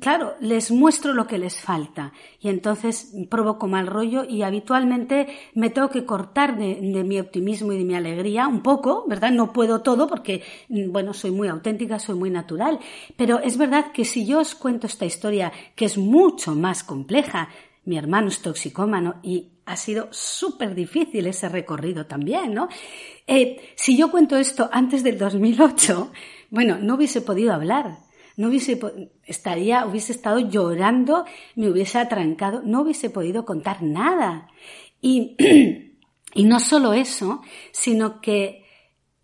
claro, 0.00 0.34
les 0.40 0.70
muestro 0.70 1.12
lo 1.12 1.26
que 1.26 1.38
les 1.38 1.60
falta 1.60 2.12
y 2.38 2.48
entonces 2.48 3.12
provoco 3.28 3.66
mal 3.66 3.88
rollo 3.88 4.24
y 4.24 4.42
habitualmente 4.42 5.26
me 5.54 5.70
tengo 5.70 5.90
que 5.90 6.04
cortar 6.04 6.56
de, 6.56 6.76
mi 7.04 7.18
optimismo 7.18 7.72
y 7.72 7.78
de 7.78 7.84
mi 7.84 7.96
alegría 7.96 8.46
un 8.46 8.62
poco, 8.62 9.04
¿verdad? 9.08 9.32
No 9.32 9.52
puedo 9.52 9.82
todo 9.82 10.06
porque, 10.06 10.42
bueno, 10.68 11.12
soy 11.12 11.32
muy 11.32 11.48
auténtica, 11.48 11.98
soy 11.98 12.14
muy 12.14 12.30
natural, 12.30 12.78
pero 13.16 13.40
es 13.40 13.58
verdad 13.58 13.90
que 13.92 14.04
si 14.04 14.24
yo 14.24 14.40
os 14.40 14.54
cuento 14.54 14.86
esta 14.86 15.04
historia 15.04 15.52
que 15.74 15.86
es 15.86 15.98
mucho 15.98 16.54
más 16.54 16.84
compleja, 16.84 17.48
mi 17.84 17.98
hermano 17.98 18.28
es 18.28 18.40
toxicómano 18.40 19.16
y 19.22 19.53
ha 19.66 19.76
sido 19.76 20.08
súper 20.10 20.74
difícil 20.74 21.26
ese 21.26 21.48
recorrido 21.48 22.06
también, 22.06 22.54
¿no? 22.54 22.68
Eh, 23.26 23.72
si 23.76 23.96
yo 23.96 24.10
cuento 24.10 24.36
esto 24.36 24.68
antes 24.72 25.02
del 25.02 25.18
2008, 25.18 26.12
bueno, 26.50 26.78
no 26.78 26.94
hubiese 26.94 27.20
podido 27.20 27.52
hablar, 27.52 27.98
no 28.36 28.48
hubiese 28.48 28.78
estaría, 29.24 29.86
hubiese 29.86 30.12
estado 30.12 30.38
llorando, 30.38 31.24
me 31.54 31.68
hubiese 31.68 31.98
atrancado, 31.98 32.62
no 32.64 32.82
hubiese 32.82 33.10
podido 33.10 33.44
contar 33.44 33.82
nada. 33.82 34.48
Y, 35.00 35.36
y 36.34 36.44
no 36.44 36.60
solo 36.60 36.92
eso, 36.92 37.42
sino 37.72 38.20
que 38.20 38.64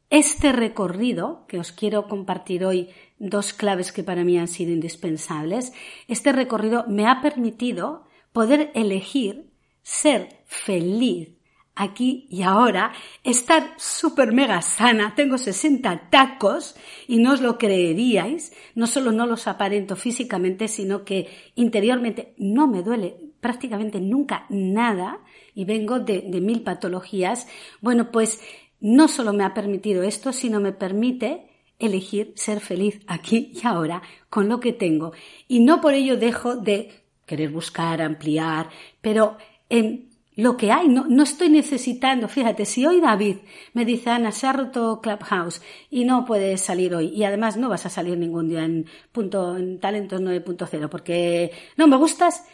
este 0.09 0.53
recorrido, 0.53 1.47
que 1.47 1.59
os 1.59 1.73
quiero 1.73 2.09
compartir 2.09 2.65
hoy 2.65 2.91
dos 3.19 3.53
claves 3.53 3.93
que 3.93 4.03
para 4.03 4.25
mí 4.25 4.39
han 4.39 4.49
sido 4.49 4.73
indispensables, 4.73 5.73
este 6.09 6.33
recorrido 6.33 6.85
me 6.89 7.07
ha 7.07 7.21
permitido 7.21 8.05
poder 8.33 8.73
elegir 8.75 9.50
ser 9.91 10.29
feliz 10.47 11.31
aquí 11.75 12.29
y 12.31 12.43
ahora, 12.43 12.93
estar 13.25 13.75
súper 13.77 14.33
mega 14.33 14.63
sana, 14.63 15.15
tengo 15.17 15.37
60 15.37 16.11
tacos 16.11 16.77
y 17.09 17.19
no 17.19 17.33
os 17.33 17.41
lo 17.41 17.59
creeríais, 17.59 18.53
no 18.77 18.87
solo 18.87 19.11
no 19.11 19.27
los 19.27 19.49
aparento 19.49 19.97
físicamente, 19.97 20.69
sino 20.69 21.05
que 21.05 21.29
interiormente 21.57 22.35
no 22.39 22.69
me 22.69 22.85
duele 22.85 23.17
prácticamente 23.41 24.01
nunca 24.01 24.47
nada 24.49 25.19
y 25.55 25.65
vengo 25.65 25.99
de, 25.99 26.21
de 26.21 26.41
mil 26.41 26.63
patologías. 26.63 27.49
Bueno, 27.81 28.13
pues 28.13 28.41
no 28.79 29.09
solo 29.09 29.33
me 29.33 29.43
ha 29.43 29.55
permitido 29.55 30.05
esto, 30.05 30.33
sino 30.33 30.61
me 30.61 30.73
permite 30.73 31.49
elegir 31.81 32.33
ser 32.37 32.61
feliz 32.61 33.01
aquí 33.09 33.51
y 33.55 33.67
ahora 33.67 34.03
con 34.29 34.49
lo 34.49 34.61
que 34.61 34.73
tengo. 34.73 35.13
Y 35.49 35.61
no 35.61 35.81
por 35.81 35.95
ello 35.95 36.17
dejo 36.17 36.55
de 36.55 37.01
querer 37.31 37.51
buscar, 37.51 38.03
ampliar, 38.03 38.71
pero 39.01 39.37
en 39.71 40.11
lo 40.37 40.57
que 40.57 40.71
hay, 40.73 40.89
no, 40.89 41.07
no 41.07 41.23
estoy 41.23 41.49
necesitando, 41.49 42.29
fíjate, 42.29 42.65
si 42.65 42.87
hoy 42.87 43.01
David 43.01 43.39
me 43.75 43.85
dice, 43.85 44.11
Ana, 44.11 44.33
se 44.33 44.47
ha 44.47 44.53
roto 44.53 45.01
Clubhouse 45.03 45.61
y 45.91 46.05
no 46.05 46.25
puedes 46.25 46.61
salir 46.61 46.95
hoy, 46.95 47.09
y 47.09 47.25
además 47.25 47.57
no 47.57 47.69
vas 47.69 47.87
a 47.87 47.91
salir 47.91 48.17
ningún 48.17 48.49
día 48.49 48.65
en, 48.65 48.87
punto, 49.13 49.57
en 49.57 49.81
Talentos 49.81 50.21
9.0 50.21 50.89
porque 50.89 51.53
no 51.77 51.89
me 51.89 51.97
gustas, 51.97 52.45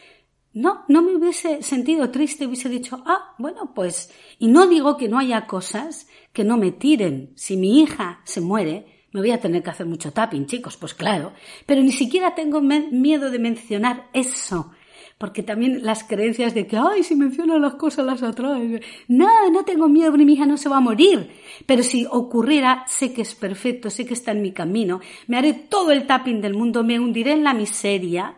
no, 0.53 0.85
no 0.87 1.01
me 1.01 1.15
hubiese 1.15 1.61
sentido 1.61 2.09
triste, 2.09 2.47
hubiese 2.47 2.67
dicho, 2.67 3.03
ah, 3.05 3.35
bueno, 3.37 3.73
pues, 3.75 4.11
y 4.39 4.47
no 4.47 4.67
digo 4.67 4.97
que 4.97 5.07
no 5.07 5.19
haya 5.19 5.45
cosas 5.45 6.07
que 6.33 6.43
no 6.43 6.57
me 6.57 6.71
tiren. 6.71 7.31
Si 7.35 7.57
mi 7.57 7.79
hija 7.81 8.21
se 8.23 8.41
muere, 8.41 9.05
me 9.11 9.21
voy 9.21 9.31
a 9.31 9.39
tener 9.39 9.61
que 9.61 9.69
hacer 9.69 9.85
mucho 9.85 10.11
tapping, 10.11 10.47
chicos, 10.47 10.75
pues 10.75 10.95
claro, 10.95 11.33
pero 11.65 11.81
ni 11.81 11.91
siquiera 11.91 12.33
tengo 12.33 12.59
miedo 12.61 13.29
de 13.29 13.39
mencionar 13.39 14.09
eso 14.13 14.71
porque 15.17 15.41
también 15.41 15.83
las 15.83 16.03
creencias 16.03 16.53
de 16.53 16.67
que, 16.67 16.77
ay, 16.77 17.03
si 17.03 17.15
mencionan 17.15 17.61
las 17.61 17.75
cosas 17.75 18.05
las 18.05 18.21
atrae. 18.21 18.81
No, 19.07 19.49
no 19.49 19.65
tengo 19.65 19.87
miedo, 19.87 20.11
mi 20.11 20.31
hija 20.31 20.45
no 20.45 20.57
se 20.57 20.69
va 20.69 20.77
a 20.77 20.81
morir. 20.81 21.31
Pero 21.65 21.81
si 21.81 22.05
ocurriera, 22.05 22.85
sé 22.87 23.13
que 23.13 23.23
es 23.23 23.33
perfecto, 23.33 23.89
sé 23.89 24.05
que 24.05 24.13
está 24.13 24.31
en 24.31 24.43
mi 24.43 24.51
camino, 24.51 25.01
me 25.25 25.37
haré 25.37 25.53
todo 25.53 25.91
el 25.91 26.05
tapping 26.05 26.41
del 26.41 26.53
mundo, 26.53 26.83
me 26.83 26.99
hundiré 26.99 27.31
en 27.31 27.43
la 27.43 27.53
miseria, 27.53 28.35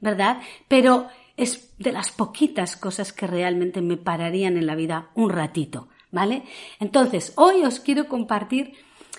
¿verdad? 0.00 0.40
Pero 0.68 1.08
es 1.36 1.74
de 1.78 1.92
las 1.92 2.10
poquitas 2.10 2.76
cosas 2.76 3.12
que 3.12 3.26
realmente 3.26 3.82
me 3.82 3.98
pararían 3.98 4.56
en 4.56 4.66
la 4.66 4.74
vida 4.74 5.10
un 5.14 5.30
ratito, 5.30 5.88
¿vale? 6.10 6.44
Entonces, 6.80 7.34
hoy 7.36 7.62
os 7.64 7.80
quiero 7.80 8.08
compartir 8.08 8.72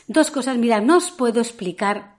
dos 0.07 0.31
cosas. 0.31 0.57
Mira, 0.57 0.81
no 0.81 0.97
os 0.97 1.11
puedo 1.11 1.39
explicar 1.41 2.15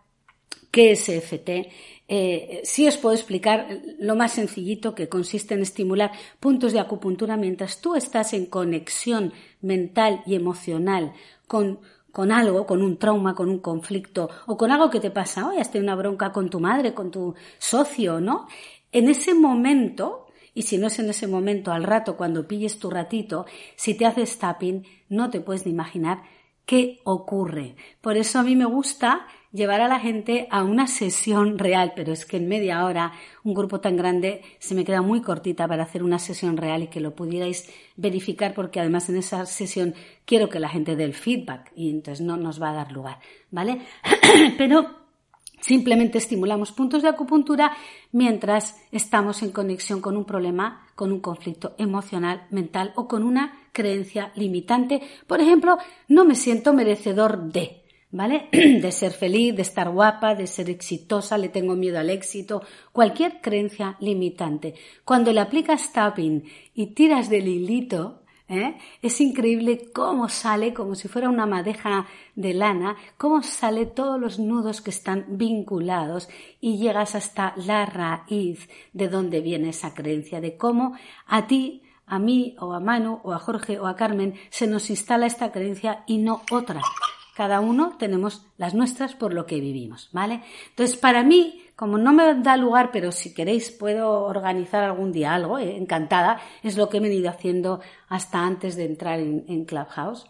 qué 0.70 0.92
es 0.92 1.08
EFT, 1.08 1.70
eh, 2.06 2.60
sí 2.64 2.86
os 2.86 2.96
puedo 2.98 3.14
explicar 3.14 3.68
lo 3.98 4.14
más 4.14 4.32
sencillito 4.32 4.94
que 4.94 5.08
consiste 5.08 5.54
en 5.54 5.62
estimular 5.62 6.12
puntos 6.38 6.72
de 6.72 6.80
acupuntura 6.80 7.36
mientras 7.36 7.80
tú 7.80 7.94
estás 7.94 8.32
en 8.34 8.46
conexión 8.46 9.32
mental 9.62 10.22
y 10.26 10.34
emocional 10.34 11.12
con, 11.46 11.80
con 12.12 12.30
algo, 12.30 12.66
con 12.66 12.82
un 12.82 12.98
trauma, 12.98 13.34
con 13.34 13.48
un 13.48 13.58
conflicto 13.58 14.28
o 14.46 14.56
con 14.56 14.70
algo 14.70 14.90
que 14.90 15.00
te 15.00 15.10
pasa, 15.10 15.48
hoy 15.48 15.58
has 15.58 15.70
tenido 15.70 15.92
una 15.92 16.00
bronca 16.00 16.32
con 16.32 16.50
tu 16.50 16.60
madre, 16.60 16.92
con 16.92 17.10
tu 17.10 17.34
socio, 17.58 18.20
¿no? 18.20 18.48
en 18.94 19.08
ese 19.08 19.34
momento, 19.34 20.28
y 20.54 20.62
si 20.62 20.78
no 20.78 20.86
es 20.86 21.00
en 21.00 21.10
ese 21.10 21.26
momento, 21.26 21.72
al 21.72 21.82
rato, 21.82 22.16
cuando 22.16 22.46
pilles 22.46 22.78
tu 22.78 22.90
ratito, 22.90 23.44
si 23.74 23.94
te 23.94 24.06
haces 24.06 24.38
tapping, 24.38 24.86
no 25.08 25.30
te 25.30 25.40
puedes 25.40 25.66
ni 25.66 25.72
imaginar 25.72 26.22
qué 26.64 27.00
ocurre. 27.02 27.74
Por 28.00 28.16
eso 28.16 28.38
a 28.38 28.44
mí 28.44 28.54
me 28.54 28.66
gusta 28.66 29.26
llevar 29.54 29.80
a 29.80 29.88
la 29.88 30.00
gente 30.00 30.48
a 30.50 30.64
una 30.64 30.88
sesión 30.88 31.58
real, 31.58 31.92
pero 31.94 32.12
es 32.12 32.26
que 32.26 32.36
en 32.36 32.48
media 32.48 32.84
hora 32.84 33.12
un 33.44 33.54
grupo 33.54 33.80
tan 33.80 33.96
grande 33.96 34.42
se 34.58 34.74
me 34.74 34.84
queda 34.84 35.00
muy 35.00 35.22
cortita 35.22 35.68
para 35.68 35.84
hacer 35.84 36.02
una 36.02 36.18
sesión 36.18 36.56
real 36.56 36.82
y 36.82 36.88
que 36.88 37.00
lo 37.00 37.14
pudierais 37.14 37.70
verificar 37.96 38.52
porque 38.52 38.80
además 38.80 39.08
en 39.08 39.16
esa 39.16 39.46
sesión 39.46 39.94
quiero 40.26 40.48
que 40.48 40.58
la 40.58 40.68
gente 40.68 40.96
dé 40.96 41.04
el 41.04 41.14
feedback 41.14 41.70
y 41.76 41.90
entonces 41.90 42.26
no 42.26 42.36
nos 42.36 42.60
va 42.60 42.70
a 42.70 42.74
dar 42.74 42.92
lugar, 42.92 43.20
¿vale? 43.50 43.80
pero 44.58 45.04
Simplemente 45.60 46.18
estimulamos 46.18 46.72
puntos 46.72 47.00
de 47.00 47.08
acupuntura 47.08 47.74
mientras 48.12 48.76
estamos 48.92 49.42
en 49.42 49.50
conexión 49.50 50.02
con 50.02 50.14
un 50.14 50.26
problema, 50.26 50.86
con 50.94 51.10
un 51.10 51.20
conflicto 51.20 51.74
emocional, 51.78 52.46
mental 52.50 52.92
o 52.96 53.08
con 53.08 53.22
una 53.22 53.62
creencia 53.72 54.30
limitante. 54.34 55.00
Por 55.26 55.40
ejemplo, 55.40 55.78
no 56.06 56.26
me 56.26 56.34
siento 56.34 56.74
merecedor 56.74 57.50
de. 57.50 57.83
¿Vale? 58.14 58.48
De 58.52 58.92
ser 58.92 59.12
feliz, 59.12 59.54
de 59.56 59.62
estar 59.62 59.90
guapa, 59.90 60.34
de 60.34 60.46
ser 60.46 60.70
exitosa, 60.70 61.36
le 61.36 61.48
tengo 61.48 61.74
miedo 61.74 61.98
al 61.98 62.10
éxito, 62.10 62.62
cualquier 62.92 63.40
creencia 63.40 63.96
limitante. 64.00 64.74
Cuando 65.04 65.32
le 65.32 65.40
aplicas 65.40 65.92
tapping 65.92 66.44
y 66.74 66.86
tiras 66.94 67.28
del 67.28 67.48
hilito, 67.48 68.22
¿eh? 68.48 68.78
es 69.02 69.20
increíble 69.20 69.90
cómo 69.92 70.28
sale, 70.28 70.72
como 70.72 70.94
si 70.94 71.08
fuera 71.08 71.28
una 71.28 71.44
madeja 71.44 72.06
de 72.36 72.54
lana, 72.54 72.96
cómo 73.18 73.42
sale 73.42 73.84
todos 73.84 74.20
los 74.20 74.38
nudos 74.38 74.80
que 74.80 74.90
están 74.90 75.24
vinculados 75.30 76.28
y 76.60 76.78
llegas 76.78 77.16
hasta 77.16 77.52
la 77.56 77.84
raíz 77.84 78.68
de 78.92 79.08
dónde 79.08 79.40
viene 79.40 79.70
esa 79.70 79.92
creencia, 79.92 80.40
de 80.40 80.56
cómo 80.56 80.94
a 81.26 81.48
ti 81.48 81.82
a 82.06 82.20
mí 82.20 82.54
o 82.60 82.74
a 82.74 82.80
Manu 82.80 83.20
o 83.24 83.32
a 83.32 83.40
Jorge 83.40 83.80
o 83.80 83.88
a 83.88 83.96
Carmen 83.96 84.34
se 84.50 84.68
nos 84.68 84.88
instala 84.88 85.26
esta 85.26 85.50
creencia 85.50 86.04
y 86.06 86.18
no 86.18 86.42
otra. 86.52 86.80
Cada 87.34 87.60
uno 87.60 87.96
tenemos 87.98 88.46
las 88.58 88.74
nuestras 88.74 89.14
por 89.14 89.34
lo 89.34 89.44
que 89.44 89.60
vivimos, 89.60 90.08
¿vale? 90.12 90.42
Entonces, 90.70 90.96
para 90.96 91.24
mí, 91.24 91.62
como 91.74 91.98
no 91.98 92.12
me 92.12 92.34
da 92.36 92.56
lugar, 92.56 92.90
pero 92.92 93.10
si 93.10 93.34
queréis 93.34 93.72
puedo 93.72 94.22
organizar 94.22 94.84
algún 94.84 95.10
día 95.10 95.34
algo, 95.34 95.58
eh, 95.58 95.76
encantada, 95.76 96.40
es 96.62 96.76
lo 96.76 96.88
que 96.88 96.98
he 96.98 97.00
venido 97.00 97.28
haciendo 97.28 97.80
hasta 98.08 98.46
antes 98.46 98.76
de 98.76 98.84
entrar 98.84 99.18
en, 99.18 99.64
Clubhouse. 99.64 100.26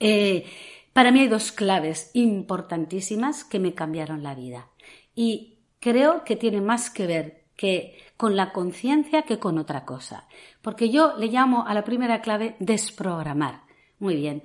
Eh, 0.00 0.44
para 0.92 1.10
mí 1.12 1.20
hay 1.20 1.28
dos 1.28 1.50
claves 1.50 2.10
importantísimas 2.12 3.44
que 3.44 3.58
me 3.58 3.74
cambiaron 3.74 4.22
la 4.22 4.34
vida. 4.34 4.68
Y 5.14 5.58
creo 5.80 6.24
que 6.24 6.36
tiene 6.36 6.60
más 6.60 6.90
que 6.90 7.06
ver 7.06 7.44
que 7.56 7.96
con 8.16 8.36
la 8.36 8.52
conciencia 8.52 9.22
que 9.22 9.38
con 9.38 9.58
otra 9.58 9.84
cosa. 9.84 10.28
Porque 10.60 10.90
yo 10.90 11.16
le 11.16 11.28
llamo 11.28 11.66
a 11.66 11.72
la 11.72 11.84
primera 11.84 12.20
clave 12.20 12.56
desprogramar. 12.58 13.62
Muy 13.98 14.14
bien. 14.16 14.42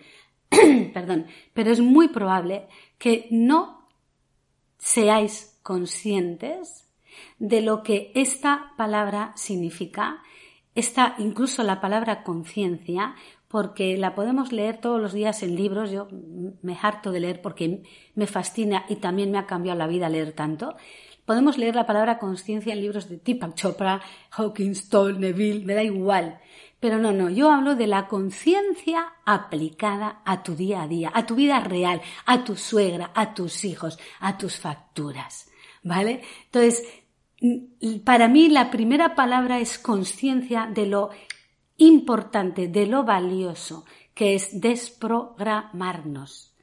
perdón, 0.93 1.27
pero 1.53 1.71
es 1.71 1.79
muy 1.79 2.07
probable 2.09 2.67
que 2.97 3.27
no 3.31 3.87
seáis 4.77 5.59
conscientes 5.63 6.89
de 7.39 7.61
lo 7.61 7.83
que 7.83 8.11
esta 8.15 8.73
palabra 8.77 9.33
significa, 9.35 10.21
esta 10.75 11.15
incluso 11.19 11.63
la 11.63 11.79
palabra 11.79 12.23
conciencia, 12.23 13.15
porque 13.47 13.97
la 13.97 14.15
podemos 14.15 14.51
leer 14.51 14.77
todos 14.81 14.99
los 14.99 15.13
días 15.13 15.43
en 15.43 15.55
libros, 15.55 15.91
yo 15.91 16.07
me 16.63 16.75
harto 16.81 17.11
de 17.11 17.19
leer 17.19 17.41
porque 17.41 17.83
me 18.15 18.25
fascina 18.25 18.85
y 18.89 18.95
también 18.95 19.29
me 19.29 19.37
ha 19.37 19.45
cambiado 19.45 19.77
la 19.77 19.87
vida 19.87 20.09
leer 20.09 20.31
tanto. 20.31 20.75
Podemos 21.25 21.57
leer 21.57 21.75
la 21.75 21.85
palabra 21.85 22.17
conciencia 22.17 22.73
en 22.73 22.81
libros 22.81 23.07
de 23.07 23.17
Tipak 23.17 23.53
Chopra, 23.53 24.01
Hawkins, 24.31 24.89
Toll, 24.89 25.19
Neville, 25.19 25.65
me 25.65 25.75
da 25.75 25.83
igual. 25.83 26.39
Pero 26.83 26.99
no, 26.99 27.13
no, 27.13 27.29
yo 27.29 27.49
hablo 27.49 27.77
de 27.77 27.87
la 27.87 28.09
conciencia 28.09 29.13
aplicada 29.23 30.21
a 30.25 30.43
tu 30.43 30.53
día 30.53 30.81
a 30.81 30.87
día, 30.89 31.11
a 31.13 31.25
tu 31.25 31.33
vida 31.33 31.61
real, 31.61 32.01
a 32.25 32.43
tu 32.43 32.57
suegra, 32.57 33.11
a 33.15 33.33
tus 33.33 33.63
hijos, 33.63 33.97
a 34.19 34.37
tus 34.37 34.59
facturas. 34.59 35.49
¿Vale? 35.81 36.23
Entonces, 36.43 36.83
para 38.03 38.27
mí 38.27 38.49
la 38.49 38.69
primera 38.69 39.15
palabra 39.15 39.61
es 39.61 39.79
conciencia 39.79 40.69
de 40.73 40.87
lo 40.87 41.11
importante, 41.77 42.67
de 42.67 42.85
lo 42.85 43.05
valioso, 43.05 43.85
que 44.13 44.35
es 44.35 44.59
desprogramarnos. 44.59 46.53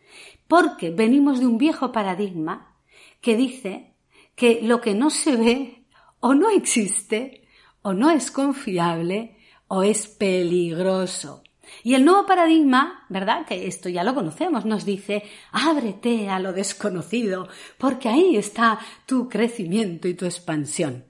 Porque 0.47 0.91
venimos 0.91 1.41
de 1.41 1.47
un 1.47 1.57
viejo 1.57 1.93
paradigma 1.93 2.77
que 3.23 3.37
dice 3.37 3.95
que 4.35 4.61
lo 4.61 4.83
que 4.83 4.93
no 4.93 5.09
se 5.09 5.37
ve 5.37 5.87
o 6.21 6.35
no 6.35 6.51
existe 6.51 7.49
o 7.81 7.95
no 7.95 8.11
es 8.11 8.31
confiable 8.31 9.39
o 9.73 9.85
es 9.85 10.09
peligroso. 10.09 11.45
Y 11.85 11.95
el 11.95 12.05
nuevo 12.05 12.27
paradigma, 12.27 13.07
¿verdad? 13.09 13.47
Que 13.47 13.69
esto 13.69 13.89
ya 13.89 14.03
lo 14.03 14.17
conocemos, 14.17 14.65
nos 14.65 14.85
dice, 14.85 15.23
ábrete 15.53 16.29
a 16.29 16.41
lo 16.41 16.53
desconocido, 16.53 17.49
porque 17.79 18.09
ahí 18.09 18.37
está 18.37 18.81
tu 19.07 19.29
crecimiento 19.29 20.09
y 20.09 20.15
tu 20.15 20.25
expansión. 20.25 21.05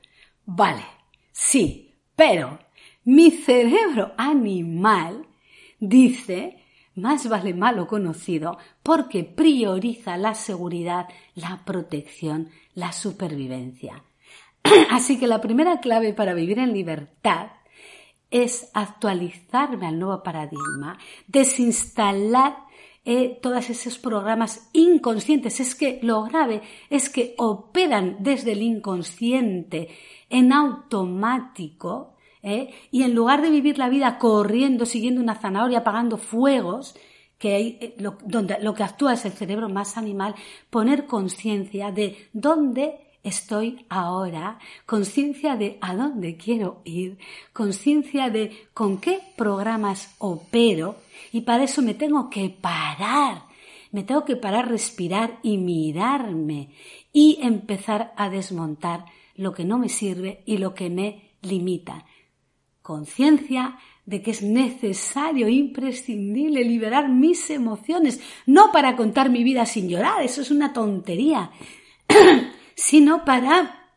Vale, 0.44 0.85
sí, 1.33 1.94
pero 2.14 2.59
mi 3.05 3.31
cerebro 3.31 4.12
animal 4.18 5.27
dice, 5.79 6.62
más 6.94 7.31
vale 7.31 7.55
malo 7.55 7.87
conocido, 7.87 8.59
porque 8.83 9.25
prioriza 9.25 10.18
la 10.18 10.35
seguridad, 10.35 11.09
la 11.35 11.62
protección, 11.64 12.51
la 12.75 12.92
supervivencia. 12.92 14.05
Así 14.90 15.18
que 15.18 15.27
la 15.27 15.40
primera 15.40 15.81
clave 15.81 16.12
para 16.12 16.35
vivir 16.35 16.59
en 16.59 16.75
libertad 16.75 17.53
es 18.31 18.71
actualizarme 18.75 19.87
al 19.87 19.99
nuevo 19.99 20.23
paradigma, 20.23 20.99
desinstalar 21.27 22.57
eh, 23.05 23.38
todos 23.43 23.71
esos 23.71 23.99
programas 23.99 24.69
inconscientes. 24.73 25.61
Es 25.61 25.75
que 25.75 25.99
lo 26.03 26.25
grave 26.25 26.62
es 26.90 27.09
que 27.09 27.35
operan 27.38 28.16
desde 28.21 28.53
el 28.53 28.62
inconsciente 28.62 29.88
en 30.29 30.53
automático 30.53 32.14
eh, 32.43 32.73
y 32.90 33.03
en 33.03 33.14
lugar 33.14 33.43
de 33.43 33.51
vivir 33.51 33.79
la 33.79 33.88
vida 33.88 34.19
corriendo, 34.19 34.87
siguiendo 34.87 35.21
una 35.21 35.35
zanahoria, 35.35 35.79
apagando 35.79 36.16
fuegos, 36.16 36.95
que 37.38 37.59
eh, 37.59 37.95
lo, 37.99 38.19
donde 38.25 38.59
lo 38.61 38.75
que 38.75 38.83
actúa 38.83 39.14
es 39.14 39.25
el 39.25 39.33
cerebro 39.33 39.69
más 39.69 39.97
animal, 39.97 40.35
poner 40.69 41.07
conciencia 41.07 41.90
de 41.90 42.29
dónde 42.33 43.10
estoy 43.23 43.85
ahora, 43.89 44.59
conciencia 44.87 45.57
de 45.57 45.79
a 45.81 45.95
dónde 45.95 46.37
quiero 46.37 46.81
ir, 46.85 47.19
conciencia 47.53 48.31
de 48.31 48.69
con 48.73 48.99
qué 48.99 49.21
programas 49.37 50.15
opero 50.19 50.97
y 51.33 51.43
para 51.43 51.65
eso 51.65 51.83
me 51.83 51.95
tengo 51.95 52.31
que 52.31 52.49
parar, 52.51 53.43
me 53.93 54.03
tengo 54.05 54.25
que 54.25 54.37
parar, 54.37 54.69
respirar 54.69 55.39
y 55.43 55.59
mirarme 55.59 56.71
y 57.13 57.39
empezar 57.43 58.13
a 58.17 58.31
desmontar 58.31 59.05
lo 59.35 59.53
que 59.53 59.65
no 59.65 59.79
me 59.79 59.89
sirve 59.89 60.43
y 60.47 60.59
lo 60.59 60.75
que 60.75 60.91
me 60.91 61.37
limita. 61.43 62.05
Conciencia 62.83 63.79
de 64.07 64.23
que 64.23 64.33
es 64.33 64.43
necesario, 64.43 65.49
imprescindible 65.49 66.65
liberar 66.65 67.09
mis 67.09 67.49
emociones, 67.51 68.21
no 68.47 68.73
para 68.73 68.97
contar 68.97 69.31
mi 69.31 69.45
vida 69.45 69.67
sin 69.67 69.89
llorar, 69.89 70.23
eso 70.23 70.41
es 70.41 70.51
una 70.51 70.73
tontería, 70.73 71.51
sino 72.81 73.27
para, 73.27 73.90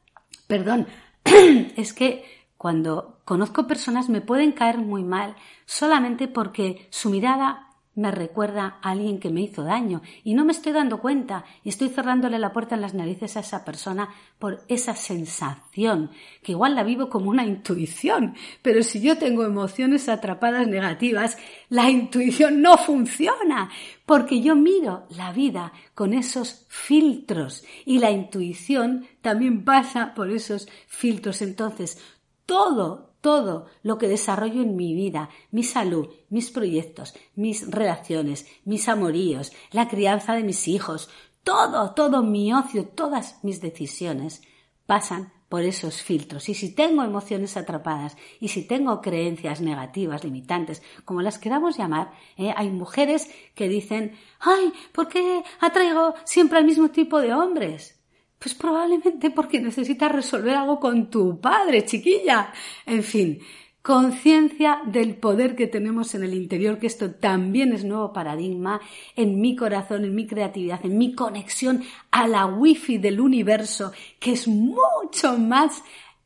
perdón, 0.47 0.87
es 1.23 1.93
que 1.93 2.25
cuando 2.57 3.21
conozco 3.23 3.65
personas 3.65 4.09
me 4.09 4.19
pueden 4.19 4.51
caer 4.51 4.77
muy 4.77 5.03
mal 5.03 5.35
solamente 5.65 6.27
porque 6.27 6.87
su 6.89 7.09
mirada 7.09 7.69
me 7.95 8.11
recuerda 8.11 8.79
a 8.81 8.91
alguien 8.91 9.19
que 9.19 9.29
me 9.29 9.41
hizo 9.41 9.63
daño 9.63 10.01
y 10.23 10.33
no 10.33 10.45
me 10.45 10.51
estoy 10.51 10.71
dando 10.71 10.99
cuenta 10.99 11.45
y 11.63 11.69
estoy 11.69 11.89
cerrándole 11.89 12.39
la 12.39 12.51
puerta 12.51 12.75
en 12.75 12.81
las 12.81 12.93
narices 12.93 13.37
a 13.37 13.41
esa 13.41 13.63
persona 13.63 14.09
por 14.39 14.63
esa 14.67 14.95
sensación, 14.95 16.11
que 16.41 16.53
igual 16.53 16.75
la 16.75 16.83
vivo 16.83 17.09
como 17.09 17.29
una 17.29 17.45
intuición, 17.45 18.35
pero 18.61 18.81
si 18.83 19.01
yo 19.01 19.17
tengo 19.17 19.43
emociones 19.43 20.09
atrapadas 20.09 20.67
negativas, 20.67 21.37
la 21.69 21.89
intuición 21.89 22.61
no 22.61 22.77
funciona, 22.77 23.69
porque 24.05 24.41
yo 24.41 24.55
miro 24.55 25.05
la 25.09 25.31
vida 25.31 25.71
con 25.93 26.13
esos 26.13 26.65
filtros 26.69 27.63
y 27.85 27.99
la 27.99 28.11
intuición 28.11 29.05
también 29.21 29.63
pasa 29.63 30.13
por 30.13 30.29
esos 30.31 30.67
filtros. 30.87 31.41
Entonces, 31.41 31.97
todo, 32.45 33.12
todo 33.23 33.67
lo 33.83 33.97
que 33.97 34.09
desarrollo 34.09 34.61
en 34.61 34.75
mi 34.75 34.93
vida, 34.93 35.29
mi 35.49 35.63
salud, 35.63 36.09
mis 36.29 36.51
proyectos, 36.51 37.15
mis 37.35 37.71
relaciones, 37.71 38.45
mis 38.65 38.89
amoríos, 38.89 39.53
la 39.71 39.87
crianza 39.87 40.35
de 40.35 40.43
mis 40.43 40.67
hijos, 40.67 41.09
todo, 41.41 41.93
todo 41.93 42.21
mi 42.21 42.53
ocio, 42.53 42.85
todas 42.85 43.39
mis 43.41 43.61
decisiones 43.61 44.41
pasan 44.85 45.31
por 45.47 45.61
esos 45.61 46.01
filtros. 46.01 46.49
Y 46.49 46.53
si 46.53 46.75
tengo 46.75 47.01
emociones 47.01 47.55
atrapadas 47.55 48.17
y 48.41 48.49
si 48.49 48.67
tengo 48.67 48.99
creencias 48.99 49.61
negativas, 49.61 50.25
limitantes, 50.25 50.83
como 51.05 51.21
las 51.21 51.39
queramos 51.39 51.77
llamar, 51.77 52.11
¿eh? 52.35 52.53
hay 52.57 52.71
mujeres 52.71 53.29
que 53.55 53.69
dicen, 53.69 54.17
ay, 54.41 54.73
¿por 54.91 55.07
qué 55.07 55.43
atraigo 55.61 56.13
siempre 56.25 56.57
al 56.57 56.65
mismo 56.65 56.89
tipo 56.89 57.21
de 57.21 57.33
hombres? 57.33 58.02
Pues 58.43 58.55
probablemente 58.55 59.31
porque 59.31 59.61
necesitas 59.61 60.11
resolver 60.11 60.53
algo 60.53 60.77
con 60.77 61.09
tu 61.09 61.39
padre, 61.39 61.85
chiquilla. 61.85 62.51
En 62.85 63.01
fin, 63.01 63.39
conciencia 63.81 64.81
del 64.85 65.15
poder 65.15 65.55
que 65.55 65.67
tenemos 65.67 66.13
en 66.13 66.23
el 66.23 66.33
interior, 66.33 66.77
que 66.77 66.87
esto 66.87 67.11
también 67.11 67.71
es 67.71 67.85
nuevo 67.85 68.11
paradigma, 68.11 68.81
en 69.15 69.39
mi 69.39 69.55
corazón, 69.55 70.03
en 70.03 70.13
mi 70.13 70.27
creatividad, 70.27 70.85
en 70.85 70.97
mi 70.97 71.15
conexión 71.15 71.83
a 72.11 72.27
la 72.27 72.45
wifi 72.45 72.97
del 72.97 73.21
universo, 73.21 73.93
que 74.19 74.33
es 74.33 74.45
mucho 74.45 75.37
más, 75.39 75.81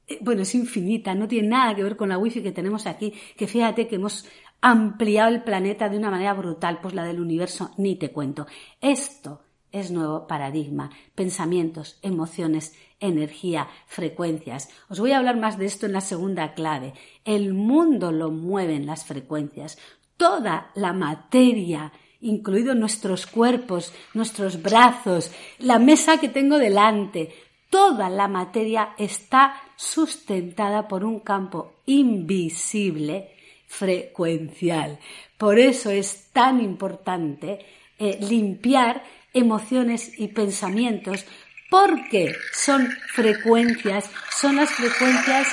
eh, 0.07 0.17
bueno, 0.19 0.41
es 0.41 0.55
infinita, 0.55 1.13
no 1.13 1.27
tiene 1.27 1.49
nada 1.49 1.75
que 1.75 1.83
ver 1.83 1.95
con 1.95 2.09
la 2.09 2.17
wifi 2.17 2.41
que 2.41 2.51
tenemos 2.51 2.87
aquí, 2.87 3.13
que 3.37 3.45
fíjate 3.45 3.87
que 3.87 3.97
hemos 3.97 4.25
ampliado 4.59 5.29
el 5.29 5.43
planeta 5.43 5.87
de 5.87 5.99
una 5.99 6.09
manera 6.09 6.33
brutal, 6.33 6.79
pues 6.81 6.95
la 6.95 7.03
del 7.03 7.19
universo 7.19 7.75
ni 7.77 7.95
te 7.95 8.11
cuento. 8.11 8.47
Esto 8.81 9.46
es 9.71 9.91
nuevo 9.91 10.27
paradigma, 10.27 10.91
pensamientos, 11.15 11.99
emociones, 12.01 12.73
energía, 12.99 13.67
frecuencias. 13.85 14.69
Os 14.89 14.99
voy 14.99 15.11
a 15.11 15.17
hablar 15.17 15.37
más 15.37 15.57
de 15.57 15.65
esto 15.65 15.85
en 15.85 15.93
la 15.93 16.01
segunda 16.01 16.53
clave. 16.53 16.93
El 17.25 17.53
mundo 17.53 18.11
lo 18.11 18.31
mueven 18.31 18.85
las 18.85 19.05
frecuencias. 19.05 19.77
Toda 20.17 20.71
la 20.75 20.93
materia, 20.93 21.91
incluidos 22.21 22.75
nuestros 22.75 23.27
cuerpos, 23.27 23.93
nuestros 24.13 24.61
brazos, 24.61 25.31
la 25.59 25.79
mesa 25.79 26.19
que 26.19 26.29
tengo 26.29 26.57
delante, 26.57 27.33
toda 27.69 28.09
la 28.09 28.27
materia 28.27 28.95
está 28.97 29.61
sustentada 29.75 30.87
por 30.87 31.03
un 31.03 31.19
campo 31.19 31.73
invisible 31.85 33.31
frecuencial. 33.67 34.97
Por 35.37 35.59
eso 35.59 35.91
es 35.91 36.29
tan 36.31 36.61
importante 36.61 37.59
eh, 37.99 38.17
limpiar 38.21 39.03
emociones 39.37 40.11
y 40.17 40.29
pensamientos 40.29 41.25
porque 41.69 42.35
son 42.53 42.87
frecuencias, 43.13 44.09
son 44.29 44.55
las 44.55 44.69
frecuencias 44.69 45.47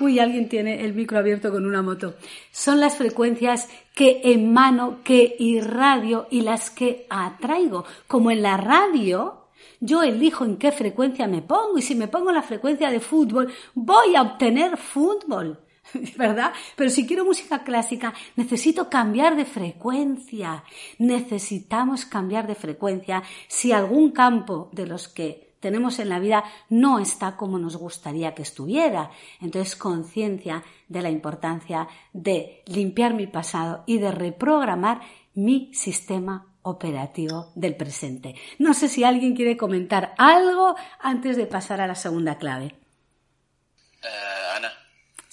Uy, 0.00 0.20
alguien 0.20 0.48
tiene 0.48 0.84
el 0.84 0.94
micro 0.94 1.18
abierto 1.18 1.50
con 1.50 1.66
una 1.66 1.82
moto. 1.82 2.14
Son 2.52 2.78
las 2.78 2.96
frecuencias 2.96 3.68
que 3.94 4.20
emano, 4.22 5.00
que 5.02 5.34
irradio 5.40 6.28
y 6.30 6.42
las 6.42 6.70
que 6.70 7.06
atraigo. 7.10 7.84
Como 8.06 8.30
en 8.30 8.42
la 8.42 8.56
radio, 8.56 9.48
yo 9.80 10.04
elijo 10.04 10.44
en 10.44 10.56
qué 10.56 10.70
frecuencia 10.70 11.26
me 11.26 11.42
pongo 11.42 11.78
y 11.78 11.82
si 11.82 11.96
me 11.96 12.06
pongo 12.06 12.28
en 12.28 12.36
la 12.36 12.42
frecuencia 12.42 12.90
de 12.90 13.00
fútbol, 13.00 13.52
voy 13.74 14.14
a 14.14 14.22
obtener 14.22 14.76
fútbol. 14.76 15.58
¿verdad? 16.16 16.52
Pero 16.76 16.90
si 16.90 17.06
quiero 17.06 17.24
música 17.24 17.64
clásica, 17.64 18.14
necesito 18.36 18.88
cambiar 18.88 19.36
de 19.36 19.44
frecuencia. 19.44 20.64
Necesitamos 20.98 22.04
cambiar 22.04 22.46
de 22.46 22.54
frecuencia 22.54 23.22
si 23.46 23.72
algún 23.72 24.10
campo 24.10 24.68
de 24.72 24.86
los 24.86 25.08
que 25.08 25.48
tenemos 25.60 25.98
en 25.98 26.08
la 26.08 26.20
vida 26.20 26.44
no 26.68 26.98
está 26.98 27.36
como 27.36 27.58
nos 27.58 27.76
gustaría 27.76 28.34
que 28.34 28.42
estuviera. 28.42 29.10
Entonces, 29.40 29.76
conciencia 29.76 30.62
de 30.88 31.02
la 31.02 31.10
importancia 31.10 31.88
de 32.12 32.62
limpiar 32.66 33.14
mi 33.14 33.26
pasado 33.26 33.82
y 33.86 33.98
de 33.98 34.12
reprogramar 34.12 35.00
mi 35.34 35.72
sistema 35.74 36.46
operativo 36.62 37.50
del 37.54 37.76
presente. 37.76 38.34
No 38.58 38.74
sé 38.74 38.88
si 38.88 39.04
alguien 39.04 39.34
quiere 39.34 39.56
comentar 39.56 40.14
algo 40.18 40.76
antes 41.00 41.36
de 41.36 41.46
pasar 41.46 41.80
a 41.80 41.86
la 41.86 41.94
segunda 41.94 42.38
clave. 42.38 42.74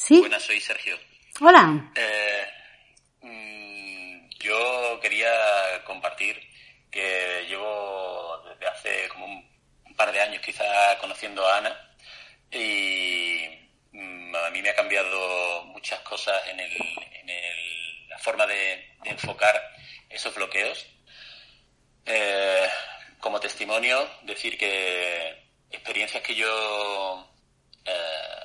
Buenas, 0.08 0.43
soy 0.43 0.60
Sergio. 0.60 0.99
Hola. 1.41 1.91
Eh, 1.95 2.47
mm, 3.22 4.30
yo 4.39 4.99
quería 5.01 5.84
compartir 5.84 6.39
que 6.91 7.45
llevo 7.47 8.43
desde 8.47 8.68
hace 8.68 9.10
como 9.10 9.26
un 9.26 9.95
par 9.95 10.12
de 10.12 10.22
años 10.22 10.43
quizá 10.45 10.64
conociendo 10.99 11.43
a 11.47 11.58
Ana 11.58 11.97
y 12.51 13.47
mm, 13.93 14.36
a 14.36 14.49
mí 14.51 14.62
me 14.62 14.70
ha 14.70 14.76
cambiado 14.76 15.64
muchas 15.66 15.99
cosas 16.01 16.39
en, 16.49 16.58
la 18.08 18.20
forma 18.20 18.45
de, 18.45 18.95
enfocar 19.06 19.60
esos 20.08 20.36
bloqueos. 20.36 20.86
Eh, 22.06 22.70
como 23.20 23.39
testimonio, 23.39 24.08
decir 24.22 24.56
que 24.56 25.49
experiencias 25.72 26.22
que 26.22 26.36
yo 26.36 27.28
eh, 27.86 28.45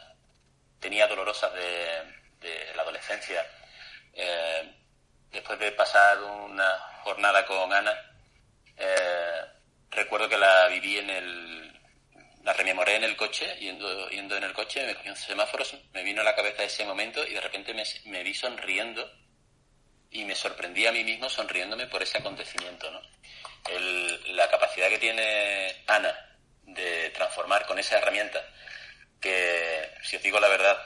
tenía 0.81 1.07
dolorosas 1.07 1.53
de, 1.55 2.75
la 2.75 2.83
adolescencia. 2.83 3.47
Eh, 4.15 4.75
después 5.31 5.59
de 5.59 5.73
pasar 5.73 6.19
una 6.23 6.71
jornada 7.05 7.45
con 7.47 7.73
Ana, 7.73 7.95
eh, 8.77 9.43
recuerdo 9.91 10.29
que 10.29 10.39
la 10.39 10.67
viví 10.69 10.99
en 10.99 11.11
el... 11.11 11.81
La 12.43 12.55
rememoré 12.55 12.97
en 12.97 13.05
el 13.05 13.17
coche, 13.17 13.55
yendo, 13.61 14.09
yendo 14.09 14.35
en 14.35 14.45
el 14.45 14.55
coche, 14.55 14.87
me 14.87 14.95
cogí 14.95 15.11
un 15.11 15.17
semáforo, 15.17 15.63
me 15.93 16.03
vino 16.03 16.23
a 16.23 16.25
la 16.25 16.35
cabeza 16.35 16.65
ese 16.65 16.87
momento 16.87 17.23
y 17.27 17.35
de 17.35 17.41
repente 17.41 17.75
me, 17.75 18.23
vi 18.23 18.33
sonriendo 18.33 19.13
y 20.11 20.25
me 20.25 20.35
sorprendí 20.35 20.87
a 20.87 20.93
mí 20.93 21.05
mismo 21.05 21.29
sonriéndome 21.29 21.87
por 21.87 22.03
ese 22.03 22.17
acontecimiento. 22.17 22.91
¿no? 22.91 23.01
la 24.29 24.49
capacidad 24.49 24.89
que 24.89 24.99
tiene 24.99 25.85
Ana 25.87 26.39
de 26.63 27.11
transformar 27.11 27.67
con 27.67 27.79
esa 27.79 27.99
herramienta 27.99 28.43
que, 29.21 29.93
si 30.03 30.17
os 30.17 30.23
digo 30.23 30.41
la 30.41 30.49
verdad, 30.49 30.79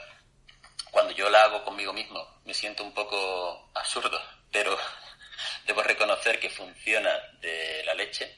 cuando 0.91 1.13
yo 1.13 1.29
la 1.29 1.43
hago 1.43 1.63
conmigo 1.63 1.93
mismo 1.93 2.41
me 2.45 2.53
siento 2.53 2.83
un 2.83 2.93
poco 2.93 3.69
absurdo, 3.73 4.21
pero 4.51 4.77
debo 5.65 5.83
reconocer 5.83 6.39
que 6.39 6.49
funciona 6.49 7.11
de 7.41 7.83
la 7.85 7.93
leche, 7.93 8.37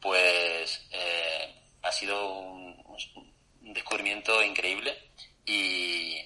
pues 0.00 0.86
eh, 0.90 1.54
ha 1.82 1.92
sido 1.92 2.28
un, 2.28 2.76
descubrimiento 3.60 4.42
increíble 4.42 5.10
y, 5.44 6.18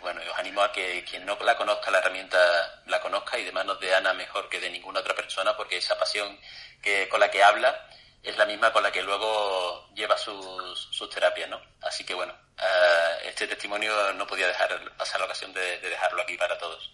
bueno, 0.00 0.20
os 0.30 0.38
animo 0.38 0.60
a 0.60 0.70
que 0.70 1.02
quien 1.04 1.26
no 1.26 1.36
la 1.42 1.56
conozca 1.56 1.90
la 1.90 1.98
herramienta 1.98 2.38
la 2.86 3.00
conozca 3.00 3.38
y 3.38 3.44
de 3.44 3.52
manos 3.52 3.80
de 3.80 3.94
Ana 3.94 4.12
mejor 4.12 4.48
que 4.48 4.60
de 4.60 4.70
ninguna 4.70 5.00
otra 5.00 5.14
persona 5.14 5.56
porque 5.56 5.78
esa 5.78 5.98
pasión 5.98 6.38
que, 6.82 7.08
con 7.08 7.20
la 7.20 7.30
que 7.30 7.42
habla 7.42 7.88
es 8.24 8.36
la 8.38 8.46
misma 8.46 8.72
con 8.72 8.82
la 8.82 8.90
que 8.90 9.02
luego 9.02 9.88
lleva 9.94 10.16
sus, 10.16 10.88
sus 10.90 11.10
terapias, 11.10 11.48
¿no? 11.50 11.60
Así 11.82 12.04
que 12.04 12.14
bueno, 12.14 12.32
eh, 12.58 13.28
este 13.28 13.46
testimonio 13.46 14.12
no 14.14 14.26
podía 14.26 14.48
dejar 14.48 14.96
pasar 14.96 15.20
la 15.20 15.26
ocasión 15.26 15.52
de, 15.52 15.78
dejarlo 15.80 16.22
aquí 16.22 16.36
para 16.36 16.56
todos. 16.58 16.90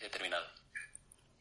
He 0.00 0.08
terminado. 0.08 0.44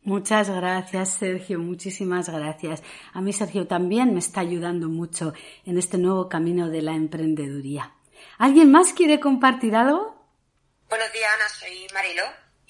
Muchas 0.04 0.50
gracias, 0.50 1.18
Sergio. 1.18 1.60
Muchísimas 1.60 2.30
gracias. 2.30 2.84
A 3.14 3.22
mí, 3.22 3.34
Sergio, 3.34 3.68
también 3.68 4.14
me 4.14 4.20
está 4.20 4.42
ayudando 4.42 4.88
mucho 4.88 5.34
en 5.66 5.78
este 5.78 5.98
nuevo 5.98 6.30
camino 6.30 6.70
de 6.70 6.82
la 6.82 6.94
emprendeduría. 6.94 7.96
¿Alguien 8.38 8.72
más 8.72 8.94
quiere 8.94 9.20
compartir 9.20 9.76
algo? 9.76 10.16
Buenos 10.90 11.12
días, 11.12 11.30
Ana. 11.36 11.50
Soy 11.50 11.88
Marilo. 11.94 12.24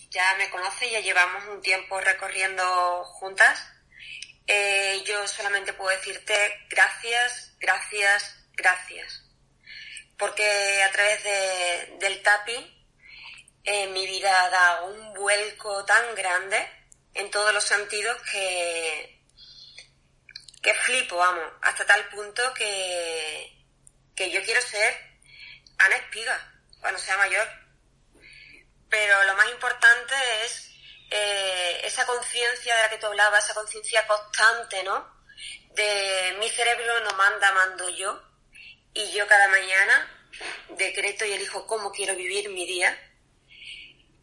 Ya 0.09 0.23
me 0.37 0.49
conoce, 0.49 0.91
ya 0.91 0.99
llevamos 0.99 1.43
un 1.53 1.61
tiempo 1.61 1.99
recorriendo 2.01 2.63
juntas 3.05 3.65
eh, 4.47 5.03
yo 5.05 5.27
solamente 5.27 5.73
puedo 5.73 5.95
decirte 5.95 6.65
gracias, 6.69 7.53
gracias, 7.59 8.35
gracias. 8.53 9.23
Porque 10.17 10.83
a 10.83 10.91
través 10.91 11.23
de, 11.23 11.97
del 11.99 12.21
tapping 12.21 12.81
eh, 13.63 13.87
mi 13.87 14.05
vida 14.05 14.49
da 14.49 14.83
un 14.83 15.13
vuelco 15.13 15.85
tan 15.85 16.15
grande 16.15 16.67
en 17.13 17.29
todos 17.29 17.53
los 17.53 17.63
sentidos 17.63 18.19
que, 18.31 19.21
que 20.61 20.73
flipo, 20.73 21.17
vamos, 21.17 21.45
hasta 21.61 21.85
tal 21.85 22.07
punto 22.09 22.53
que, 22.53 23.65
que 24.15 24.31
yo 24.31 24.41
quiero 24.43 24.61
ser 24.61 24.95
Ana 25.77 25.95
Espiga 25.97 26.53
cuando 26.79 26.99
sea 26.99 27.17
mayor. 27.17 27.47
Pero 28.89 29.23
lo 29.23 29.35
más 29.35 29.49
importante 29.51 30.13
es 30.45 30.70
eh, 31.13 31.81
esa 31.83 32.05
conciencia 32.05 32.73
de 32.73 32.81
la 32.83 32.89
que 32.89 32.97
tú 32.97 33.07
hablabas, 33.07 33.43
esa 33.43 33.53
conciencia 33.53 34.07
constante, 34.07 34.81
¿no? 34.83 35.05
De 35.73 36.37
mi 36.39 36.49
cerebro 36.49 37.01
no 37.01 37.11
manda, 37.17 37.51
mando 37.51 37.89
yo. 37.89 38.21
Y 38.93 39.11
yo 39.11 39.27
cada 39.27 39.49
mañana 39.49 40.29
decreto 40.69 41.25
y 41.25 41.33
elijo 41.33 41.67
cómo 41.67 41.91
quiero 41.91 42.15
vivir 42.15 42.49
mi 42.49 42.65
día. 42.65 42.97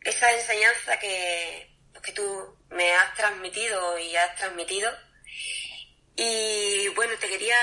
Esa 0.01 0.33
enseñanza 0.33 0.99
que, 0.99 1.77
que 2.03 2.13
tú 2.13 2.57
me 2.71 2.91
has 2.95 3.15
transmitido 3.15 3.99
y 3.99 4.17
has 4.17 4.35
transmitido. 4.37 4.91
Y 6.17 6.89
bueno, 6.89 7.15
te 7.19 7.29
quería 7.29 7.59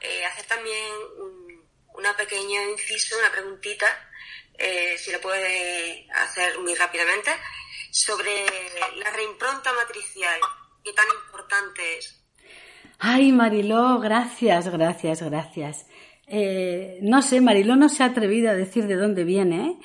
eh, 0.00 0.24
hacer 0.24 0.46
también 0.46 0.92
un, 1.18 1.68
una 1.94 2.16
pequeña 2.16 2.62
inciso, 2.62 3.18
una 3.18 3.32
preguntita, 3.32 4.08
eh, 4.56 4.96
si 4.98 5.10
lo 5.10 5.20
puedes 5.20 6.08
hacer 6.12 6.58
muy 6.60 6.74
rápidamente 6.76 7.30
sobre 7.96 8.44
la 8.98 9.10
reimpronta 9.10 9.72
matricial, 9.72 10.38
que 10.84 10.92
tan 10.92 11.06
importante 11.24 11.98
es. 11.98 12.22
Ay, 12.98 13.32
Mariló, 13.32 13.98
gracias, 14.00 14.68
gracias, 14.68 15.22
gracias. 15.22 15.86
Eh, 16.26 16.98
no 17.02 17.22
sé, 17.22 17.40
Mariló 17.40 17.76
no 17.76 17.88
se 17.88 18.02
ha 18.02 18.06
atrevido 18.06 18.50
a 18.50 18.54
decir 18.54 18.86
de 18.86 18.96
dónde 18.96 19.24
viene. 19.24 19.78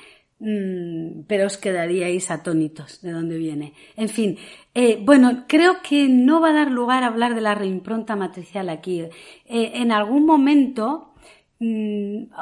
mm, 0.44 1.22
pero 1.28 1.46
os 1.46 1.56
quedaríais 1.56 2.28
atónitos 2.32 3.00
de 3.00 3.12
dónde 3.12 3.38
viene. 3.38 3.74
En 3.96 4.08
fin, 4.08 4.38
eh, 4.74 4.98
bueno, 5.00 5.44
creo 5.46 5.82
que 5.82 6.08
no 6.08 6.40
va 6.40 6.50
a 6.50 6.52
dar 6.52 6.70
lugar 6.72 7.04
a 7.04 7.06
hablar 7.06 7.36
de 7.36 7.42
la 7.42 7.54
reimpronta 7.54 8.16
matricial 8.16 8.68
aquí. 8.68 9.02
Eh, 9.02 9.10
en 9.46 9.92
algún 9.92 10.26
momento 10.26 11.11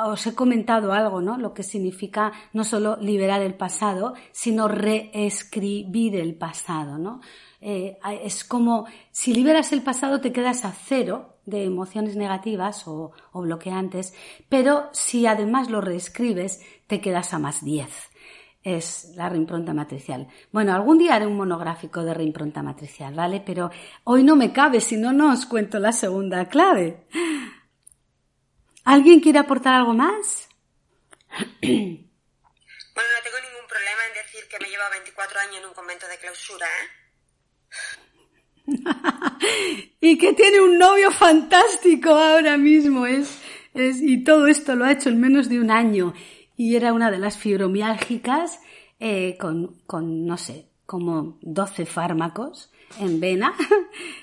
os 0.04 0.26
he 0.26 0.34
comentado 0.34 0.92
algo, 0.92 1.20
¿no? 1.20 1.36
Lo 1.36 1.52
que 1.52 1.62
significa 1.62 2.32
no 2.52 2.64
solo 2.64 2.96
liberar 2.96 3.42
el 3.42 3.54
pasado, 3.54 4.14
sino 4.32 4.68
reescribir 4.68 6.16
el 6.16 6.34
pasado, 6.34 6.98
¿no? 6.98 7.20
Eh, 7.60 7.98
es 8.22 8.44
como 8.44 8.86
si 9.10 9.34
liberas 9.34 9.72
el 9.72 9.82
pasado 9.82 10.20
te 10.20 10.32
quedas 10.32 10.64
a 10.64 10.72
cero 10.72 11.36
de 11.44 11.64
emociones 11.64 12.16
negativas 12.16 12.86
o, 12.86 13.12
bloqueantes, 13.34 14.14
pero 14.48 14.88
si 14.92 15.26
además 15.26 15.68
lo 15.68 15.80
reescribes 15.80 16.62
te 16.86 17.00
quedas 17.00 17.34
a 17.34 17.38
más 17.38 17.64
10 17.64 17.88
es 18.62 19.14
la 19.16 19.30
reimpronta 19.30 19.72
matricial. 19.72 20.28
Bueno, 20.52 20.74
algún 20.74 20.98
día 20.98 21.14
haré 21.14 21.26
un 21.26 21.36
monográfico 21.36 22.04
de 22.04 22.12
reimpronta 22.12 22.62
matricial, 22.62 23.14
¿vale? 23.14 23.42
Pero 23.44 23.70
hoy 24.04 24.22
no 24.22 24.36
me 24.36 24.52
cabe, 24.52 24.80
si 24.82 24.98
no, 24.98 25.14
no 25.14 25.32
os 25.32 25.46
cuento 25.46 25.78
la 25.78 25.92
segunda 25.92 26.46
clave. 26.46 27.06
¿Alguien 28.90 29.20
quiere 29.20 29.38
aportar 29.38 29.74
algo 29.74 29.94
más? 29.94 30.48
Bueno, 31.60 33.08
no 33.14 33.22
tengo 33.22 33.38
ningún 33.40 33.68
problema 33.68 34.02
en 34.08 34.14
decir 34.14 34.48
que 34.50 34.58
me 34.58 34.68
lleva 34.68 34.90
24 34.90 35.38
años 35.38 35.58
en 35.58 35.66
un 35.66 35.74
convento 35.74 36.08
de 36.08 36.18
clausura, 36.18 36.66
¿eh? 36.66 36.88
y 40.00 40.18
que 40.18 40.32
tiene 40.32 40.60
un 40.60 40.76
novio 40.76 41.12
fantástico 41.12 42.10
ahora 42.10 42.56
mismo. 42.56 43.06
Es, 43.06 43.40
es, 43.74 44.02
y 44.02 44.24
todo 44.24 44.48
esto 44.48 44.74
lo 44.74 44.84
ha 44.84 44.90
hecho 44.90 45.08
en 45.08 45.20
menos 45.20 45.48
de 45.48 45.60
un 45.60 45.70
año. 45.70 46.12
Y 46.56 46.74
era 46.74 46.92
una 46.92 47.12
de 47.12 47.18
las 47.18 47.38
fibromiálgicas 47.38 48.58
eh, 48.98 49.36
con, 49.38 49.82
con, 49.86 50.26
no 50.26 50.36
sé, 50.36 50.68
como 50.84 51.38
12 51.42 51.86
fármacos 51.86 52.72
en 52.98 53.20
vena. 53.20 53.54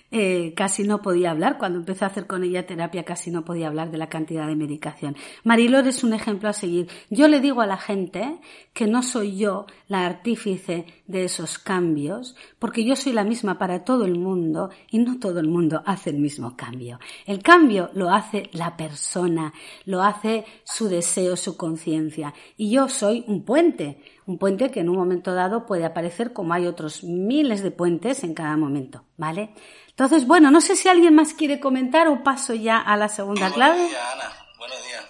Eh, 0.09 0.53
casi 0.55 0.83
no 0.83 1.01
podía 1.01 1.31
hablar. 1.31 1.57
Cuando 1.57 1.79
empecé 1.79 2.05
a 2.05 2.07
hacer 2.07 2.27
con 2.27 2.43
ella 2.43 2.65
terapia 2.65 3.03
casi 3.03 3.29
no 3.29 3.43
podía 3.43 3.67
hablar 3.67 3.91
de 3.91 3.97
la 3.97 4.07
cantidad 4.07 4.47
de 4.47 4.55
medicación. 4.55 5.17
Marilor 5.43 5.85
es 5.87 6.03
un 6.03 6.13
ejemplo 6.13 6.47
a 6.47 6.53
seguir. 6.53 6.87
Yo 7.09 7.27
le 7.27 7.41
digo 7.41 7.59
a 7.59 7.67
la 7.67 7.77
gente 7.77 8.39
que 8.73 8.87
no 8.87 9.03
soy 9.03 9.37
yo 9.37 9.65
la 9.89 10.05
artífice 10.05 10.85
de 11.07 11.25
esos 11.25 11.59
cambios, 11.59 12.35
porque 12.57 12.85
yo 12.85 12.95
soy 12.95 13.11
la 13.11 13.25
misma 13.25 13.57
para 13.57 13.83
todo 13.83 14.05
el 14.05 14.17
mundo 14.17 14.69
y 14.89 14.99
no 14.99 15.19
todo 15.19 15.39
el 15.41 15.47
mundo 15.49 15.83
hace 15.85 16.11
el 16.11 16.19
mismo 16.19 16.55
cambio. 16.55 16.99
El 17.25 17.43
cambio 17.43 17.89
lo 17.93 18.09
hace 18.09 18.49
la 18.53 18.77
persona, 18.77 19.53
lo 19.85 20.03
hace 20.03 20.45
su 20.63 20.87
deseo, 20.87 21.35
su 21.35 21.57
conciencia. 21.57 22.33
Y 22.55 22.71
yo 22.71 22.87
soy 22.87 23.25
un 23.27 23.43
puente 23.43 23.97
un 24.27 24.37
puente 24.37 24.69
que 24.71 24.81
en 24.81 24.89
un 24.89 24.97
momento 24.97 25.33
dado 25.33 25.65
puede 25.65 25.85
aparecer 25.85 26.33
como 26.33 26.53
hay 26.53 26.67
otros 26.67 27.01
miles 27.03 27.63
de 27.63 27.71
puentes 27.71 28.25
en 28.25 28.33
cada 28.33 28.57
momento, 28.57 29.05
¿vale? 29.15 29.51
Entonces, 29.97 30.27
bueno, 30.27 30.51
no 30.51 30.61
sé 30.61 30.75
si 30.75 30.87
alguien 30.87 31.15
más 31.15 31.33
quiere 31.33 31.59
comentar 31.59 32.07
o 32.07 32.21
paso 32.21 32.53
ya 32.53 32.77
a 32.77 32.95
la 32.97 33.09
segunda 33.09 33.51
clave. 33.51 33.79
Buenos 33.79 33.89
días, 33.89 34.13
Ana. 34.13 34.47
Buenos 34.59 34.85
días. 34.85 35.05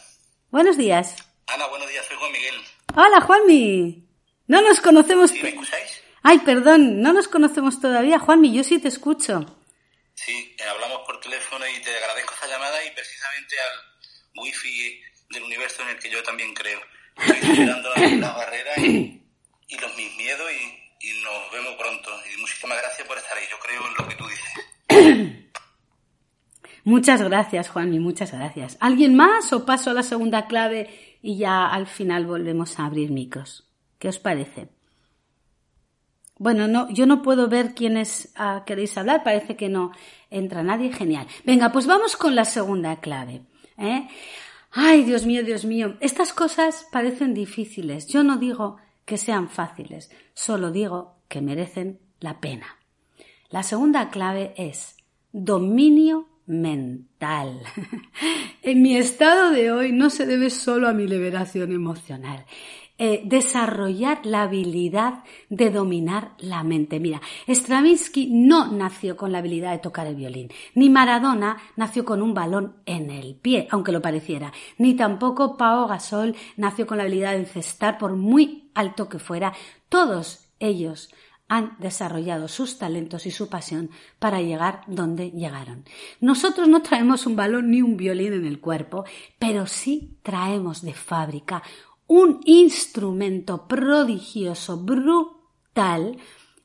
Buenos 0.50 0.78
días. 0.78 1.16
Ana, 1.48 1.68
buenos 1.68 1.90
días. 1.90 2.06
Soy 2.06 2.16
Juan 2.16 2.32
Miguel. 2.32 2.56
Hola, 2.96 3.20
Juanmi. 3.20 4.08
No 4.48 4.62
nos 4.62 4.80
conocemos. 4.80 5.32
¿Sí, 5.32 5.44
¿Me 5.44 5.50
escucháis? 5.50 6.02
Ay, 6.24 6.40
perdón, 6.40 7.02
no 7.02 7.12
nos 7.12 7.28
conocemos 7.28 7.82
todavía. 7.82 8.18
Juanmi, 8.18 8.54
yo 8.54 8.64
sí 8.64 8.80
te 8.80 8.88
escucho. 8.88 9.60
Sí, 10.14 10.56
eh, 10.58 10.64
hablamos 10.64 11.06
por 11.06 11.20
teléfono 11.20 11.66
y 11.68 11.82
te 11.82 11.94
agradezco 11.94 12.34
esta 12.36 12.48
llamada 12.48 12.82
y 12.86 12.92
precisamente 12.92 13.58
al 13.60 14.42
wifi 14.42 15.02
del 15.32 15.44
universo 15.44 15.82
en 15.82 15.90
el 15.90 16.00
que 16.00 16.10
yo 16.10 16.24
también 16.24 16.54
creo 16.54 16.80
superando 17.18 17.94
las 17.94 18.36
barreras 18.38 18.78
y, 18.78 19.22
los 19.82 19.98
mis 19.98 20.16
miedos 20.16 20.50
y, 20.50 21.10
y, 21.10 21.22
nos 21.24 21.52
vemos 21.52 21.76
pronto. 21.76 22.10
Y 22.34 22.40
muchísimas 22.40 22.78
gracias 22.78 23.06
por 23.06 23.18
estar 23.18 23.38
ahí. 23.38 23.48
Yo 23.52 23.60
creo 23.60 23.86
en 23.86 23.94
lo 23.96 24.08
que 24.08 24.16
tú 24.16 24.26
dices. 24.30 24.77
Muchas 26.84 27.22
gracias, 27.22 27.70
Juan, 27.70 28.00
muchas 28.00 28.32
gracias. 28.32 28.78
¿Alguien 28.80 29.14
más 29.14 29.52
o 29.52 29.66
paso 29.66 29.90
a 29.90 29.94
la 29.94 30.04
segunda 30.04 30.48
clave 30.48 30.90
y 31.22 31.36
ya 31.38 31.68
al 31.68 31.86
final 31.86 32.26
volvemos 32.26 32.80
a 32.80 32.86
abrir 32.86 33.12
micros? 33.12 33.68
¿Qué 34.00 34.08
os 34.08 34.20
parece? 34.20 34.70
Bueno, 36.38 36.70
no, 36.70 36.90
yo 36.92 37.06
no 37.06 37.22
puedo 37.22 37.50
ver 37.50 37.74
quiénes 37.74 38.34
uh, 38.40 38.64
queréis 38.64 38.98
hablar, 38.98 39.24
parece 39.24 39.58
que 39.58 39.68
no 39.68 39.92
entra 40.30 40.64
nadie, 40.64 40.94
genial. 40.94 41.28
Venga, 41.44 41.74
pues 41.74 41.88
vamos 41.88 42.16
con 42.16 42.36
la 42.36 42.46
segunda 42.46 43.02
clave. 43.02 43.42
¿eh? 43.78 44.08
Ay, 44.72 45.04
Dios 45.04 45.26
mío, 45.26 45.44
Dios 45.44 45.66
mío, 45.66 45.98
estas 46.00 46.32
cosas 46.32 46.88
parecen 46.92 47.34
difíciles. 47.34 48.08
Yo 48.08 48.24
no 48.24 48.38
digo 48.38 48.78
que 49.04 49.18
sean 49.18 49.50
fáciles, 49.50 50.10
solo 50.34 50.72
digo 50.72 51.18
que 51.28 51.42
merecen 51.42 52.00
la 52.20 52.40
pena. 52.40 52.77
La 53.50 53.64
segunda 53.64 54.10
clave 54.10 54.54
es 54.58 54.98
dominio 55.32 56.28
mental. 56.48 57.62
en 58.62 58.82
mi 58.82 58.98
estado 58.98 59.52
de 59.52 59.72
hoy 59.72 59.94
no 59.94 60.10
se 60.10 60.26
debe 60.26 60.50
solo 60.50 60.90
a 60.90 60.94
mi 60.94 61.08
liberación 61.08 61.72
emocional. 61.72 62.46
Eh, 63.00 63.22
desarrollar 63.24 64.26
la 64.26 64.42
habilidad 64.42 65.24
de 65.50 65.70
dominar 65.70 66.34
la 66.40 66.64
mente. 66.64 67.00
Mira, 67.00 67.22
Stravinsky 67.48 68.28
no 68.32 68.72
nació 68.72 69.16
con 69.16 69.32
la 69.32 69.38
habilidad 69.38 69.72
de 69.72 69.78
tocar 69.78 70.08
el 70.08 70.16
violín, 70.16 70.50
ni 70.74 70.90
Maradona 70.90 71.58
nació 71.76 72.04
con 72.04 72.24
un 72.24 72.34
balón 72.34 72.78
en 72.88 73.12
el 73.12 73.36
pie, 73.36 73.68
aunque 73.70 73.92
lo 73.92 74.02
pareciera, 74.02 74.52
ni 74.80 74.96
tampoco 74.96 75.58
Pao 75.58 75.88
Gasol 75.88 76.36
nació 76.56 76.88
con 76.88 76.98
la 76.98 77.04
habilidad 77.04 77.34
de 77.34 77.42
encestar 77.42 78.00
por 78.00 78.16
muy 78.16 78.72
alto 78.74 79.08
que 79.08 79.20
fuera. 79.20 79.54
Todos 79.90 80.50
ellos 80.60 81.14
han 81.48 81.78
desarrollado 81.80 82.48
sus 82.48 82.78
talentos 82.78 83.26
y 83.26 83.32
su 83.32 83.50
pasión 83.50 83.90
para 84.20 84.42
llegar 84.42 84.82
donde 84.88 85.32
llegaron. 85.32 85.86
Nosotros 86.20 86.68
no 86.68 86.82
traemos 86.82 87.26
un 87.26 87.36
balón 87.36 87.72
ni 87.72 87.82
un 87.82 87.98
violín 87.98 88.34
en 88.34 88.46
el 88.46 88.60
cuerpo, 88.60 89.06
pero 89.40 89.66
sí 89.68 90.18
traemos 90.24 90.82
de 90.82 90.94
fábrica 90.94 91.64
un 92.08 92.40
instrumento 92.46 93.68
prodigioso, 93.68 94.78
brutal, 94.78 96.18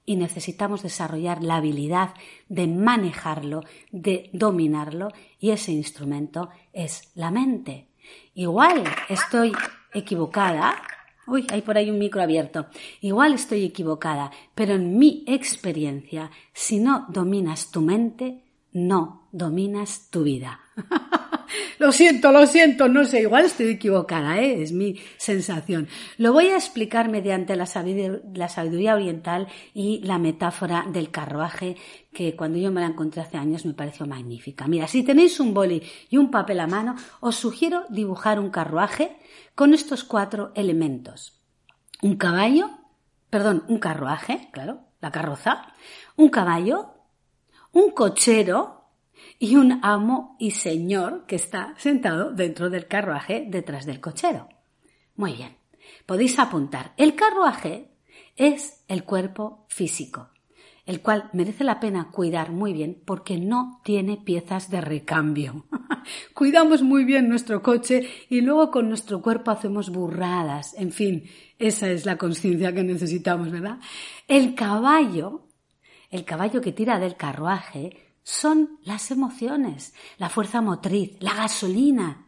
y 0.04 0.16
necesitamos 0.16 0.82
desarrollar 0.82 1.42
la 1.42 1.56
habilidad 1.56 2.14
de 2.48 2.66
manejarlo, 2.66 3.62
de 3.90 4.30
dominarlo, 4.32 5.08
y 5.38 5.50
ese 5.50 5.72
instrumento 5.72 6.48
es 6.72 7.10
la 7.14 7.30
mente. 7.30 7.88
Igual 8.34 8.84
estoy 9.08 9.52
equivocada. 9.92 10.82
Uy, 11.26 11.46
hay 11.50 11.62
por 11.62 11.76
ahí 11.76 11.90
un 11.90 11.98
micro 11.98 12.22
abierto. 12.22 12.66
Igual 13.00 13.34
estoy 13.34 13.64
equivocada, 13.64 14.30
pero 14.54 14.74
en 14.74 14.98
mi 14.98 15.24
experiencia, 15.26 16.30
si 16.52 16.78
no 16.78 17.06
dominas 17.08 17.70
tu 17.70 17.80
mente, 17.80 18.42
no 18.72 19.28
dominas 19.32 20.08
tu 20.10 20.24
vida. 20.24 20.60
lo 21.78 21.92
siento, 21.92 22.32
lo 22.32 22.46
siento, 22.46 22.88
no 22.88 23.04
sé, 23.04 23.22
igual 23.22 23.44
estoy 23.44 23.70
equivocada, 23.70 24.40
¿eh? 24.40 24.62
es 24.62 24.72
mi 24.72 24.98
sensación. 25.16 25.88
Lo 26.18 26.32
voy 26.32 26.48
a 26.48 26.56
explicar 26.56 27.08
mediante 27.08 27.56
la 27.56 27.66
sabiduría, 27.66 28.94
oriental 28.94 29.48
y 29.74 30.00
la 30.04 30.18
metáfora 30.18 30.86
del 30.88 31.10
carruaje 31.10 31.76
que 32.12 32.36
cuando 32.36 32.58
yo 32.58 32.70
me 32.70 32.80
la 32.80 32.88
encontré 32.88 33.22
hace 33.22 33.38
años 33.38 33.64
me 33.64 33.74
pareció 33.74 34.06
magnífica. 34.06 34.66
Mira, 34.66 34.86
si 34.86 35.02
tenéis 35.02 35.40
un 35.40 35.54
boli 35.54 35.82
y 36.10 36.18
un 36.18 36.30
papel 36.30 36.60
a 36.60 36.66
mano, 36.66 36.94
os 37.20 37.36
sugiero 37.36 37.84
dibujar 37.88 38.38
un 38.38 38.50
carruaje 38.50 39.16
con 39.54 39.74
estos 39.74 40.04
cuatro 40.04 40.52
elementos. 40.54 41.40
Un 42.02 42.16
caballo, 42.16 42.70
perdón, 43.30 43.64
un 43.68 43.78
carruaje, 43.78 44.48
claro, 44.52 44.80
la 45.00 45.10
carroza, 45.10 45.72
un 46.16 46.28
caballo, 46.28 46.94
un 47.72 47.90
cochero, 47.90 48.81
y 49.42 49.56
un 49.56 49.80
amo 49.82 50.36
y 50.38 50.52
señor 50.52 51.24
que 51.26 51.34
está 51.34 51.74
sentado 51.76 52.30
dentro 52.30 52.70
del 52.70 52.86
carruaje 52.86 53.44
detrás 53.48 53.86
del 53.86 53.98
cochero. 53.98 54.48
Muy 55.16 55.32
bien, 55.32 55.56
podéis 56.06 56.38
apuntar. 56.38 56.92
El 56.96 57.16
carruaje 57.16 57.88
es 58.36 58.84
el 58.86 59.02
cuerpo 59.02 59.66
físico, 59.68 60.28
el 60.86 61.00
cual 61.00 61.28
merece 61.32 61.64
la 61.64 61.80
pena 61.80 62.12
cuidar 62.12 62.52
muy 62.52 62.72
bien 62.72 63.02
porque 63.04 63.36
no 63.36 63.80
tiene 63.82 64.16
piezas 64.16 64.70
de 64.70 64.80
recambio. 64.80 65.66
Cuidamos 66.34 66.82
muy 66.82 67.04
bien 67.04 67.28
nuestro 67.28 67.64
coche 67.64 68.08
y 68.28 68.42
luego 68.42 68.70
con 68.70 68.88
nuestro 68.88 69.22
cuerpo 69.22 69.50
hacemos 69.50 69.90
burradas. 69.90 70.72
En 70.78 70.92
fin, 70.92 71.24
esa 71.58 71.90
es 71.90 72.06
la 72.06 72.16
conciencia 72.16 72.72
que 72.72 72.84
necesitamos, 72.84 73.50
¿verdad? 73.50 73.80
El 74.28 74.54
caballo, 74.54 75.48
el 76.10 76.24
caballo 76.24 76.60
que 76.60 76.70
tira 76.70 77.00
del 77.00 77.16
carruaje, 77.16 78.11
son 78.22 78.78
las 78.84 79.10
emociones, 79.10 79.94
la 80.18 80.28
fuerza 80.28 80.60
motriz, 80.60 81.16
la 81.20 81.34
gasolina. 81.34 82.26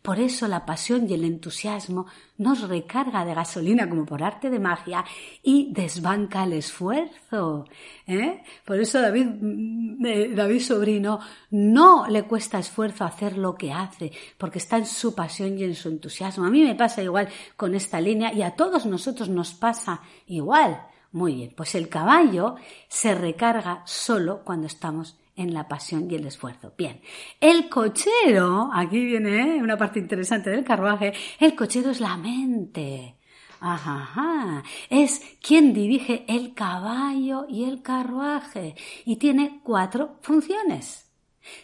Por 0.00 0.18
eso 0.18 0.48
la 0.48 0.64
pasión 0.64 1.08
y 1.08 1.14
el 1.14 1.24
entusiasmo 1.24 2.06
nos 2.38 2.68
recarga 2.68 3.24
de 3.24 3.34
gasolina 3.34 3.88
como 3.88 4.06
por 4.06 4.22
arte 4.22 4.50
de 4.50 4.58
magia 4.58 5.04
y 5.42 5.72
desbanca 5.72 6.44
el 6.44 6.54
esfuerzo. 6.54 7.66
¿eh? 8.06 8.42
Por 8.64 8.80
eso 8.80 9.00
David, 9.00 9.26
mm, 9.40 10.06
eh, 10.06 10.28
David 10.34 10.60
Sobrino 10.60 11.20
no 11.50 12.06
le 12.08 12.22
cuesta 12.24 12.58
esfuerzo 12.58 13.04
hacer 13.04 13.36
lo 13.36 13.54
que 13.54 13.72
hace, 13.72 14.12
porque 14.38 14.58
está 14.58 14.78
en 14.78 14.86
su 14.86 15.14
pasión 15.14 15.58
y 15.58 15.64
en 15.64 15.74
su 15.74 15.88
entusiasmo. 15.88 16.44
A 16.44 16.50
mí 16.50 16.62
me 16.62 16.74
pasa 16.74 17.02
igual 17.02 17.28
con 17.56 17.74
esta 17.74 18.00
línea 18.00 18.32
y 18.32 18.42
a 18.42 18.54
todos 18.54 18.86
nosotros 18.86 19.28
nos 19.28 19.52
pasa 19.52 20.00
igual. 20.26 20.86
Muy 21.12 21.34
bien, 21.34 21.54
pues 21.56 21.74
el 21.74 21.88
caballo 21.88 22.56
se 22.88 23.14
recarga 23.14 23.82
solo 23.86 24.42
cuando 24.44 24.66
estamos 24.66 25.16
en 25.36 25.52
la 25.52 25.68
pasión 25.68 26.10
y 26.10 26.14
el 26.14 26.26
esfuerzo. 26.26 26.72
Bien, 26.76 27.00
el 27.40 27.68
cochero, 27.68 28.70
aquí 28.72 29.04
viene 29.04 29.56
¿eh? 29.56 29.62
una 29.62 29.76
parte 29.76 29.98
interesante 29.98 30.50
del 30.50 30.64
carruaje, 30.64 31.12
el 31.40 31.54
cochero 31.54 31.90
es 31.90 32.00
la 32.00 32.16
mente. 32.16 33.16
Ajá, 33.60 34.62
es 34.90 35.22
quien 35.40 35.72
dirige 35.72 36.24
el 36.28 36.52
caballo 36.52 37.46
y 37.48 37.64
el 37.64 37.80
carruaje 37.80 38.74
y 39.06 39.16
tiene 39.16 39.60
cuatro 39.64 40.18
funciones. 40.20 41.10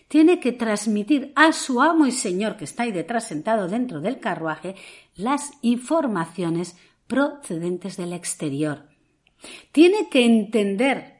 Tiene 0.08 0.40
que 0.40 0.52
transmitir 0.52 1.32
a 1.36 1.52
su 1.52 1.80
amo 1.82 2.06
y 2.06 2.12
señor 2.12 2.56
que 2.56 2.64
está 2.64 2.84
ahí 2.84 2.92
detrás 2.92 3.28
sentado 3.28 3.68
dentro 3.68 4.00
del 4.00 4.18
carruaje 4.18 4.76
las 5.14 5.52
informaciones 5.62 6.76
procedentes 7.06 7.96
del 7.96 8.12
exterior. 8.12 8.88
Tiene 9.72 10.08
que 10.08 10.24
entender 10.24 11.19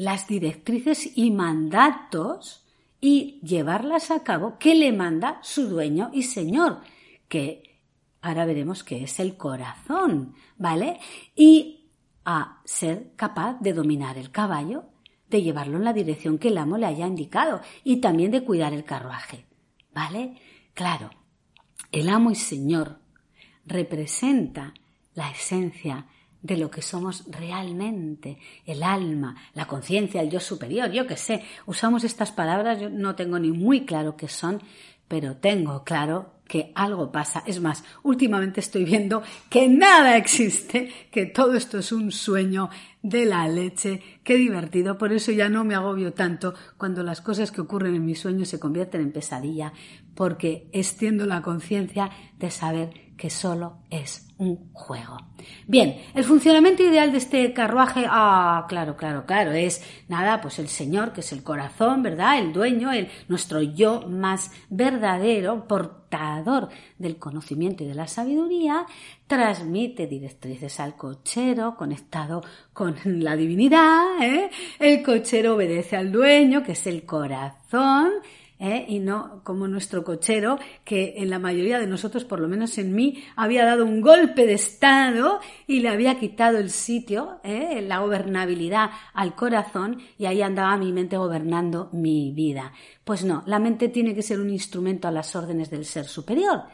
las 0.00 0.26
directrices 0.26 1.12
y 1.14 1.30
mandatos 1.30 2.64
y 3.02 3.38
llevarlas 3.42 4.10
a 4.10 4.24
cabo 4.24 4.56
que 4.58 4.74
le 4.74 4.92
manda 4.92 5.38
su 5.42 5.68
dueño 5.68 6.08
y 6.14 6.22
señor, 6.22 6.80
que 7.28 7.82
ahora 8.22 8.46
veremos 8.46 8.82
que 8.82 9.02
es 9.02 9.20
el 9.20 9.36
corazón, 9.36 10.34
¿vale? 10.56 10.98
Y 11.36 11.90
a 12.24 12.62
ser 12.64 13.12
capaz 13.14 13.60
de 13.60 13.74
dominar 13.74 14.16
el 14.16 14.30
caballo, 14.30 14.84
de 15.28 15.42
llevarlo 15.42 15.76
en 15.76 15.84
la 15.84 15.92
dirección 15.92 16.38
que 16.38 16.48
el 16.48 16.56
amo 16.56 16.78
le 16.78 16.86
haya 16.86 17.06
indicado 17.06 17.60
y 17.84 17.98
también 17.98 18.30
de 18.30 18.42
cuidar 18.42 18.72
el 18.72 18.84
carruaje, 18.84 19.44
¿vale? 19.92 20.40
Claro, 20.72 21.10
el 21.92 22.08
amo 22.08 22.30
y 22.30 22.36
señor 22.36 23.00
representa 23.66 24.72
la 25.12 25.30
esencia 25.30 26.06
de 26.42 26.56
lo 26.56 26.70
que 26.70 26.82
somos 26.82 27.24
realmente, 27.30 28.38
el 28.64 28.82
alma, 28.82 29.36
la 29.54 29.66
conciencia, 29.66 30.22
el 30.22 30.30
yo 30.30 30.40
superior, 30.40 30.90
yo 30.90 31.06
qué 31.06 31.16
sé. 31.16 31.42
Usamos 31.66 32.04
estas 32.04 32.32
palabras, 32.32 32.80
yo 32.80 32.88
no 32.88 33.14
tengo 33.14 33.38
ni 33.38 33.50
muy 33.50 33.84
claro 33.84 34.16
qué 34.16 34.28
son, 34.28 34.62
pero 35.06 35.36
tengo 35.36 35.84
claro 35.84 36.40
que 36.46 36.72
algo 36.74 37.12
pasa. 37.12 37.44
Es 37.46 37.60
más, 37.60 37.84
últimamente 38.02 38.60
estoy 38.60 38.84
viendo 38.84 39.22
que 39.48 39.68
nada 39.68 40.16
existe, 40.16 40.92
que 41.10 41.26
todo 41.26 41.54
esto 41.54 41.78
es 41.78 41.92
un 41.92 42.10
sueño 42.10 42.70
de 43.02 43.24
la 43.24 43.46
leche. 43.46 44.02
Qué 44.24 44.34
divertido, 44.34 44.98
por 44.98 45.12
eso 45.12 45.30
ya 45.30 45.48
no 45.48 45.64
me 45.64 45.74
agobio 45.74 46.12
tanto 46.12 46.54
cuando 46.76 47.02
las 47.02 47.20
cosas 47.20 47.52
que 47.52 47.60
ocurren 47.60 47.94
en 47.94 48.04
mis 48.04 48.20
sueños 48.20 48.48
se 48.48 48.58
convierten 48.58 49.00
en 49.00 49.12
pesadilla, 49.12 49.72
porque 50.14 50.68
extiendo 50.72 51.26
la 51.26 51.42
conciencia 51.42 52.10
de 52.38 52.50
saber 52.50 53.14
que 53.16 53.30
solo 53.30 53.78
es 53.90 54.29
un 54.40 54.72
juego. 54.72 55.18
Bien, 55.66 55.96
el 56.14 56.24
funcionamiento 56.24 56.82
ideal 56.82 57.12
de 57.12 57.18
este 57.18 57.52
carruaje, 57.52 58.06
ah, 58.08 58.64
claro, 58.68 58.96
claro, 58.96 59.26
claro, 59.26 59.52
es 59.52 59.82
nada, 60.08 60.40
pues 60.40 60.58
el 60.58 60.68
Señor, 60.68 61.12
que 61.12 61.20
es 61.20 61.32
el 61.32 61.42
corazón, 61.42 62.02
¿verdad? 62.02 62.38
El 62.38 62.52
dueño, 62.52 62.90
el, 62.90 63.08
nuestro 63.28 63.60
yo 63.60 64.08
más 64.08 64.50
verdadero, 64.70 65.68
portador 65.68 66.70
del 66.98 67.18
conocimiento 67.18 67.84
y 67.84 67.88
de 67.88 67.94
la 67.94 68.08
sabiduría, 68.08 68.86
transmite 69.26 70.06
directrices 70.06 70.80
al 70.80 70.96
cochero, 70.96 71.76
conectado 71.76 72.42
con 72.72 72.96
la 73.04 73.36
divinidad, 73.36 74.22
¿eh? 74.22 74.50
El 74.78 75.02
cochero 75.02 75.54
obedece 75.54 75.96
al 75.96 76.10
dueño, 76.10 76.62
que 76.62 76.72
es 76.72 76.86
el 76.86 77.04
corazón, 77.04 78.10
¿eh? 78.60 78.84
y 78.86 79.00
no 79.00 79.40
como 79.42 79.66
nuestro 79.66 80.04
cochero, 80.04 80.58
que 80.84 81.14
en 81.16 81.30
la 81.30 81.38
mayoría 81.38 81.80
de 81.80 81.86
nosotros, 81.86 82.24
por 82.24 82.38
lo 82.38 82.46
menos 82.46 82.78
en 82.78 82.94
mí, 82.94 83.24
había 83.34 83.64
dado 83.64 83.84
un 83.84 84.00
golpe 84.00 84.46
de 84.46 84.52
estado 84.52 85.40
y 85.66 85.80
le 85.80 85.88
había 85.88 86.18
quitado 86.18 86.58
el 86.58 86.70
sitio, 86.70 87.40
¿eh? 87.42 87.82
la 87.82 88.00
gobernabilidad 88.00 88.90
al 89.14 89.34
corazón 89.34 90.00
y 90.18 90.26
ahí 90.26 90.42
andaba 90.42 90.76
mi 90.76 90.92
mente 90.92 91.16
gobernando 91.16 91.88
mi 91.92 92.32
vida. 92.32 92.72
Pues 93.02 93.24
no, 93.24 93.42
la 93.46 93.58
mente 93.58 93.88
tiene 93.88 94.14
que 94.14 94.22
ser 94.22 94.38
un 94.38 94.50
instrumento 94.50 95.08
a 95.08 95.12
las 95.12 95.34
órdenes 95.34 95.70
del 95.70 95.84
ser 95.84 96.04
superior. 96.04 96.64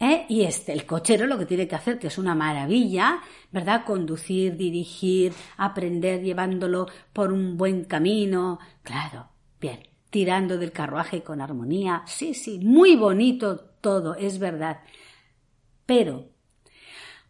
¿Eh? 0.00 0.26
Y 0.28 0.42
este, 0.42 0.72
el 0.72 0.86
cochero 0.86 1.24
lo 1.26 1.38
que 1.38 1.46
tiene 1.46 1.68
que 1.68 1.76
hacer, 1.76 2.00
que 2.00 2.08
es 2.08 2.18
una 2.18 2.34
maravilla, 2.34 3.20
¿verdad? 3.52 3.84
Conducir, 3.84 4.56
dirigir, 4.56 5.32
aprender, 5.56 6.20
llevándolo 6.20 6.88
por 7.12 7.32
un 7.32 7.56
buen 7.56 7.84
camino. 7.84 8.58
Claro, 8.82 9.28
bien 9.60 9.93
tirando 10.14 10.58
del 10.58 10.70
carruaje 10.70 11.24
con 11.24 11.40
armonía. 11.40 12.04
Sí, 12.06 12.34
sí, 12.34 12.60
muy 12.60 12.94
bonito 12.94 13.58
todo, 13.80 14.14
es 14.14 14.38
verdad. 14.38 14.78
Pero, 15.86 16.28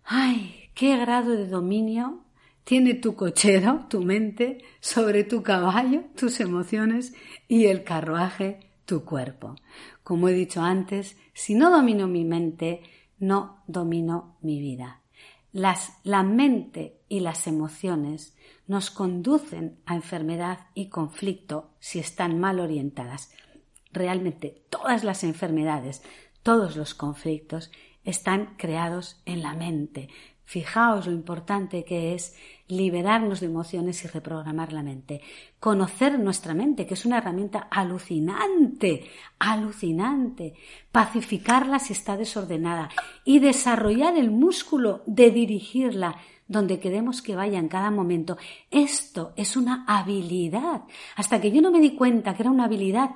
ay, 0.04 0.68
qué 0.74 0.98
grado 0.98 1.30
de 1.30 1.46
dominio 1.46 2.26
tiene 2.62 2.92
tu 2.92 3.14
cochero, 3.14 3.86
tu 3.88 4.02
mente, 4.02 4.58
sobre 4.80 5.24
tu 5.24 5.42
caballo, 5.42 6.02
tus 6.14 6.40
emociones 6.40 7.14
y 7.48 7.68
el 7.68 7.84
carruaje, 7.84 8.60
tu 8.84 9.02
cuerpo. 9.06 9.56
Como 10.02 10.28
he 10.28 10.34
dicho 10.34 10.60
antes, 10.60 11.16
si 11.32 11.54
no 11.54 11.70
domino 11.70 12.06
mi 12.06 12.26
mente, 12.26 12.82
no 13.18 13.62
domino 13.66 14.36
mi 14.42 14.60
vida. 14.60 15.00
Las, 15.52 16.00
la 16.04 16.22
mente 16.22 17.00
y 17.14 17.20
las 17.20 17.46
emociones 17.46 18.36
nos 18.66 18.90
conducen 18.90 19.78
a 19.86 19.94
enfermedad 19.94 20.66
y 20.74 20.88
conflicto 20.88 21.70
si 21.78 22.00
están 22.00 22.40
mal 22.40 22.58
orientadas. 22.58 23.30
Realmente 23.92 24.64
todas 24.68 25.04
las 25.04 25.22
enfermedades, 25.22 26.02
todos 26.42 26.74
los 26.74 26.92
conflictos 26.92 27.70
están 28.02 28.56
creados 28.56 29.22
en 29.26 29.44
la 29.44 29.54
mente. 29.54 30.08
Fijaos 30.42 31.06
lo 31.06 31.12
importante 31.12 31.84
que 31.84 32.14
es 32.16 32.34
liberarnos 32.66 33.38
de 33.38 33.46
emociones 33.46 34.04
y 34.04 34.08
reprogramar 34.08 34.72
la 34.72 34.82
mente. 34.82 35.20
Conocer 35.60 36.18
nuestra 36.18 36.52
mente, 36.52 36.84
que 36.84 36.94
es 36.94 37.06
una 37.06 37.18
herramienta 37.18 37.68
alucinante, 37.70 39.04
alucinante. 39.38 40.54
Pacificarla 40.90 41.78
si 41.78 41.92
está 41.92 42.16
desordenada 42.16 42.90
y 43.24 43.38
desarrollar 43.38 44.18
el 44.18 44.32
músculo 44.32 45.04
de 45.06 45.30
dirigirla 45.30 46.16
donde 46.46 46.78
queremos 46.78 47.22
que 47.22 47.36
vaya 47.36 47.58
en 47.58 47.68
cada 47.68 47.90
momento. 47.90 48.36
Esto 48.70 49.32
es 49.36 49.56
una 49.56 49.84
habilidad. 49.86 50.82
Hasta 51.16 51.40
que 51.40 51.50
yo 51.50 51.62
no 51.62 51.70
me 51.70 51.80
di 51.80 51.94
cuenta 51.94 52.34
que 52.34 52.42
era 52.42 52.50
una 52.50 52.64
habilidad 52.64 53.10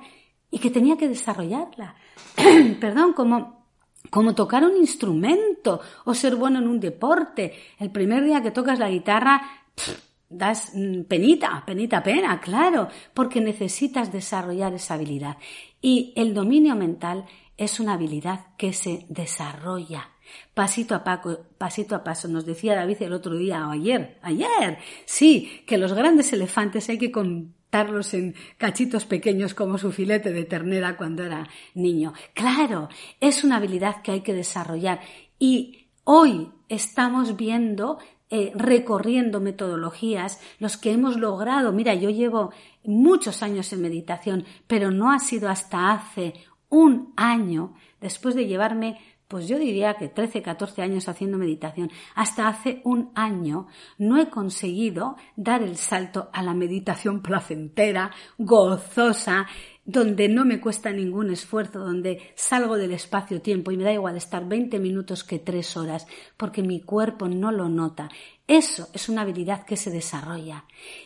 y 0.51 0.59
que 0.59 0.71
tenía 0.71 0.97
que 0.97 1.07
desarrollarla. 1.07 1.95
Perdón, 2.79 3.13
como, 3.13 3.65
como 4.09 4.33
tocar 4.33 4.63
un 4.63 4.77
instrumento 4.77 5.81
o 6.05 6.13
ser 6.13 6.35
bueno 6.35 6.59
en 6.59 6.67
un 6.67 6.79
deporte. 6.79 7.53
El 7.77 7.91
primer 7.91 8.23
día 8.23 8.41
que 8.41 8.51
tocas 8.51 8.79
la 8.79 8.89
guitarra, 8.89 9.41
das 10.29 10.71
mm, 10.73 11.03
penita, 11.03 11.63
penita 11.65 12.01
pena, 12.01 12.39
claro, 12.39 12.87
porque 13.13 13.41
necesitas 13.41 14.11
desarrollar 14.11 14.73
esa 14.73 14.95
habilidad. 14.95 15.37
Y 15.81 16.13
el 16.15 16.33
dominio 16.33 16.75
mental 16.75 17.25
es 17.57 17.79
una 17.79 17.93
habilidad 17.93 18.55
que 18.57 18.73
se 18.73 19.05
desarrolla 19.09 20.09
pasito 20.53 20.95
a, 20.95 21.03
pasito 21.57 21.95
a 21.95 22.03
paso. 22.03 22.27
Nos 22.27 22.45
decía 22.45 22.75
David 22.75 23.01
el 23.01 23.13
otro 23.13 23.35
día 23.35 23.67
o 23.67 23.71
ayer, 23.71 24.17
ayer, 24.21 24.77
sí, 25.05 25.61
que 25.65 25.77
los 25.77 25.93
grandes 25.93 26.31
elefantes 26.33 26.89
hay 26.89 26.97
que 26.97 27.11
contarlos 27.11 28.13
en 28.13 28.35
cachitos 28.57 29.05
pequeños 29.05 29.53
como 29.53 29.77
su 29.77 29.91
filete 29.91 30.31
de 30.31 30.45
ternera 30.45 30.97
cuando 30.97 31.23
era 31.23 31.47
niño. 31.73 32.13
Claro, 32.33 32.89
es 33.19 33.43
una 33.43 33.57
habilidad 33.57 34.01
que 34.01 34.11
hay 34.11 34.21
que 34.21 34.33
desarrollar 34.33 35.01
y 35.37 35.87
hoy 36.03 36.51
estamos 36.67 37.35
viendo 37.35 37.99
eh, 38.31 38.51
recorriendo 38.53 39.39
metodologías, 39.39 40.39
los 40.59 40.77
que 40.77 40.91
hemos 40.91 41.17
logrado, 41.17 41.71
mira, 41.71 41.95
yo 41.95 42.11
llevo 42.11 42.51
muchos 42.83 43.41
años 43.41 43.73
en 43.73 43.81
meditación, 43.81 44.45
pero 44.67 44.91
no 44.91 45.11
ha 45.11 45.17
sido 45.17 45.49
hasta 45.49 45.91
hace 45.91 46.35
un 46.69 47.11
año, 47.17 47.73
después 47.99 48.35
de 48.35 48.45
llevarme 48.45 48.99
pues 49.29 49.47
yo 49.47 49.59
diría 49.59 49.93
que 49.93 50.09
13, 50.09 50.41
14 50.41 50.81
años 50.81 51.07
haciendo 51.07 51.37
meditación, 51.37 51.91
hasta 52.15 52.47
hace 52.47 52.81
un 52.83 53.11
año 53.13 53.67
no 53.99 54.19
he 54.19 54.27
conseguido 54.29 55.17
dar 55.35 55.61
el 55.61 55.77
salto 55.77 56.29
a 56.33 56.41
la 56.41 56.55
meditación 56.55 57.21
placentera, 57.21 58.09
gozosa, 58.39 59.45
donde 59.85 60.29
no 60.29 60.45
me 60.45 60.59
cuesta 60.59 60.91
ningún 60.91 61.29
esfuerzo, 61.29 61.79
donde 61.79 62.33
salgo 62.35 62.77
del 62.77 62.91
espacio-tiempo 62.91 63.71
y 63.71 63.77
me 63.77 63.83
da 63.83 63.93
igual 63.93 64.17
estar 64.17 64.47
20 64.47 64.79
minutos 64.79 65.23
que 65.23 65.37
3 65.37 65.77
horas, 65.77 66.07
porque 66.35 66.63
mi 66.63 66.81
cuerpo 66.81 67.27
no 67.27 67.51
lo 67.51 67.69
nota. 67.69 68.09
Eso 68.47 68.87
es 68.93 69.09
una 69.09 69.21
habilidad 69.21 69.63
que 69.63 69.77
se 69.77 69.91
desarrolla. 69.91 70.65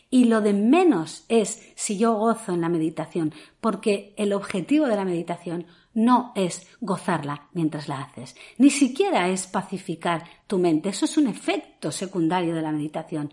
Y 0.09 0.25
lo 0.25 0.39
de 0.39 0.53
menos 0.53 1.25
es 1.27 1.73
si 1.75 1.97
yo 1.97 2.13
gozo 2.13 2.53
en 2.53 2.61
la 2.61 2.69
meditación, 2.69 3.33
porque 3.59 4.13
el 4.15 4.31
objetivo 4.31 4.85
de 4.87 4.95
la 4.95 5.03
meditación 5.03 5.65
no 5.93 6.31
es 6.35 6.67
gozarla 6.81 7.49
mientras 7.53 7.87
la 7.87 8.01
haces, 8.01 8.35
ni 8.57 8.69
siquiera 8.69 9.29
es 9.29 9.47
pacificar 9.47 10.23
tu 10.47 10.57
mente, 10.57 10.89
eso 10.89 11.05
es 11.05 11.17
un 11.17 11.27
efecto 11.27 11.91
secundario 11.91 12.55
de 12.55 12.61
la 12.61 12.71
meditación. 12.71 13.31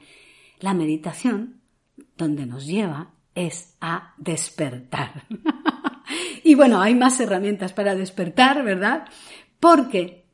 La 0.59 0.75
meditación, 0.75 1.61
donde 2.17 2.47
nos 2.47 2.67
lleva, 2.67 3.13
es 3.35 3.77
a 3.81 4.15
despertar. 4.19 5.25
y 6.45 6.55
bueno, 6.55 6.81
hay 6.81 6.95
más 6.95 7.19
herramientas 7.21 7.73
para 7.73 7.95
despertar, 7.95 8.63
¿verdad? 8.63 9.07
Porque 9.59 10.27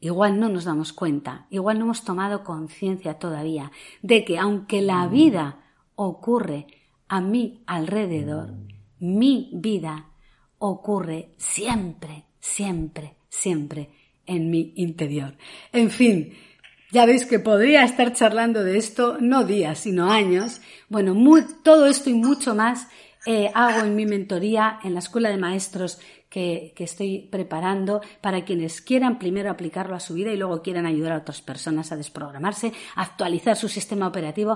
igual 0.00 0.38
no 0.38 0.48
nos 0.48 0.64
damos 0.64 0.92
cuenta, 0.92 1.46
igual 1.50 1.78
no 1.78 1.86
hemos 1.86 2.04
tomado 2.04 2.44
conciencia 2.44 3.18
todavía 3.18 3.72
de 4.02 4.24
que 4.24 4.38
aunque 4.38 4.82
la 4.82 5.06
vida 5.08 5.60
ocurre 5.94 6.66
a 7.08 7.20
mi 7.20 7.62
alrededor, 7.66 8.54
mi 8.98 9.50
vida 9.54 10.06
ocurre 10.58 11.30
siempre, 11.36 12.24
siempre, 12.40 13.16
siempre 13.28 13.90
en 14.26 14.50
mi 14.50 14.72
interior. 14.76 15.34
En 15.72 15.90
fin, 15.90 16.34
ya 16.90 17.06
veis 17.06 17.26
que 17.26 17.38
podría 17.38 17.84
estar 17.84 18.12
charlando 18.12 18.62
de 18.64 18.78
esto 18.78 19.18
no 19.20 19.44
días, 19.44 19.80
sino 19.80 20.10
años. 20.10 20.60
Bueno, 20.88 21.14
todo 21.62 21.86
esto 21.86 22.10
y 22.10 22.14
mucho 22.14 22.54
más 22.54 22.88
eh, 23.26 23.50
hago 23.54 23.84
en 23.84 23.96
mi 23.96 24.06
mentoría 24.06 24.78
en 24.84 24.94
la 24.94 25.00
Escuela 25.00 25.28
de 25.28 25.38
Maestros 25.38 25.98
que, 26.28 26.72
que, 26.76 26.84
estoy 26.84 27.20
preparando 27.30 28.02
para 28.20 28.44
quienes 28.44 28.82
quieran 28.82 29.18
primero 29.18 29.50
aplicarlo 29.50 29.96
a 29.96 30.00
su 30.00 30.14
vida 30.14 30.30
y 30.30 30.36
luego 30.36 30.62
quieran 30.62 30.84
ayudar 30.84 31.12
a 31.12 31.18
otras 31.18 31.40
personas 31.40 31.90
a 31.90 31.96
desprogramarse, 31.96 32.72
a 32.96 33.02
actualizar 33.02 33.56
su 33.56 33.68
sistema 33.68 34.06
operativo 34.06 34.54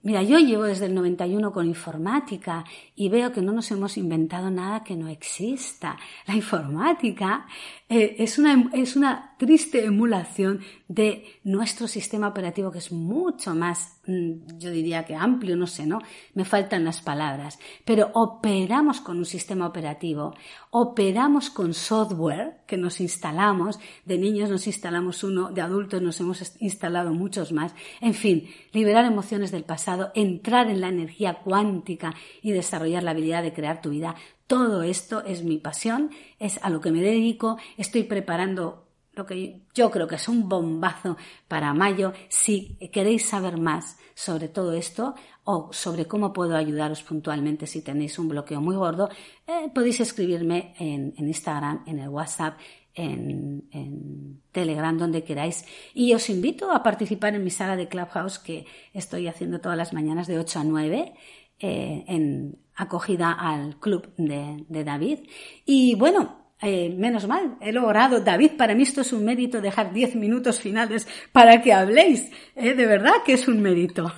Mira, 0.00 0.22
yo 0.22 0.38
llevo 0.38 0.62
desde 0.62 0.86
el 0.86 0.94
91 0.94 1.52
con 1.52 1.66
informática 1.66 2.64
y 2.98 3.08
veo 3.08 3.30
que 3.30 3.42
no 3.42 3.52
nos 3.52 3.70
hemos 3.70 3.96
inventado 3.96 4.50
nada 4.50 4.82
que 4.82 4.96
no 4.96 5.06
exista. 5.08 5.96
La 6.26 6.34
informática 6.34 7.46
eh, 7.88 8.16
es, 8.18 8.38
una, 8.38 8.70
es 8.72 8.96
una 8.96 9.36
triste 9.38 9.84
emulación 9.84 10.60
de 10.88 11.24
nuestro 11.44 11.86
sistema 11.86 12.26
operativo 12.26 12.72
que 12.72 12.78
es 12.78 12.90
mucho 12.90 13.54
más, 13.54 14.00
mm, 14.06 14.58
yo 14.58 14.72
diría 14.72 15.04
que 15.04 15.14
amplio, 15.14 15.56
no 15.56 15.68
sé, 15.68 15.86
¿no? 15.86 16.00
Me 16.34 16.44
faltan 16.44 16.84
las 16.84 17.00
palabras. 17.00 17.60
Pero 17.84 18.10
operamos 18.14 19.00
con 19.00 19.18
un 19.18 19.24
sistema 19.24 19.68
operativo, 19.68 20.34
operamos 20.70 21.50
con 21.50 21.74
software 21.74 22.62
que 22.66 22.76
nos 22.76 23.00
instalamos, 23.00 23.78
de 24.04 24.18
niños 24.18 24.50
nos 24.50 24.66
instalamos 24.66 25.22
uno, 25.22 25.52
de 25.52 25.60
adultos 25.60 26.02
nos 26.02 26.18
hemos 26.18 26.60
instalado 26.60 27.14
muchos 27.14 27.52
más. 27.52 27.72
En 28.00 28.14
fin, 28.14 28.48
liberar 28.72 29.04
emociones 29.04 29.52
del 29.52 29.62
pasado, 29.62 30.10
entrar 30.16 30.68
en 30.68 30.80
la 30.80 30.88
energía 30.88 31.34
cuántica 31.44 32.12
y 32.42 32.50
desarrollar 32.50 32.87
la 32.88 33.10
habilidad 33.12 33.42
de 33.42 33.52
crear 33.52 33.80
tu 33.80 33.90
vida. 33.90 34.14
Todo 34.46 34.82
esto 34.82 35.24
es 35.24 35.44
mi 35.44 35.58
pasión, 35.58 36.10
es 36.38 36.58
a 36.62 36.70
lo 36.70 36.80
que 36.80 36.90
me 36.90 37.02
dedico, 37.02 37.58
estoy 37.76 38.04
preparando 38.04 38.88
lo 39.18 39.26
que 39.26 39.62
yo 39.74 39.90
creo 39.90 40.06
que 40.06 40.14
es 40.14 40.28
un 40.28 40.48
bombazo 40.48 41.16
para 41.48 41.74
mayo. 41.74 42.12
Si 42.28 42.78
queréis 42.92 43.26
saber 43.26 43.58
más 43.58 43.98
sobre 44.14 44.48
todo 44.48 44.72
esto 44.72 45.14
o 45.44 45.70
sobre 45.72 46.06
cómo 46.06 46.32
puedo 46.32 46.56
ayudaros 46.56 47.02
puntualmente 47.02 47.66
si 47.66 47.82
tenéis 47.82 48.18
un 48.18 48.28
bloqueo 48.28 48.60
muy 48.60 48.76
gordo, 48.76 49.10
eh, 49.46 49.70
podéis 49.74 50.00
escribirme 50.00 50.74
en, 50.78 51.12
Instagram, 51.16 51.82
en 51.86 51.98
el 51.98 52.08
WhatsApp, 52.08 52.58
en, 52.94 53.68
en, 53.72 54.40
Telegram, 54.52 54.96
donde 54.96 55.22
queráis. 55.22 55.64
Y 55.94 56.14
os 56.14 56.30
invito 56.30 56.72
a 56.72 56.82
participar 56.82 57.34
en 57.34 57.44
mi 57.44 57.50
sala 57.50 57.76
de 57.76 57.88
Clubhouse 57.88 58.38
que 58.38 58.66
estoy 58.92 59.28
haciendo 59.28 59.60
todas 59.60 59.78
las 59.78 59.92
mañanas 59.92 60.26
de 60.26 60.38
8 60.38 60.60
a 60.60 60.64
9 60.64 61.14
eh, 61.60 62.04
en 62.06 62.58
acogida 62.76 63.32
al 63.32 63.78
club 63.80 64.12
de, 64.16 64.84
David. 64.84 65.28
Y 65.64 65.96
bueno, 65.96 66.52
eh, 66.60 66.90
menos 66.96 67.26
mal, 67.26 67.56
he 67.60 67.72
logrado. 67.72 68.20
David, 68.20 68.56
para 68.56 68.74
mí 68.74 68.84
esto 68.84 69.00
es 69.00 69.12
un 69.12 69.24
mérito 69.24 69.60
dejar 69.60 69.92
diez 69.92 70.14
minutos 70.14 70.60
finales 70.60 71.08
para 71.32 71.60
que 71.60 71.72
habléis. 71.72 72.30
Eh, 72.54 72.74
de 72.74 72.86
verdad 72.86 73.22
que 73.24 73.34
es 73.34 73.48
un 73.48 73.60
mérito. 73.60 74.12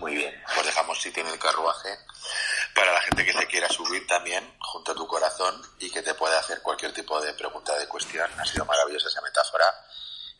Muy 0.00 0.14
bien, 0.16 0.34
pues 0.54 0.66
dejamos 0.66 1.00
si 1.00 1.10
tiene 1.12 1.30
el 1.30 1.38
carruaje 1.38 1.90
para 2.74 2.92
la 2.92 3.00
gente 3.02 3.24
que 3.24 3.32
se 3.32 3.46
quiera 3.46 3.68
subir 3.68 4.06
también 4.06 4.44
junto 4.58 4.92
a 4.92 4.94
tu 4.94 5.06
corazón 5.06 5.54
y 5.78 5.88
que 5.90 6.02
te 6.02 6.14
pueda 6.14 6.40
hacer 6.40 6.60
cualquier 6.62 6.92
tipo 6.92 7.20
de 7.20 7.32
pregunta 7.34 7.78
de 7.78 7.86
cuestión. 7.86 8.28
Ha 8.38 8.44
sido 8.44 8.64
maravillosa 8.64 9.08
esa 9.08 9.22
metáfora 9.22 9.64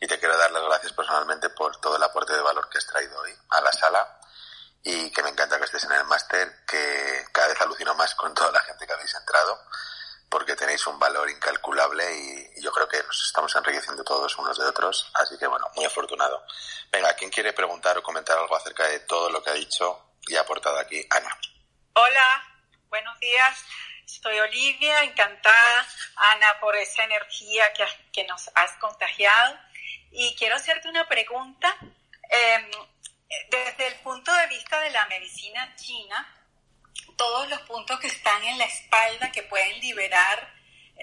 y 0.01 0.07
te 0.07 0.19
quiero 0.19 0.37
dar 0.37 0.51
las 0.51 0.63
gracias 0.63 0.91
personalmente 0.91 1.49
por 1.51 1.79
todo 1.79 1.95
el 1.95 2.03
aporte 2.03 2.33
de 2.33 2.41
valor 2.41 2.67
que 2.69 2.77
has 2.77 2.85
traído 2.85 3.17
hoy 3.21 3.31
a 3.49 3.61
la 3.61 3.71
sala 3.71 4.19
y 4.85 5.11
que 5.11 5.23
me 5.23 5.29
encanta 5.29 5.57
que 5.57 5.65
estés 5.65 5.83
en 5.83 5.91
el 5.91 6.05
máster, 6.05 6.63
que 6.65 7.25
cada 7.33 7.49
vez 7.49 7.59
alucino 7.59 7.93
más 7.95 8.15
con 8.15 8.33
toda 8.33 8.51
la 8.51 8.61
gente 8.61 8.87
que 8.87 8.93
habéis 8.93 9.13
entrado 9.15 9.59
porque 10.29 10.55
tenéis 10.55 10.85
un 10.87 10.99
valor 10.99 11.29
incalculable 11.29 12.03
y, 12.13 12.61
yo 12.61 12.71
creo 12.71 12.89
que 12.89 13.01
nos 13.03 13.25
estamos 13.25 13.55
enriqueciendo 13.55 14.03
todos 14.03 14.37
unos 14.37 14.57
de 14.57 14.65
otros, 14.65 15.09
así 15.13 15.37
que 15.37 15.47
bueno, 15.47 15.69
muy 15.75 15.85
afortunado. 15.85 16.43
Venga, 16.91 17.13
¿quién 17.13 17.29
quiere 17.29 17.53
preguntar 17.53 17.97
o 17.97 18.03
comentar 18.03 18.37
algo 18.37 18.55
acerca 18.55 18.87
de 18.87 18.99
todo 19.01 19.29
lo 19.29 19.41
que 19.41 19.51
ha 19.51 19.53
dicho 19.53 20.15
y 20.27 20.35
ha 20.35 20.41
aportado 20.41 20.77
aquí 20.79 21.05
Ana? 21.09 21.37
Hola, 21.93 22.43
buenos 22.89 23.19
días. 23.19 23.63
Soy 24.05 24.39
Olivia, 24.39 25.03
encantada, 25.03 25.87
Ana, 26.15 26.59
por 26.59 26.75
esa 26.75 27.03
energía 27.03 27.71
que, 27.73 27.85
que 28.11 28.25
nos 28.25 28.49
has 28.55 28.71
contagiado. 28.79 29.57
Y 30.11 30.35
quiero 30.35 30.55
hacerte 30.55 30.89
una 30.89 31.07
pregunta. 31.07 31.75
Em, 32.29 32.71
desde 33.49 33.87
el 33.87 33.95
punto 33.95 34.33
de 34.33 34.47
vista 34.47 34.79
de 34.81 34.91
la 34.91 35.05
medicina 35.07 35.75
china, 35.75 36.27
todos 37.17 37.49
los 37.49 37.61
puntos 37.61 37.99
que 37.99 38.07
están 38.07 38.43
en 38.43 38.57
la 38.57 38.65
espalda 38.65 39.31
que 39.31 39.43
pueden 39.43 39.79
liberar 39.79 40.53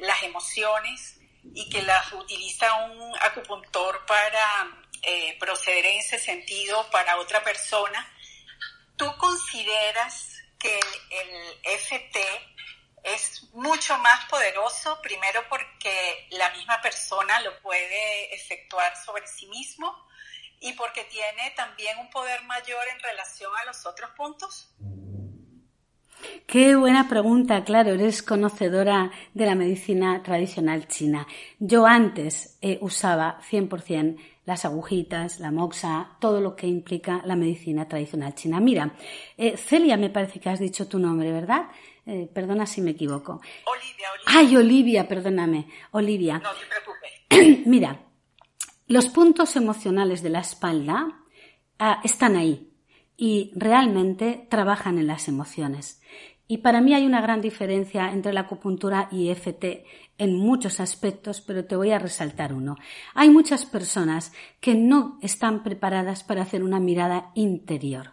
las 0.01 0.23
emociones 0.23 1.19
y 1.55 1.69
que 1.69 1.83
las 1.83 2.13
utiliza 2.13 2.73
un 2.85 3.17
acupuntor 3.21 4.05
para 4.07 4.69
eh, 5.03 5.37
proceder 5.39 5.85
en 5.87 5.99
ese 5.99 6.19
sentido 6.19 6.89
para 6.91 7.19
otra 7.19 7.43
persona, 7.43 8.09
¿tú 8.97 9.17
consideras 9.19 10.33
que 10.59 10.79
el, 10.79 11.61
FT 11.65 12.21
es 13.03 13.43
mucho 13.53 13.99
más 13.99 14.27
poderoso, 14.27 15.01
primero 15.03 15.45
porque 15.49 16.29
la 16.31 16.51
misma 16.51 16.81
persona 16.81 17.41
lo 17.41 17.61
puede 17.61 18.33
efectuar 18.33 18.97
sobre 19.05 19.27
sí 19.27 19.47
mismo 19.47 20.07
y 20.63 20.73
porque 20.73 21.05
tiene 21.05 21.53
también 21.57 21.99
un 21.99 22.09
poder 22.11 22.43
mayor 22.45 22.85
en 22.95 23.01
relación 23.01 23.51
a 23.61 23.67
los 23.67 23.85
otros 23.85 24.11
puntos? 24.17 24.69
Qué 26.47 26.77
buena 26.77 27.09
pregunta, 27.09 27.65
claro, 27.65 27.93
eres 27.93 28.23
conocedora 28.23 29.11
de 29.35 29.47
la 29.47 29.55
medicina 29.55 30.23
tradicional 30.23 30.87
china. 30.87 31.27
Yo 31.59 31.87
antes 31.87 32.59
eh, 32.61 32.79
usaba 32.81 33.41
100% 33.51 34.19
las 34.45 34.65
agujitas, 34.65 35.41
la 35.41 35.51
moxa, 35.51 36.17
todo 36.21 36.41
lo 36.41 36.57
que 36.57 36.67
implica 36.67 37.23
la 37.25 37.37
medicina 37.37 37.89
tradicional 37.89 38.35
china. 38.35 38.61
Mira, 38.61 38.95
eh, 39.37 39.57
Celia 39.57 39.97
me 39.97 40.11
parece 40.11 40.41
que 40.41 40.49
has 40.49 40.59
dicho 40.59 40.89
tu 40.89 40.99
nombre, 40.99 41.31
¿verdad? 41.33 41.69
Eh, 42.07 42.29
perdona 42.33 42.67
si 42.67 42.81
me 42.81 42.91
equivoco. 42.93 43.41
Olivia, 43.65 44.09
Olivia. 44.13 44.25
Ay, 44.27 44.57
Olivia, 44.57 45.09
perdóname. 45.09 45.69
Olivia. 45.93 46.39
No 46.39 46.51
te 46.53 46.67
preocupes. 46.67 47.67
Mira, 47.67 47.99
los 48.93 49.09
puntos 49.09 49.57
emocionales 49.57 50.23
de 50.23 50.29
la 50.29 50.41
espalda 50.41 51.19
ah, 51.79 52.03
están 52.05 52.37
ahí 52.37 52.75
y 53.17 53.51
realmente 53.55 54.47
trabajan 54.51 54.99
en 54.99 55.07
las 55.07 55.29
emociones. 55.29 56.03
Y 56.47 56.59
para 56.59 56.83
mí 56.83 56.93
hay 56.93 57.07
una 57.07 57.23
gran 57.23 57.41
diferencia 57.41 58.13
entre 58.13 58.35
la 58.35 58.41
acupuntura 58.41 59.09
y 59.11 59.31
EFT 59.31 59.65
en 60.19 60.37
muchos 60.37 60.79
aspectos, 60.79 61.41
pero 61.41 61.65
te 61.65 61.75
voy 61.75 61.93
a 61.93 61.99
resaltar 61.99 62.53
uno. 62.53 62.77
Hay 63.15 63.31
muchas 63.31 63.65
personas 63.65 64.35
que 64.61 64.75
no 64.75 65.19
están 65.23 65.63
preparadas 65.63 66.23
para 66.23 66.43
hacer 66.43 66.63
una 66.63 66.79
mirada 66.79 67.31
interior. 67.35 68.11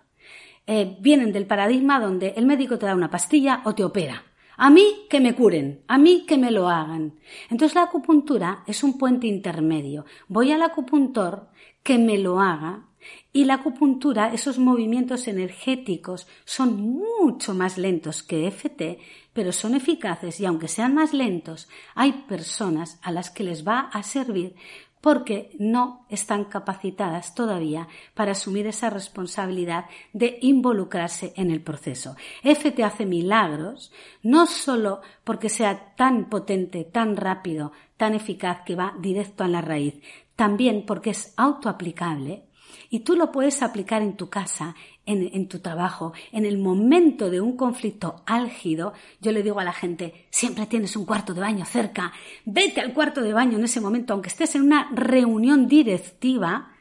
Eh, 0.66 0.96
vienen 1.02 1.34
del 1.34 1.46
paradigma 1.46 2.00
donde 2.00 2.36
el 2.38 2.46
médico 2.46 2.80
te 2.80 2.86
da 2.86 2.96
una 2.96 3.10
pastilla 3.10 3.64
o 3.66 3.76
te 3.76 3.84
opera. 3.84 4.29
A 4.62 4.70
mí 4.70 5.08
que 5.10 5.22
me 5.22 5.36
curen, 5.36 5.86
a 5.88 5.98
mí 5.98 6.26
que 6.28 6.38
me 6.38 6.52
lo 6.52 6.68
hagan. 6.68 7.14
Entonces 7.50 7.76
la 7.76 7.84
acupuntura 7.84 8.66
es 8.68 8.84
un 8.84 8.98
puente 8.98 9.26
intermedio. 9.26 10.04
Voy 10.28 10.52
al 10.52 10.62
acupuntor 10.64 11.48
que 11.82 11.98
me 11.98 12.18
lo 12.18 12.42
haga 12.42 12.90
y 13.32 13.46
la 13.46 13.54
acupuntura, 13.54 14.34
esos 14.34 14.60
movimientos 14.60 15.30
energéticos 15.30 16.28
son 16.44 16.82
mucho 16.82 17.54
más 17.54 17.78
lentos 17.78 18.22
que 18.22 18.52
FT, 18.52 19.00
pero 19.32 19.54
son 19.54 19.76
eficaces 19.76 20.42
y 20.42 20.46
aunque 20.46 20.68
sean 20.68 20.94
más 20.94 21.14
lentos, 21.14 21.70
hay 21.96 22.12
personas 22.28 23.00
a 23.02 23.14
las 23.14 23.30
que 23.30 23.46
les 23.46 23.66
va 23.66 23.90
a 23.94 24.04
servir 24.04 24.56
porque 25.02 25.52
no 25.60 26.06
están 26.10 26.46
capacitadas 26.46 27.34
todavía 27.34 27.88
para 28.14 28.34
asumir 28.34 28.68
esa 28.68 28.90
responsabilidad 28.90 29.86
de 30.14 30.38
involucrarse 30.42 31.34
en 31.36 31.52
el 31.52 31.62
proceso. 31.62 32.16
FT 32.44 32.84
hace 32.84 33.06
milagros, 33.06 33.92
no 34.24 34.46
solo 34.46 35.02
porque 35.24 35.50
sea 35.50 35.96
tan 35.96 36.30
potente, 36.30 36.84
tan 36.84 37.16
rápido, 37.16 37.72
tan 37.98 38.14
eficaz 38.14 38.62
que 38.66 38.76
va 38.76 38.96
directo 39.00 39.44
a 39.44 39.48
la 39.48 39.62
raíz, 39.62 39.96
también 40.36 40.86
porque 40.86 41.12
es 41.12 41.34
autoaplicable 41.38 42.46
Y 42.92 43.02
tú 43.02 43.16
lo 43.16 43.32
puedes 43.32 43.62
aplicar 43.62 44.02
en 44.02 44.16
tu 44.16 44.30
casa, 44.30 44.76
en, 45.10 45.48
tu 45.48 45.60
trabajo, 45.60 46.14
en 46.32 46.46
el 46.46 46.58
momento 46.58 47.30
de 47.30 47.42
un 47.42 47.58
conflicto 47.58 48.22
álgido. 48.26 48.94
Yo 49.22 49.32
le 49.32 49.44
digo 49.44 49.60
a 49.60 49.64
la 49.64 49.74
gente, 49.74 50.28
siempre 50.30 50.66
tienes 50.68 50.96
un 50.96 51.06
cuarto 51.06 51.34
de 51.34 51.42
baño 51.42 51.66
cerca, 51.66 52.12
vete 52.46 52.82
al 52.82 52.94
cuarto 52.94 53.22
de 53.22 53.34
baño 53.34 53.58
en 53.58 53.64
ese 53.64 53.82
momento, 53.82 54.14
aunque 54.14 54.30
estés 54.30 54.56
en 54.56 54.64
una 54.64 54.90
reunión 54.94 55.68
directiva, 55.68 56.72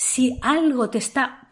si 0.00 0.38
algo 0.42 0.88
te 0.90 0.98
está, 0.98 1.48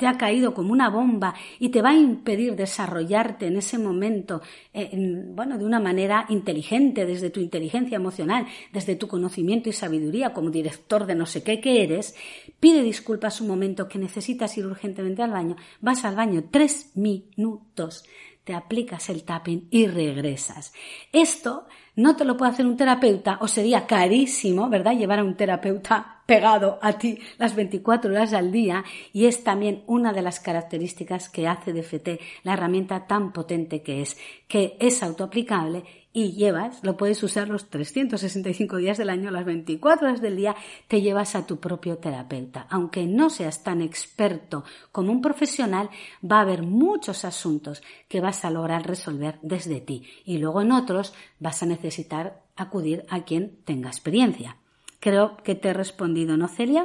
te 0.00 0.08
ha 0.08 0.18
caído 0.18 0.52
como 0.52 0.72
una 0.72 0.90
bomba 0.90 1.34
y 1.60 1.68
te 1.68 1.82
va 1.82 1.90
a 1.90 1.96
impedir 1.96 2.56
desarrollarte 2.56 3.46
en 3.46 3.56
ese 3.56 3.78
momento, 3.78 4.42
eh, 4.72 4.90
bueno, 5.28 5.56
de 5.56 5.64
una 5.64 5.78
manera 5.78 6.26
inteligente, 6.30 7.06
desde 7.06 7.30
tu 7.30 7.38
inteligencia 7.38 7.94
emocional, 7.94 8.44
desde 8.72 8.96
tu 8.96 9.06
conocimiento 9.06 9.68
y 9.68 9.72
sabiduría 9.72 10.32
como 10.32 10.50
director 10.50 11.06
de 11.06 11.14
no 11.14 11.26
sé 11.26 11.44
qué 11.44 11.60
que 11.60 11.84
eres, 11.84 12.16
pide 12.58 12.82
disculpas 12.82 13.40
un 13.40 13.46
momento 13.46 13.86
que 13.86 14.00
necesitas 14.00 14.58
ir 14.58 14.66
urgentemente 14.66 15.22
al 15.22 15.30
baño, 15.30 15.54
vas 15.80 16.04
al 16.04 16.16
baño 16.16 16.46
tres 16.50 16.90
minutos, 16.96 18.04
te 18.42 18.52
aplicas 18.52 19.08
el 19.10 19.22
tapping 19.22 19.68
y 19.70 19.86
regresas. 19.86 20.72
Esto 21.12 21.68
no 21.96 22.16
te 22.16 22.24
lo 22.24 22.36
puede 22.36 22.52
hacer 22.52 22.66
un 22.66 22.76
terapeuta 22.76 23.38
o 23.40 23.48
sería 23.48 23.86
carísimo, 23.86 24.68
¿verdad? 24.68 24.96
Llevar 24.96 25.20
a 25.20 25.24
un 25.24 25.36
terapeuta 25.36 26.22
pegado 26.26 26.78
a 26.82 26.94
ti 26.94 27.18
las 27.38 27.54
24 27.54 28.10
horas 28.10 28.32
al 28.32 28.50
día 28.50 28.84
y 29.12 29.26
es 29.26 29.44
también 29.44 29.82
una 29.86 30.12
de 30.12 30.22
las 30.22 30.40
características 30.40 31.28
que 31.28 31.46
hace 31.46 31.72
de 31.72 31.82
FT 31.82 32.20
la 32.42 32.54
herramienta 32.54 33.06
tan 33.06 33.32
potente 33.32 33.82
que 33.82 34.02
es, 34.02 34.16
que 34.48 34.76
es 34.80 35.02
autoaplicable 35.02 35.84
y 36.16 36.32
llevas, 36.32 36.78
lo 36.84 36.96
puedes 36.96 37.20
usar 37.24 37.48
los 37.48 37.68
365 37.68 38.76
días 38.76 38.96
del 38.96 39.10
año, 39.10 39.32
las 39.32 39.44
24 39.44 40.06
horas 40.06 40.22
del 40.22 40.36
día, 40.36 40.54
te 40.86 41.02
llevas 41.02 41.34
a 41.34 41.44
tu 41.44 41.58
propio 41.58 41.98
terapeuta. 41.98 42.68
Aunque 42.70 43.04
no 43.04 43.30
seas 43.30 43.64
tan 43.64 43.82
experto 43.82 44.64
como 44.92 45.10
un 45.10 45.20
profesional, 45.20 45.90
va 46.24 46.38
a 46.38 46.42
haber 46.42 46.62
muchos 46.62 47.24
asuntos 47.24 47.82
que 48.08 48.20
vas 48.20 48.44
a 48.44 48.50
lograr 48.50 48.86
resolver 48.86 49.40
desde 49.42 49.80
ti 49.80 50.08
y 50.24 50.38
luego 50.38 50.62
en 50.62 50.70
otros 50.70 51.14
vas 51.40 51.64
a 51.64 51.66
necesitar 51.66 52.44
acudir 52.54 53.04
a 53.10 53.24
quien 53.24 53.58
tenga 53.64 53.88
experiencia. 53.88 54.56
Creo 55.00 55.36
que 55.38 55.56
te 55.56 55.70
he 55.70 55.74
respondido, 55.74 56.36
¿no, 56.36 56.46
Celia? 56.46 56.84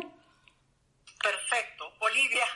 Perfecto. 1.22 1.86
Olivia. 2.00 2.49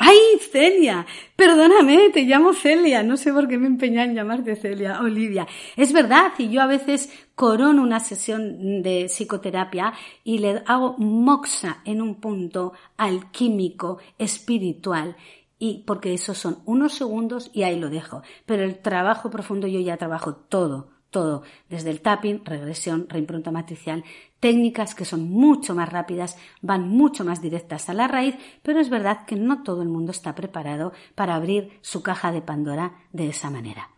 ¡Ay, 0.00 0.38
Celia! 0.52 1.06
Perdóname, 1.34 2.10
te 2.10 2.22
llamo 2.22 2.52
Celia. 2.52 3.02
No 3.02 3.16
sé 3.16 3.32
por 3.32 3.48
qué 3.48 3.58
me 3.58 3.66
empeñé 3.66 4.04
en 4.04 4.14
llamarte 4.14 4.54
Celia, 4.54 5.00
Olivia. 5.00 5.46
Es 5.76 5.92
verdad, 5.92 6.32
y 6.38 6.50
yo 6.50 6.62
a 6.62 6.66
veces 6.66 7.12
corono 7.34 7.82
una 7.82 8.00
sesión 8.00 8.82
de 8.82 9.06
psicoterapia 9.08 9.92
y 10.24 10.38
le 10.38 10.62
hago 10.66 10.96
moxa 10.98 11.82
en 11.84 12.00
un 12.00 12.16
punto 12.16 12.72
alquímico, 12.96 13.98
espiritual. 14.18 15.16
Y 15.58 15.82
porque 15.84 16.14
esos 16.14 16.38
son 16.38 16.58
unos 16.66 16.94
segundos 16.94 17.50
y 17.52 17.64
ahí 17.64 17.78
lo 17.78 17.90
dejo. 17.90 18.22
Pero 18.46 18.62
el 18.62 18.78
trabajo 18.78 19.30
profundo 19.30 19.66
yo 19.66 19.80
ya 19.80 19.96
trabajo 19.96 20.34
todo, 20.34 20.90
todo, 21.10 21.42
desde 21.68 21.90
el 21.90 22.00
tapping, 22.00 22.44
regresión, 22.44 23.06
reimpronta 23.08 23.50
matricial, 23.50 24.04
técnicas 24.40 24.94
que 24.94 25.04
son 25.04 25.28
mucho 25.30 25.74
más 25.74 25.88
rápidas, 25.88 26.36
van 26.60 26.88
mucho 26.88 27.24
más 27.24 27.40
directas 27.40 27.88
a 27.88 27.94
la 27.94 28.08
raíz, 28.08 28.36
pero 28.62 28.80
es 28.80 28.90
verdad 28.90 29.26
que 29.26 29.36
no 29.36 29.62
todo 29.62 29.82
el 29.82 29.88
mundo 29.88 30.12
está 30.12 30.34
preparado 30.34 30.92
para 31.14 31.34
abrir 31.34 31.78
su 31.82 32.02
caja 32.02 32.32
de 32.32 32.42
Pandora 32.42 33.06
de 33.12 33.28
esa 33.28 33.50
manera. 33.50 33.90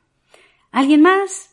¿Alguien 0.72 1.02
más? 1.02 1.50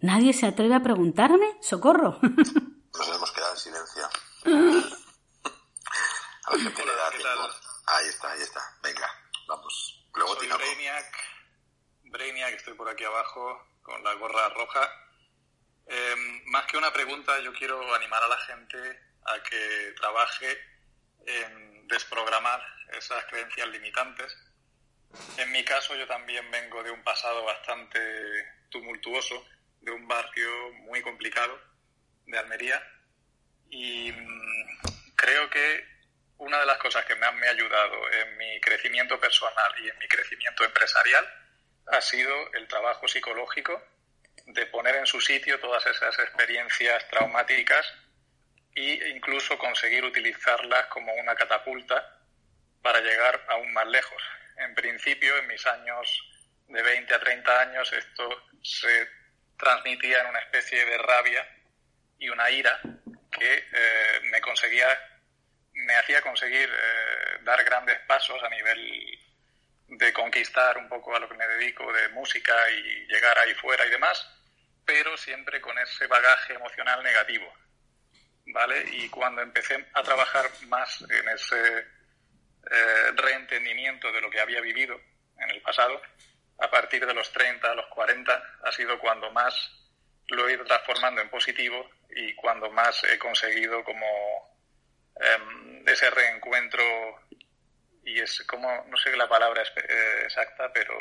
¿Nadie 0.00 0.32
se 0.32 0.46
atreve 0.46 0.74
a 0.74 0.82
preguntarme? 0.82 1.58
¡Socorro! 1.60 2.18
Nos 2.22 3.08
hemos 3.08 3.32
quedado 3.32 3.52
en 3.52 3.58
silencio. 3.58 4.02
A 6.44 6.56
le 6.56 6.64
da 6.64 7.48
Ahí 7.86 8.08
está, 8.08 8.32
ahí 8.32 8.40
está. 8.42 8.60
Venga, 8.82 9.08
vamos. 9.46 10.04
Luego 10.14 10.34
Soy 10.34 10.48
Brainiac. 10.48 11.06
Brainiac, 12.04 12.54
estoy 12.54 12.74
por 12.74 12.88
aquí 12.88 13.04
abajo 13.04 13.58
con 13.82 14.02
la 14.02 14.14
gorra 14.14 14.48
roja 14.50 14.90
Em, 15.86 16.44
más 16.46 16.66
que 16.66 16.76
una 16.76 16.92
pregunta, 16.92 17.38
yo 17.40 17.52
quiero 17.52 17.94
animar 17.94 18.22
a 18.22 18.28
la 18.28 18.38
gente 18.38 19.00
a 19.24 19.42
que 19.42 19.94
trabaje 19.96 20.58
en 21.26 21.86
desprogramar 21.88 22.60
esas 22.92 23.24
creencias 23.26 23.68
limitantes. 23.68 24.36
En 25.36 25.50
mi 25.52 25.64
caso, 25.64 25.94
yo 25.94 26.06
también 26.06 26.50
vengo 26.50 26.82
de 26.82 26.90
un 26.90 27.02
pasado 27.02 27.44
bastante 27.44 27.98
tumultuoso, 28.70 29.46
de 29.80 29.90
un 29.90 30.06
barrio 30.08 30.72
muy 30.84 31.02
complicado 31.02 31.60
de 32.26 32.38
Almería, 32.38 32.82
y 33.68 34.12
mm, 34.12 35.14
creo 35.16 35.50
que 35.50 35.86
una 36.38 36.58
de 36.58 36.66
las 36.66 36.78
cosas 36.78 37.04
que 37.04 37.14
más 37.16 37.34
me 37.34 37.46
ha 37.46 37.50
ayudado 37.50 38.10
en 38.12 38.36
mi 38.36 38.60
crecimiento 38.60 39.18
personal 39.20 39.72
y 39.82 39.88
en 39.88 39.98
mi 39.98 40.08
crecimiento 40.08 40.64
empresarial 40.64 41.26
ha 41.86 42.00
sido 42.00 42.52
el 42.54 42.66
trabajo 42.68 43.06
psicológico 43.06 43.80
de 44.54 44.66
poner 44.66 44.96
en 44.96 45.06
su 45.06 45.20
sitio 45.20 45.58
todas 45.60 45.84
esas 45.86 46.18
experiencias 46.18 47.08
traumáticas 47.08 47.86
e 48.74 49.10
incluso 49.14 49.58
conseguir 49.58 50.04
utilizarlas 50.04 50.86
como 50.86 51.12
una 51.14 51.34
catapulta 51.34 52.20
para 52.80 53.00
llegar 53.00 53.44
aún 53.48 53.72
más 53.72 53.86
lejos. 53.86 54.22
En 54.56 54.74
principio, 54.74 55.36
en 55.38 55.46
mis 55.46 55.64
años 55.66 56.22
de 56.68 56.82
20 56.82 57.14
a 57.14 57.20
30 57.20 57.60
años, 57.60 57.92
esto 57.92 58.46
se 58.62 59.08
transmitía 59.58 60.20
en 60.20 60.26
una 60.28 60.40
especie 60.40 60.84
de 60.84 60.98
rabia 60.98 61.46
y 62.18 62.28
una 62.28 62.50
ira 62.50 62.80
que 63.30 63.54
eh, 63.54 64.20
me 64.30 64.40
conseguía, 64.40 64.86
me 65.72 65.94
hacía 65.96 66.20
conseguir 66.20 66.68
eh, 66.68 67.38
dar 67.42 67.62
grandes 67.64 67.98
pasos 68.00 68.42
a 68.42 68.48
nivel 68.48 69.18
de 69.88 70.12
conquistar 70.12 70.78
un 70.78 70.88
poco 70.88 71.14
a 71.14 71.20
lo 71.20 71.28
que 71.28 71.36
me 71.36 71.46
dedico 71.46 71.92
de 71.92 72.08
música 72.10 72.54
y 72.70 73.06
llegar 73.06 73.38
ahí 73.38 73.54
fuera 73.54 73.84
y 73.86 73.90
demás, 73.90 74.26
pero 74.92 75.16
siempre 75.16 75.58
con 75.58 75.78
ese 75.78 76.06
bagaje 76.06 76.52
emocional 76.52 77.02
negativo. 77.02 77.50
¿Vale? 78.44 78.84
Y 78.92 79.08
cuando 79.08 79.40
empecé 79.40 79.86
a 79.94 80.02
trabajar 80.02 80.50
más 80.66 81.00
en 81.08 81.28
ese 81.30 81.78
eh, 81.78 83.12
reentendimiento 83.14 84.12
de 84.12 84.20
lo 84.20 84.28
que 84.28 84.40
había 84.40 84.60
vivido 84.60 85.00
en 85.38 85.50
el 85.50 85.62
pasado, 85.62 85.98
a 86.58 86.70
partir 86.70 87.06
de 87.06 87.14
los 87.14 87.32
30, 87.32 87.70
a 87.70 87.74
los 87.74 87.86
40, 87.86 88.58
ha 88.64 88.72
sido 88.72 88.98
cuando 88.98 89.30
más 89.30 89.54
lo 90.28 90.46
he 90.46 90.52
ido 90.52 90.64
transformando 90.64 91.22
en 91.22 91.30
positivo 91.30 91.88
y 92.10 92.34
cuando 92.34 92.70
más 92.70 93.02
he 93.04 93.18
conseguido 93.18 93.82
como 93.84 94.06
em, 95.16 95.88
ese 95.88 96.10
reencuentro 96.10 96.82
y 98.04 98.20
es 98.20 98.42
como, 98.46 98.84
no 98.88 98.96
sé 98.98 99.16
la 99.16 99.28
palabra 99.28 99.62
eh, 99.62 100.20
exacta, 100.24 100.70
pero 100.70 100.94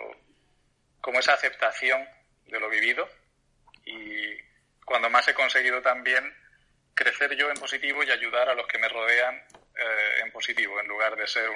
como 1.01 1.19
esa 1.19 1.33
aceptación 1.33 2.07
de 2.45 2.59
lo 2.59 2.69
vivido 2.69 3.20
y 3.86 4.38
cuando 4.86 5.09
más 5.09 5.27
he 5.27 5.34
conseguido 5.34 5.82
también 5.82 6.36
crecer 6.93 7.36
yo 7.36 7.49
en 7.49 7.57
positivo 7.57 8.03
y 8.03 8.11
ayudar 8.11 8.49
a 8.49 8.55
los 8.55 8.67
que 8.67 8.77
me 8.77 8.89
rodean 8.89 9.36
eh, 9.75 10.21
en 10.23 10.32
positivo, 10.32 10.79
en 10.79 10.88
lugar 10.88 11.15
de 11.15 11.27
ser 11.27 11.49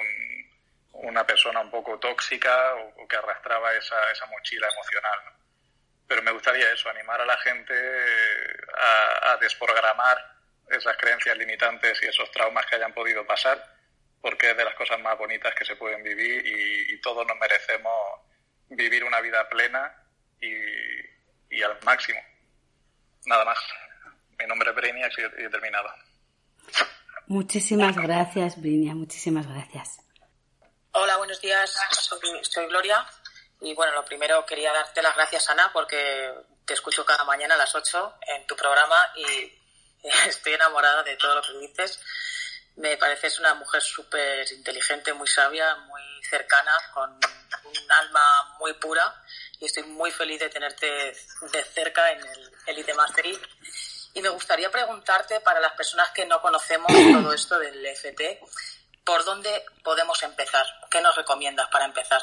una 0.92 1.26
persona 1.26 1.60
un 1.60 1.70
poco 1.70 1.98
tóxica 1.98 2.74
o, 2.74 3.06
que 3.06 3.16
arrastraba 3.16 3.72
esa, 3.74 3.96
esa 4.10 4.26
mochila 4.26 4.68
emocional. 4.68 5.18
Pero 6.08 6.22
me 6.22 6.30
gustaría 6.30 6.72
eso, 6.72 6.88
animar 6.88 7.20
a 7.20 7.26
la 7.26 7.36
gente 7.38 7.74
eh, 7.74 8.56
a, 9.22 9.36
desprogramar 9.36 10.16
esas 10.70 10.96
creencias 10.96 11.36
limitantes 11.36 12.02
y 12.02 12.06
esos 12.06 12.30
traumas 12.30 12.66
que 12.66 12.76
hayan 12.76 12.92
podido 12.92 13.24
pasar, 13.26 13.62
porque 14.20 14.50
es 14.50 14.56
de 14.56 14.64
las 14.64 14.74
cosas 14.74 14.98
más 15.00 15.16
bonitas 15.18 15.54
que 15.54 15.64
se 15.64 15.76
pueden 15.76 16.02
vivir 16.02 16.44
y 16.44 17.00
todos 17.00 17.24
nos 17.26 17.38
merecemos 17.38 18.20
vivir 18.70 19.04
una 19.04 19.20
vida 19.20 19.48
plena 19.48 19.94
y, 20.40 21.05
y 21.50 21.62
al 21.62 21.78
máximo. 21.84 22.20
Nada 23.26 23.44
más. 23.44 23.58
Mi 24.38 24.46
nombre 24.46 24.70
es 24.70 24.76
Brinia 24.76 25.08
y 25.16 25.44
he 25.44 25.48
terminado. 25.48 25.88
Muchísimas 27.28 27.96
gracias, 27.96 28.60
Brinia. 28.60 28.94
Muchísimas 28.94 29.46
gracias. 29.46 29.98
Hola, 30.92 31.16
buenos 31.16 31.40
días. 31.40 31.76
Soy, 31.90 32.66
Gloria. 32.68 33.04
Y 33.60 33.74
bueno, 33.74 33.92
lo 33.94 34.04
primero 34.04 34.44
quería 34.46 34.72
darte 34.72 35.02
las 35.02 35.14
gracias, 35.16 35.48
Ana, 35.50 35.70
porque 35.72 36.32
te 36.64 36.74
escucho 36.74 37.04
cada 37.04 37.24
mañana 37.24 37.54
a 37.54 37.58
las 37.58 37.74
8 37.74 38.18
en 38.28 38.46
tu 38.46 38.54
programa 38.54 38.96
y 39.16 39.52
estoy 40.28 40.54
enamorada 40.54 41.02
de 41.02 41.16
todo 41.16 41.34
lo 41.34 41.42
que 41.42 41.66
dices. 41.66 42.00
Me 42.76 42.96
pareces 42.96 43.38
una 43.40 43.54
mujer 43.54 43.80
súper 43.80 44.46
inteligente, 44.52 45.12
muy 45.14 45.26
sabia, 45.26 45.74
muy 45.86 46.02
cercana, 46.28 46.72
con 46.92 47.10
un 47.10 47.92
alma 48.02 48.56
muy 48.58 48.74
pura 48.74 49.14
y 49.58 49.64
estoy 49.64 49.84
muy 49.84 50.10
feliz 50.10 50.40
de 50.40 50.48
tenerte 50.48 50.86
de 50.86 51.64
cerca 51.72 52.12
en 52.12 52.20
el 52.20 52.50
Elite 52.66 52.94
Mastery. 52.94 53.38
Y 54.14 54.22
me 54.22 54.28
gustaría 54.30 54.70
preguntarte, 54.70 55.40
para 55.40 55.60
las 55.60 55.72
personas 55.72 56.10
que 56.10 56.26
no 56.26 56.40
conocemos 56.40 56.90
todo 57.12 57.32
esto 57.32 57.58
del 57.58 57.84
FT, 57.86 58.40
¿por 59.04 59.24
dónde 59.24 59.50
podemos 59.82 60.22
empezar? 60.22 60.66
¿Qué 60.90 61.00
nos 61.00 61.16
recomiendas 61.16 61.68
para 61.68 61.84
empezar? 61.84 62.20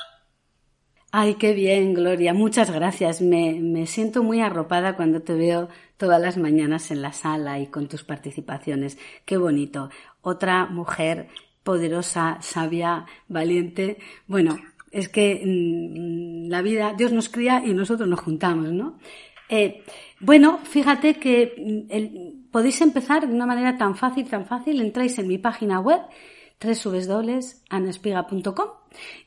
Ay, 1.11 1.35
qué 1.35 1.53
bien, 1.53 1.93
Gloria. 1.93 2.33
Muchas 2.33 2.71
gracias. 2.71 3.21
Me, 3.21 3.53
me, 3.53 3.85
siento 3.85 4.23
muy 4.23 4.41
arropada 4.41 4.95
cuando 4.95 5.21
te 5.21 5.33
veo 5.33 5.69
todas 5.97 6.19
las 6.19 6.37
mañanas 6.37 6.89
en 6.89 7.03
la 7.03 7.13
sala 7.13 7.59
y 7.59 7.67
con 7.67 7.87
tus 7.87 8.03
participaciones. 8.03 8.97
Qué 9.23 9.37
bonito. 9.37 9.91
Otra 10.23 10.65
mujer 10.65 11.29
poderosa, 11.63 12.37
sabia, 12.41 13.05
valiente. 13.27 13.97
Bueno, 14.27 14.57
es 14.91 15.09
que 15.09 15.41
mm, 15.45 16.49
la 16.49 16.61
vida, 16.61 16.93
Dios 16.97 17.11
nos 17.11 17.29
cría 17.29 17.63
y 17.65 17.73
nosotros 17.73 18.07
nos 18.09 18.19
juntamos, 18.19 18.71
¿no? 18.71 18.99
Eh, 19.49 19.83
bueno, 20.19 20.59
fíjate 20.63 21.15
que 21.15 21.55
mm, 21.57 21.91
el, 21.91 22.45
podéis 22.51 22.81
empezar 22.81 23.27
de 23.27 23.33
una 23.33 23.45
manera 23.45 23.77
tan 23.77 23.95
fácil, 23.95 24.27
tan 24.27 24.45
fácil. 24.45 24.81
Entráis 24.81 25.17
en 25.19 25.27
mi 25.27 25.37
página 25.37 25.79
web 25.79 26.01
www.anaspiga.com 26.61 28.69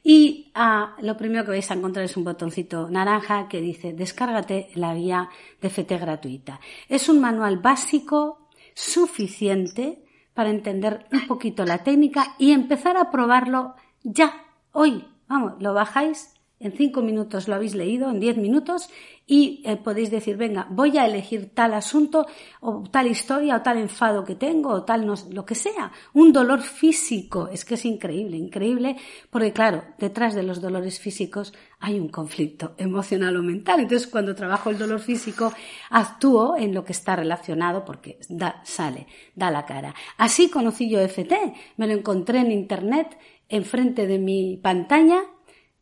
y 0.02 0.50
ah, 0.54 0.96
lo 1.02 1.16
primero 1.16 1.44
que 1.44 1.50
vais 1.50 1.70
a 1.70 1.74
encontrar 1.74 2.04
es 2.04 2.16
un 2.16 2.24
botoncito 2.24 2.88
naranja 2.88 3.48
que 3.48 3.60
dice 3.60 3.92
descárgate 3.92 4.68
la 4.74 4.94
guía 4.94 5.28
de 5.60 5.68
FT 5.68 5.98
gratuita. 5.98 6.60
Es 6.88 7.08
un 7.08 7.20
manual 7.20 7.58
básico 7.58 8.48
suficiente 8.74 10.05
para 10.36 10.50
entender 10.50 11.06
un 11.10 11.26
poquito 11.26 11.64
la 11.64 11.78
técnica 11.78 12.34
y 12.38 12.52
empezar 12.52 12.96
a 12.98 13.10
probarlo 13.10 13.74
ya, 14.04 14.44
hoy. 14.70 15.08
Vamos, 15.26 15.54
lo 15.58 15.74
bajáis 15.74 16.35
en 16.58 16.72
cinco 16.72 17.02
minutos 17.02 17.48
lo 17.48 17.54
habéis 17.54 17.74
leído, 17.74 18.10
en 18.10 18.18
diez 18.18 18.36
minutos, 18.36 18.88
y 19.26 19.60
eh, 19.64 19.76
podéis 19.76 20.10
decir, 20.10 20.36
venga, 20.36 20.66
voy 20.70 20.96
a 20.96 21.04
elegir 21.04 21.50
tal 21.52 21.74
asunto, 21.74 22.26
o 22.60 22.84
tal 22.90 23.08
historia, 23.08 23.56
o 23.56 23.62
tal 23.62 23.78
enfado 23.78 24.24
que 24.24 24.36
tengo, 24.36 24.70
o 24.70 24.84
tal 24.84 25.04
lo 25.04 25.44
que 25.44 25.54
sea. 25.54 25.92
Un 26.14 26.32
dolor 26.32 26.62
físico. 26.62 27.48
Es 27.52 27.64
que 27.64 27.74
es 27.74 27.84
increíble, 27.84 28.36
increíble, 28.36 28.96
porque 29.28 29.52
claro, 29.52 29.82
detrás 29.98 30.34
de 30.34 30.44
los 30.44 30.60
dolores 30.60 31.00
físicos 31.00 31.52
hay 31.80 31.98
un 32.00 32.08
conflicto 32.08 32.74
emocional 32.78 33.36
o 33.36 33.42
mental. 33.42 33.80
Entonces, 33.80 34.08
cuando 34.08 34.34
trabajo 34.34 34.70
el 34.70 34.78
dolor 34.78 35.00
físico, 35.00 35.52
actúo 35.90 36.56
en 36.56 36.72
lo 36.72 36.84
que 36.84 36.92
está 36.92 37.16
relacionado, 37.16 37.84
porque 37.84 38.18
da, 38.28 38.62
sale, 38.64 39.08
da 39.34 39.50
la 39.50 39.66
cara. 39.66 39.94
Así 40.16 40.48
conocí 40.48 40.88
yo 40.88 41.00
FT. 41.00 41.36
Me 41.76 41.86
lo 41.86 41.94
encontré 41.94 42.38
en 42.38 42.52
internet, 42.52 43.18
enfrente 43.48 44.06
de 44.06 44.18
mi 44.18 44.56
pantalla, 44.56 45.22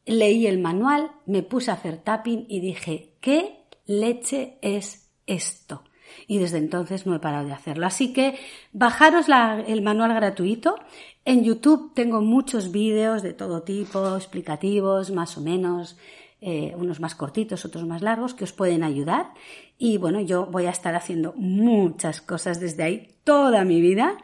leí 0.06 0.46
el 0.46 0.58
manual, 0.58 1.12
me 1.26 1.42
puse 1.42 1.70
a 1.70 1.74
hacer 1.74 1.98
tapping 1.98 2.46
y 2.48 2.60
dije, 2.60 3.14
¿qué 3.20 3.64
leche 3.86 4.58
es 4.62 5.10
esto? 5.26 5.84
Y 6.26 6.38
desde 6.38 6.58
entonces 6.58 7.06
no 7.06 7.14
he 7.14 7.18
parado 7.18 7.46
de 7.46 7.54
hacerlo. 7.54 7.86
Así 7.86 8.12
que 8.12 8.38
bajaros 8.72 9.26
el 9.66 9.82
manual 9.82 10.14
gratuito. 10.14 10.76
En 11.24 11.42
YouTube 11.42 11.92
tengo 11.94 12.20
muchos 12.20 12.70
vídeos 12.70 13.22
de 13.22 13.32
todo 13.32 13.62
tipo, 13.62 14.16
explicativos, 14.16 15.10
más 15.10 15.36
o 15.38 15.40
menos, 15.40 15.96
eh, 16.40 16.74
unos 16.76 17.00
más 17.00 17.14
cortitos, 17.14 17.64
otros 17.64 17.86
más 17.86 18.02
largos, 18.02 18.34
que 18.34 18.44
os 18.44 18.52
pueden 18.52 18.84
ayudar. 18.84 19.32
Y 19.78 19.96
bueno, 19.96 20.20
yo 20.20 20.46
voy 20.46 20.66
a 20.66 20.70
estar 20.70 20.94
haciendo 20.94 21.32
muchas 21.36 22.20
cosas 22.20 22.60
desde 22.60 22.82
ahí 22.82 23.08
toda 23.24 23.64
mi 23.64 23.80
vida. 23.80 24.18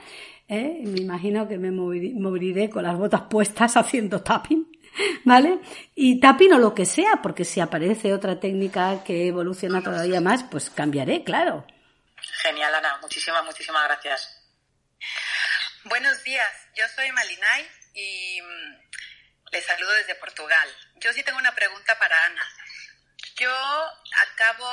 ¿eh? 0.48 0.82
Me 0.84 1.00
imagino 1.00 1.48
que 1.48 1.58
me 1.58 1.72
moriré 1.72 2.70
con 2.70 2.84
las 2.84 2.98
botas 2.98 3.22
puestas 3.22 3.76
haciendo 3.76 4.20
tapping 4.20 4.66
¿Vale? 5.24 5.58
Y 5.94 6.20
tapping 6.20 6.54
o 6.54 6.58
lo 6.58 6.74
que 6.74 6.86
sea, 6.86 7.20
porque 7.22 7.44
si 7.44 7.60
aparece 7.60 8.12
otra 8.12 8.40
técnica 8.40 9.02
que 9.04 9.28
evoluciona 9.28 9.82
todavía 9.82 10.20
más, 10.20 10.44
pues 10.44 10.70
cambiaré, 10.70 11.24
claro. 11.24 11.66
Genial, 12.42 12.74
Ana. 12.74 12.98
Muchísimas, 13.02 13.44
muchísimas 13.44 13.84
gracias. 13.84 14.36
Buenos 15.84 16.22
días. 16.24 16.52
Yo 16.74 16.84
soy 16.94 17.10
Malinay 17.12 17.68
y 17.94 18.40
mm, 18.42 18.80
les 19.52 19.64
saludo 19.64 19.92
desde 19.92 20.14
Portugal. 20.16 20.68
Yo 20.96 21.12
sí 21.12 21.22
tengo 21.22 21.38
una 21.38 21.54
pregunta 21.54 21.98
para 21.98 22.24
Ana. 22.26 22.46
Yo 23.36 23.50
acabo 23.50 24.68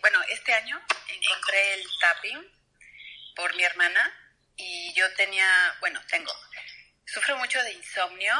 bueno, 0.00 0.18
este 0.30 0.54
año 0.54 0.80
encontré 1.08 1.74
el 1.74 1.86
tapping 2.00 2.58
por 3.36 3.54
mi 3.54 3.62
hermana 3.62 4.12
y 4.56 4.94
yo 4.94 5.04
tenía, 5.14 5.46
bueno, 5.80 6.00
tengo, 6.08 6.32
sufro 7.04 7.36
mucho 7.36 7.62
de 7.62 7.72
insomnio 7.72 8.34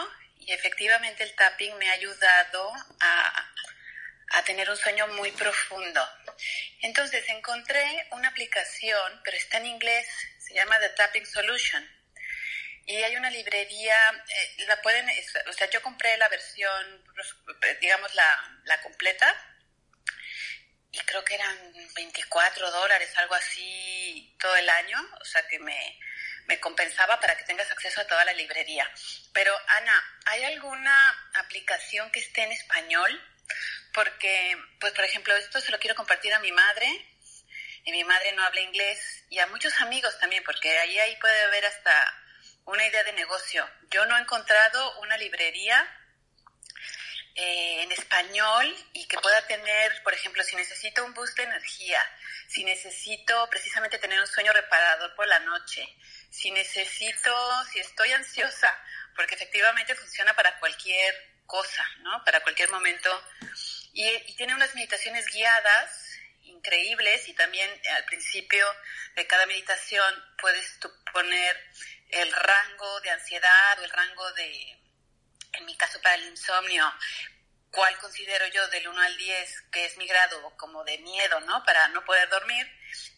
y 0.49 0.53
efectivamente 0.55 1.23
el 1.25 1.35
tapping 1.35 1.77
me 1.77 1.91
ha 1.91 1.93
ayudado 1.93 2.73
a, 3.01 3.53
a 4.31 4.43
tener 4.45 4.71
un 4.71 4.79
sueño 4.79 5.07
muy 5.09 5.31
profundo. 5.33 6.01
Entonces 6.81 7.23
encontré 7.29 8.09
una 8.13 8.29
aplicación, 8.29 9.21
pero 9.25 9.37
está 9.37 9.59
en 9.59 9.67
inglés, 9.67 10.09
se 10.39 10.55
llama 10.55 10.81
The 10.81 10.89
Tapping 10.89 11.27
Solution. 11.27 11.87
Y 12.87 12.97
hay 12.97 13.15
una 13.17 13.29
librería, 13.29 14.25
eh, 14.27 14.65
la 14.67 14.81
pueden, 14.81 15.07
o 15.49 15.53
sea, 15.53 15.69
yo 15.69 15.83
compré 15.83 16.17
la 16.17 16.31
versión, 16.31 17.05
digamos, 17.83 18.15
la, 18.15 18.61
la 18.65 18.81
completa, 18.81 19.37
y 20.91 20.99
creo 21.01 21.23
que 21.27 21.35
eran 21.35 21.59
24 21.95 22.71
dólares, 22.71 23.13
algo 23.19 23.35
así, 23.35 24.35
todo 24.41 24.57
el 24.57 24.71
año, 24.71 24.99
o 25.21 25.25
sea 25.27 25.47
que 25.47 25.59
me, 25.59 26.01
me 26.49 26.59
compensaba 26.59 27.21
para 27.21 27.37
que 27.37 27.45
tengas 27.45 27.71
acceso 27.71 28.01
a 28.01 28.07
toda 28.07 28.25
la 28.25 28.33
librería. 28.33 28.91
Pero 29.33 29.55
Ana, 29.69 30.21
¿hay 30.25 30.45
alguna 30.45 31.31
aplicación 31.35 32.11
que 32.11 32.21
esté 32.21 32.43
en 32.43 32.53
español? 32.53 33.23
Porque, 33.93 34.57
pues 34.81 34.93
por 34.95 35.05
ejemplo, 35.05 35.37
esto 35.37 35.61
se 35.61 35.71
lo 35.71 35.79
quiero 35.79 35.95
compartir 35.95 36.33
a 36.33 36.41
mi 36.41 36.51
madre 36.51 36.87
y 37.85 37.93
mi 37.93 38.03
madre 38.05 38.33
no 38.33 38.43
habla 38.43 38.63
inglés 38.63 39.25
y 39.29 39.39
a 39.39 39.47
muchos 39.47 39.79
amigos 39.81 40.19
también, 40.19 40.43
porque 40.43 40.77
ahí, 40.79 40.99
ahí 40.99 41.17
puede 41.17 41.41
haber 41.43 41.67
hasta 41.67 42.15
una 42.65 42.87
idea 42.87 43.05
de 43.05 43.13
negocio. 43.13 43.69
Yo 43.91 44.07
no 44.07 44.17
he 44.17 44.21
encontrado 44.21 45.01
una 45.01 45.17
librería 45.19 45.87
eh, 47.35 47.83
en 47.83 47.93
español 47.93 48.75
y 48.95 49.07
que 49.07 49.19
pueda 49.19 49.47
tener, 49.47 50.03
por 50.03 50.13
ejemplo, 50.13 50.43
si 50.43 50.57
necesito 50.57 51.05
un 51.05 51.15
boost 51.15 51.37
de 51.37 51.45
energía, 51.45 52.01
si 52.49 52.65
necesito 52.65 53.49
precisamente 53.49 53.99
tener 53.99 54.19
un 54.19 54.27
sueño 54.27 54.53
reparador 54.53 55.15
por 55.15 55.27
la 55.29 55.39
noche, 55.41 55.87
si 56.31 56.51
necesito, 56.51 57.65
si 57.73 57.81
estoy 57.81 58.13
ansiosa, 58.13 58.77
porque 59.17 59.35
efectivamente 59.35 59.95
funciona 59.95 60.35
para 60.35 60.59
cualquier 60.59 61.15
cosa, 61.47 61.85
¿no? 62.01 62.23
Para 62.25 62.41
cualquier 62.41 62.71
momento. 62.71 63.11
Y, 63.93 64.35
tiene 64.37 64.55
unas 64.55 64.75
meditaciones 64.75 65.27
guiadas 65.33 66.21
increíbles 66.43 67.29
y 67.29 67.35
también 67.35 67.69
al 67.97 68.05
principio 68.05 68.65
de 69.17 69.27
cada 69.27 69.47
meditación 69.47 70.15
puedes 70.41 70.79
poner 71.13 71.57
el 72.11 72.33
rango 72.33 73.01
de 73.01 73.11
ansiedad 73.11 73.81
o 73.81 73.85
el 73.85 73.91
rango 73.91 74.33
de, 74.33 74.79
en 75.55 75.65
mi 75.67 75.77
caso 75.77 76.01
para 76.01 76.15
el 76.15 76.27
insomnio, 76.29 76.85
cuál 77.71 77.99
considero 77.99 78.47
yo 78.49 78.67
del 78.69 78.89
1 78.89 79.01
al 79.01 79.17
10 79.17 79.61
que 79.73 79.85
es 79.85 79.97
mi 79.99 80.07
grado 80.07 80.57
como 80.57 80.85
de 80.85 80.99
miedo, 80.99 81.41
¿no? 81.41 81.65
Para 81.65 81.89
no 81.89 82.05
poder 82.05 82.29
dormir. 82.29 82.67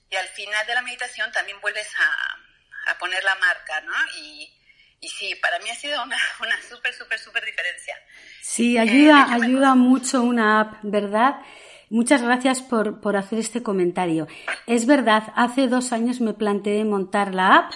Y 0.08 0.16
al 0.16 0.28
final 0.28 0.66
de 0.66 0.74
la 0.74 0.82
meditación 0.82 1.30
también 1.32 1.60
vuelves 1.60 1.88
a, 1.96 2.49
a 2.90 2.98
poner 2.98 3.22
la 3.24 3.34
marca, 3.36 3.80
¿no? 3.82 3.92
Y, 4.20 4.48
y 5.00 5.08
sí, 5.08 5.34
para 5.40 5.58
mí 5.60 5.70
ha 5.70 5.74
sido 5.74 6.02
una, 6.02 6.16
una 6.40 6.56
súper, 6.68 6.92
súper, 6.92 7.18
súper 7.18 7.44
diferencia. 7.44 7.94
Sí, 8.42 8.76
eh, 8.76 8.80
ayuda, 8.80 9.32
ayuda 9.32 9.74
mucho 9.74 10.22
una 10.22 10.60
app, 10.60 10.74
¿verdad? 10.82 11.36
Muchas 11.88 12.22
gracias 12.22 12.62
por, 12.62 13.00
por 13.00 13.16
hacer 13.16 13.40
este 13.40 13.62
comentario. 13.62 14.28
Es 14.66 14.86
verdad, 14.86 15.32
hace 15.34 15.66
dos 15.66 15.92
años 15.92 16.20
me 16.20 16.34
planteé 16.34 16.84
montar 16.84 17.34
la 17.34 17.56
app, 17.56 17.72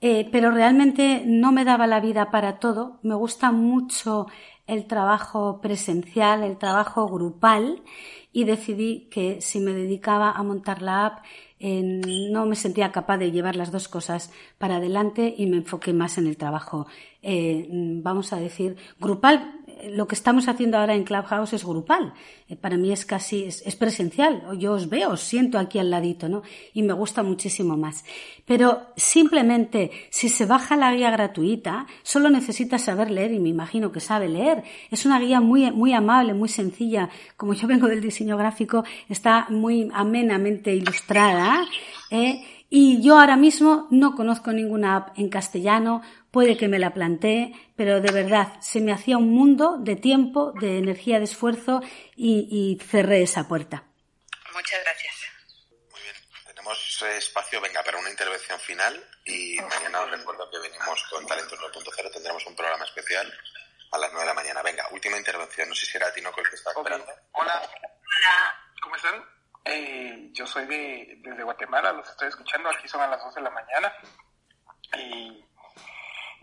eh, 0.00 0.28
pero 0.32 0.50
realmente 0.50 1.22
no 1.26 1.52
me 1.52 1.64
daba 1.64 1.86
la 1.86 2.00
vida 2.00 2.30
para 2.30 2.58
todo. 2.58 3.00
Me 3.02 3.14
gusta 3.14 3.52
mucho 3.52 4.26
el 4.66 4.86
trabajo 4.86 5.60
presencial, 5.60 6.42
el 6.42 6.56
trabajo 6.56 7.06
grupal 7.08 7.82
y 8.32 8.44
decidí 8.44 9.08
que 9.10 9.40
si 9.40 9.60
me 9.60 9.72
dedicaba 9.72 10.30
a 10.30 10.42
montar 10.42 10.80
la 10.80 11.06
app 11.06 11.24
no 11.64 12.46
me 12.46 12.56
sentía 12.56 12.92
capaz 12.92 13.18
de 13.18 13.30
llevar 13.30 13.56
las 13.56 13.72
dos 13.72 13.88
cosas 13.88 14.30
para 14.58 14.76
adelante 14.76 15.34
y 15.36 15.46
me 15.46 15.56
enfoqué 15.56 15.92
más 15.92 16.18
en 16.18 16.26
el 16.26 16.36
trabajo, 16.36 16.86
eh, 17.22 17.66
vamos 17.70 18.32
a 18.32 18.36
decir, 18.36 18.76
grupal 19.00 19.60
lo 19.90 20.06
que 20.06 20.14
estamos 20.14 20.48
haciendo 20.48 20.78
ahora 20.78 20.94
en 20.94 21.04
Clubhouse 21.04 21.52
es 21.52 21.64
grupal. 21.64 22.14
Eh, 22.48 22.56
para 22.56 22.76
mí 22.76 22.92
es 22.92 23.04
casi, 23.04 23.44
es, 23.44 23.76
presencial. 23.76 24.42
Yo 24.58 24.72
os 24.72 24.88
veo, 24.88 25.10
os 25.10 25.20
siento 25.20 25.58
aquí 25.58 25.78
al 25.78 25.90
ladito, 25.90 26.28
¿no? 26.28 26.42
Y 26.72 26.82
me 26.82 26.92
gusta 26.92 27.22
muchísimo 27.22 27.76
más. 27.76 28.04
Pero 28.44 28.88
simplemente, 28.96 29.90
si 30.10 30.28
se 30.28 30.46
baja 30.46 30.76
la 30.76 30.92
guía 30.92 31.10
gratuita, 31.10 31.86
solo 32.02 32.30
necesitas 32.30 32.82
saber 32.82 33.10
leer 33.10 33.32
y 33.32 33.40
me 33.40 33.48
imagino 33.48 33.92
que 33.92 34.00
sabe 34.00 34.28
leer. 34.28 34.64
Es 34.90 35.06
una 35.06 35.18
guía 35.18 35.40
muy, 35.40 35.70
muy 35.70 35.92
amable, 35.92 36.34
muy 36.34 36.48
sencilla. 36.48 37.08
Como 37.36 37.54
yo 37.54 37.66
vengo 37.66 37.88
del 37.88 38.00
diseño 38.00 38.36
gráfico, 38.36 38.84
está 39.08 39.46
muy 39.50 39.90
amenamente 39.92 40.74
ilustrada. 40.74 41.64
¿eh? 42.10 42.42
Y 42.76 43.00
yo 43.02 43.20
ahora 43.20 43.36
mismo 43.36 43.86
no 43.90 44.16
conozco 44.16 44.52
ninguna 44.52 44.96
app 44.96 45.18
en 45.18 45.28
castellano, 45.28 46.02
puede 46.34 46.56
que 46.56 46.66
me 46.66 46.80
la 46.80 46.92
plantee, 46.92 47.52
pero 47.76 48.00
de 48.00 48.10
verdad 48.10 48.60
se 48.60 48.80
me 48.80 48.92
hacía 48.92 49.16
un 49.16 49.30
mundo 49.30 49.76
de 49.78 49.94
tiempo, 49.94 50.52
de 50.60 50.78
energía, 50.78 51.18
de 51.18 51.26
esfuerzo 51.26 51.80
y, 52.16 52.76
cerré 52.90 53.22
esa 53.22 53.46
puerta. 53.46 53.84
Muchas 54.52 54.82
gracias. 54.82 55.14
Muy 55.92 56.00
bien, 56.02 56.16
tenemos 56.44 57.02
espacio, 57.02 57.60
venga, 57.60 57.84
para 57.84 57.98
una 57.98 58.10
intervención 58.10 58.58
final 58.58 59.00
y 59.24 59.60
mañana 59.60 60.00
os 60.00 60.10
recuerdo 60.10 60.50
que 60.50 60.58
venimos 60.58 61.04
con 61.08 61.24
Talentos 61.24 61.56
9.0, 61.56 62.12
tendremos 62.12 62.44
un 62.46 62.56
programa 62.56 62.84
especial 62.84 63.32
a 63.92 63.98
las 63.98 64.10
9 64.10 64.22
de 64.22 64.26
la 64.26 64.34
mañana. 64.34 64.62
Venga, 64.62 64.88
última 64.90 65.16
intervención. 65.16 65.68
No 65.68 65.74
sé 65.76 65.86
si 65.86 65.96
era 65.96 66.08
a 66.08 66.12
ti 66.12 66.20
no 66.20 66.34
que 66.34 66.42
está 66.52 66.70
esperando. 66.70 67.06
Hola. 67.30 67.62
¿Cómo 68.82 68.96
están? 68.96 69.24
Eh, 69.66 70.30
yo 70.32 70.48
soy 70.48 70.66
de, 70.66 71.14
desde 71.18 71.44
Guatemala, 71.44 71.92
los 71.92 72.08
estoy 72.10 72.26
escuchando. 72.26 72.70
Aquí 72.70 72.88
son 72.88 73.02
a 73.02 73.06
las 73.06 73.22
12 73.22 73.38
de 73.38 73.44
la 73.44 73.50
mañana. 73.50 73.94
Y 74.98 75.44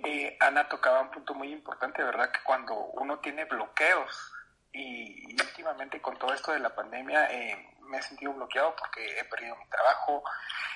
eh, 0.04 0.38
Ana 0.40 0.68
tocaba 0.68 1.02
un 1.02 1.12
punto 1.12 1.34
muy 1.34 1.52
importante, 1.52 2.04
¿verdad? 2.04 2.32
Que 2.32 2.40
cuando 2.44 2.76
uno 2.76 3.20
tiene 3.20 3.46
bloqueos, 3.46 4.34
y, 4.74 5.36
últimamente 5.42 6.02
con 6.02 6.18
todo 6.18 6.34
esto 6.34 6.52
de 6.54 6.60
la 6.60 6.74
pandemia 6.74 7.30
eh, 7.32 7.76
me 7.82 7.98
he 7.98 8.02
sentido 8.02 8.34
bloqueado 8.34 8.76
porque 8.76 9.20
he 9.20 9.26
perdido 9.26 9.56
mi 9.58 9.68
trabajo, 9.68 10.24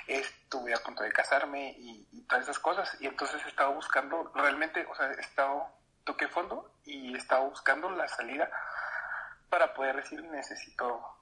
estuve 0.08 0.74
a 0.74 0.80
punto 0.80 1.04
de 1.04 1.12
casarme 1.12 1.76
y, 1.78 2.26
todas 2.28 2.44
esas 2.44 2.60
cosas. 2.60 2.98
Y 3.00 3.08
entonces 3.08 3.44
he 3.46 3.50
estado 3.50 3.74
buscando, 3.74 4.32
realmente, 4.34 4.86
o 4.90 4.96
sea, 4.96 5.12
he 5.12 5.22
estado, 5.22 5.68
toqué 6.04 6.28
fondo 6.28 6.72
y 6.84 7.14
he 7.14 7.18
estado 7.18 7.50
buscando 7.50 7.90
la 7.90 8.08
salida 8.08 8.50
para 9.50 9.74
poder 9.74 9.96
decir 9.98 10.24
necesito 10.24 11.15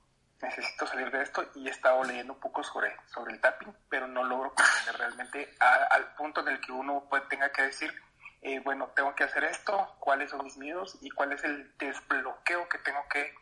necesito 0.44 0.86
salir 0.86 1.10
de 1.10 1.24
esto 1.24 1.44
y 1.56 1.68
he 1.68 1.72
estado 1.72 2.04
leyendo 2.04 2.34
un 2.34 2.40
poco 2.40 2.64
sobre, 2.64 2.96
sobre 3.12 3.34
el 3.34 3.42
tapping, 3.42 3.74
pero 3.90 4.08
no 4.08 4.24
logro 4.24 4.54
comprender 4.54 4.98
realmente 4.98 5.50
al 5.60 6.14
punto 6.16 6.42
en 6.42 6.50
el 6.50 6.60
que 6.60 6.72
uno 6.72 7.06
puede, 7.10 7.26
tenga 7.28 7.52
que 7.52 7.64
decir, 7.64 7.94
eh, 8.42 8.60
bueno, 8.60 8.90
tengo 8.96 9.16
que 9.16 9.24
hacer 9.24 9.46
esto, 9.46 9.96
cuáles 10.00 10.30
son 10.30 10.44
mis 10.44 10.58
miedos 10.58 10.98
y 11.02 11.10
cuál 11.10 11.32
es 11.32 11.44
el 11.46 11.72
desbloqueo 11.78 12.68
que 12.68 12.78
tengo 12.80 13.00
que, 13.12 13.34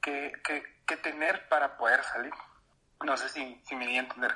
que, 0.00 0.32
que, 0.86 0.96
tener 0.98 1.48
para 1.48 1.76
poder 1.76 2.02
salir. 2.04 2.32
No 3.04 3.16
sé 3.16 3.28
si, 3.28 3.60
si 3.66 3.74
me 3.74 3.86
di 3.86 3.96
a 3.96 4.00
entender. 4.00 4.32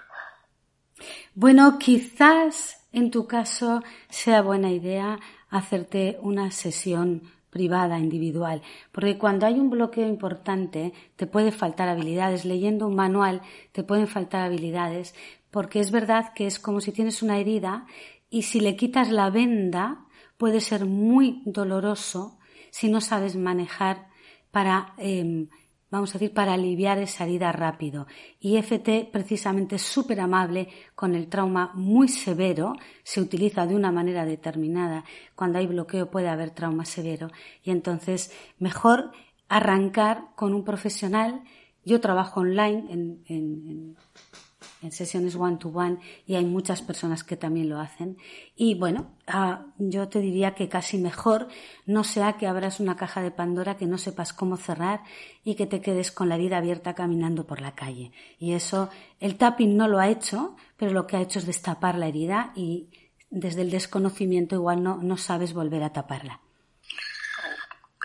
Bueno, 1.34 1.78
quizás 1.78 2.88
en 2.92 3.10
tu 3.10 3.28
caso 3.28 3.82
sea 4.08 4.42
buena 4.42 4.70
idea 4.70 5.18
hacerte 5.48 6.18
una 6.20 6.50
sesión 6.50 7.32
privada, 7.50 7.98
individual, 7.98 8.62
porque 8.92 9.18
cuando 9.18 9.46
hay 9.46 9.58
un 9.58 9.70
bloqueo 9.70 10.08
importante 10.08 10.92
te 11.16 11.26
puede 11.26 11.52
faltar 11.52 11.88
habilidades. 11.88 12.44
Leyendo 12.44 12.86
un 12.86 12.94
manual 12.94 13.42
te 13.72 13.82
pueden 13.82 14.06
faltar 14.06 14.42
habilidades, 14.42 15.14
porque 15.50 15.80
es 15.80 15.90
verdad 15.90 16.32
que 16.34 16.46
es 16.46 16.58
como 16.58 16.80
si 16.80 16.92
tienes 16.92 17.22
una 17.22 17.38
herida 17.38 17.86
y 18.30 18.42
si 18.42 18.60
le 18.60 18.76
quitas 18.76 19.10
la 19.10 19.30
venda 19.30 20.06
puede 20.38 20.60
ser 20.60 20.86
muy 20.86 21.42
doloroso 21.44 22.38
si 22.70 22.88
no 22.88 23.00
sabes 23.00 23.36
manejar 23.36 24.08
para 24.50 24.94
em, 24.96 25.48
vamos 25.90 26.10
a 26.10 26.18
decir, 26.18 26.32
para 26.32 26.54
aliviar 26.54 26.98
esa 26.98 27.24
herida 27.24 27.52
rápido. 27.52 28.06
Y 28.38 28.56
FT 28.56 29.08
precisamente 29.12 29.76
es 29.76 29.82
súper 29.82 30.20
amable 30.20 30.68
con 30.94 31.14
el 31.14 31.28
trauma 31.28 31.72
muy 31.74 32.08
severo, 32.08 32.74
se 33.02 33.20
utiliza 33.20 33.66
de 33.66 33.74
una 33.74 33.90
manera 33.90 34.24
determinada. 34.24 35.04
Cuando 35.34 35.58
hay 35.58 35.66
bloqueo 35.66 36.10
puede 36.10 36.28
haber 36.28 36.50
trauma 36.50 36.84
severo 36.84 37.28
y 37.62 37.70
entonces 37.70 38.32
mejor 38.58 39.12
arrancar 39.48 40.28
con 40.36 40.54
un 40.54 40.64
profesional. 40.64 41.42
Yo 41.84 42.00
trabajo 42.00 42.40
online 42.40 42.84
en, 42.90 43.24
en 43.26 43.96
en 44.30 44.49
sesiones 44.88 45.36
one-to-one 45.36 45.98
y 46.26 46.36
hay 46.36 46.44
muchas 46.44 46.80
personas 46.80 47.22
que 47.22 47.36
también 47.36 47.68
lo 47.68 47.78
hacen. 47.78 48.16
Y 48.56 48.74
bueno, 48.74 49.14
ah, 49.26 49.66
yo 49.78 50.08
te 50.08 50.20
diría 50.20 50.54
que 50.54 50.68
casi 50.68 50.96
mejor 50.96 51.48
no 51.84 52.02
sea 52.02 52.38
que 52.38 52.46
abras 52.46 52.80
una 52.80 52.96
caja 52.96 53.20
de 53.20 53.30
Pandora 53.30 53.76
que 53.76 53.86
no 53.86 53.98
sepas 53.98 54.32
cómo 54.32 54.56
cerrar 54.56 55.02
y 55.44 55.54
que 55.54 55.66
te 55.66 55.82
quedes 55.82 56.10
con 56.10 56.28
la 56.28 56.36
herida 56.36 56.58
abierta 56.58 56.94
caminando 56.94 57.46
por 57.46 57.60
la 57.60 57.74
calle. 57.74 58.12
Y 58.38 58.54
eso, 58.54 58.88
el 59.20 59.36
tapping 59.36 59.76
no 59.76 59.86
lo 59.86 59.98
ha 59.98 60.08
hecho, 60.08 60.56
pero 60.76 60.92
lo 60.92 61.06
que 61.06 61.16
ha 61.16 61.20
hecho 61.20 61.38
es 61.38 61.46
destapar 61.46 61.96
la 61.96 62.08
herida 62.08 62.52
y 62.56 62.88
desde 63.28 63.62
el 63.62 63.70
desconocimiento 63.70 64.54
igual 64.54 64.82
no, 64.82 64.96
no 64.96 65.16
sabes 65.16 65.52
volver 65.52 65.82
a 65.82 65.92
taparla. 65.92 66.40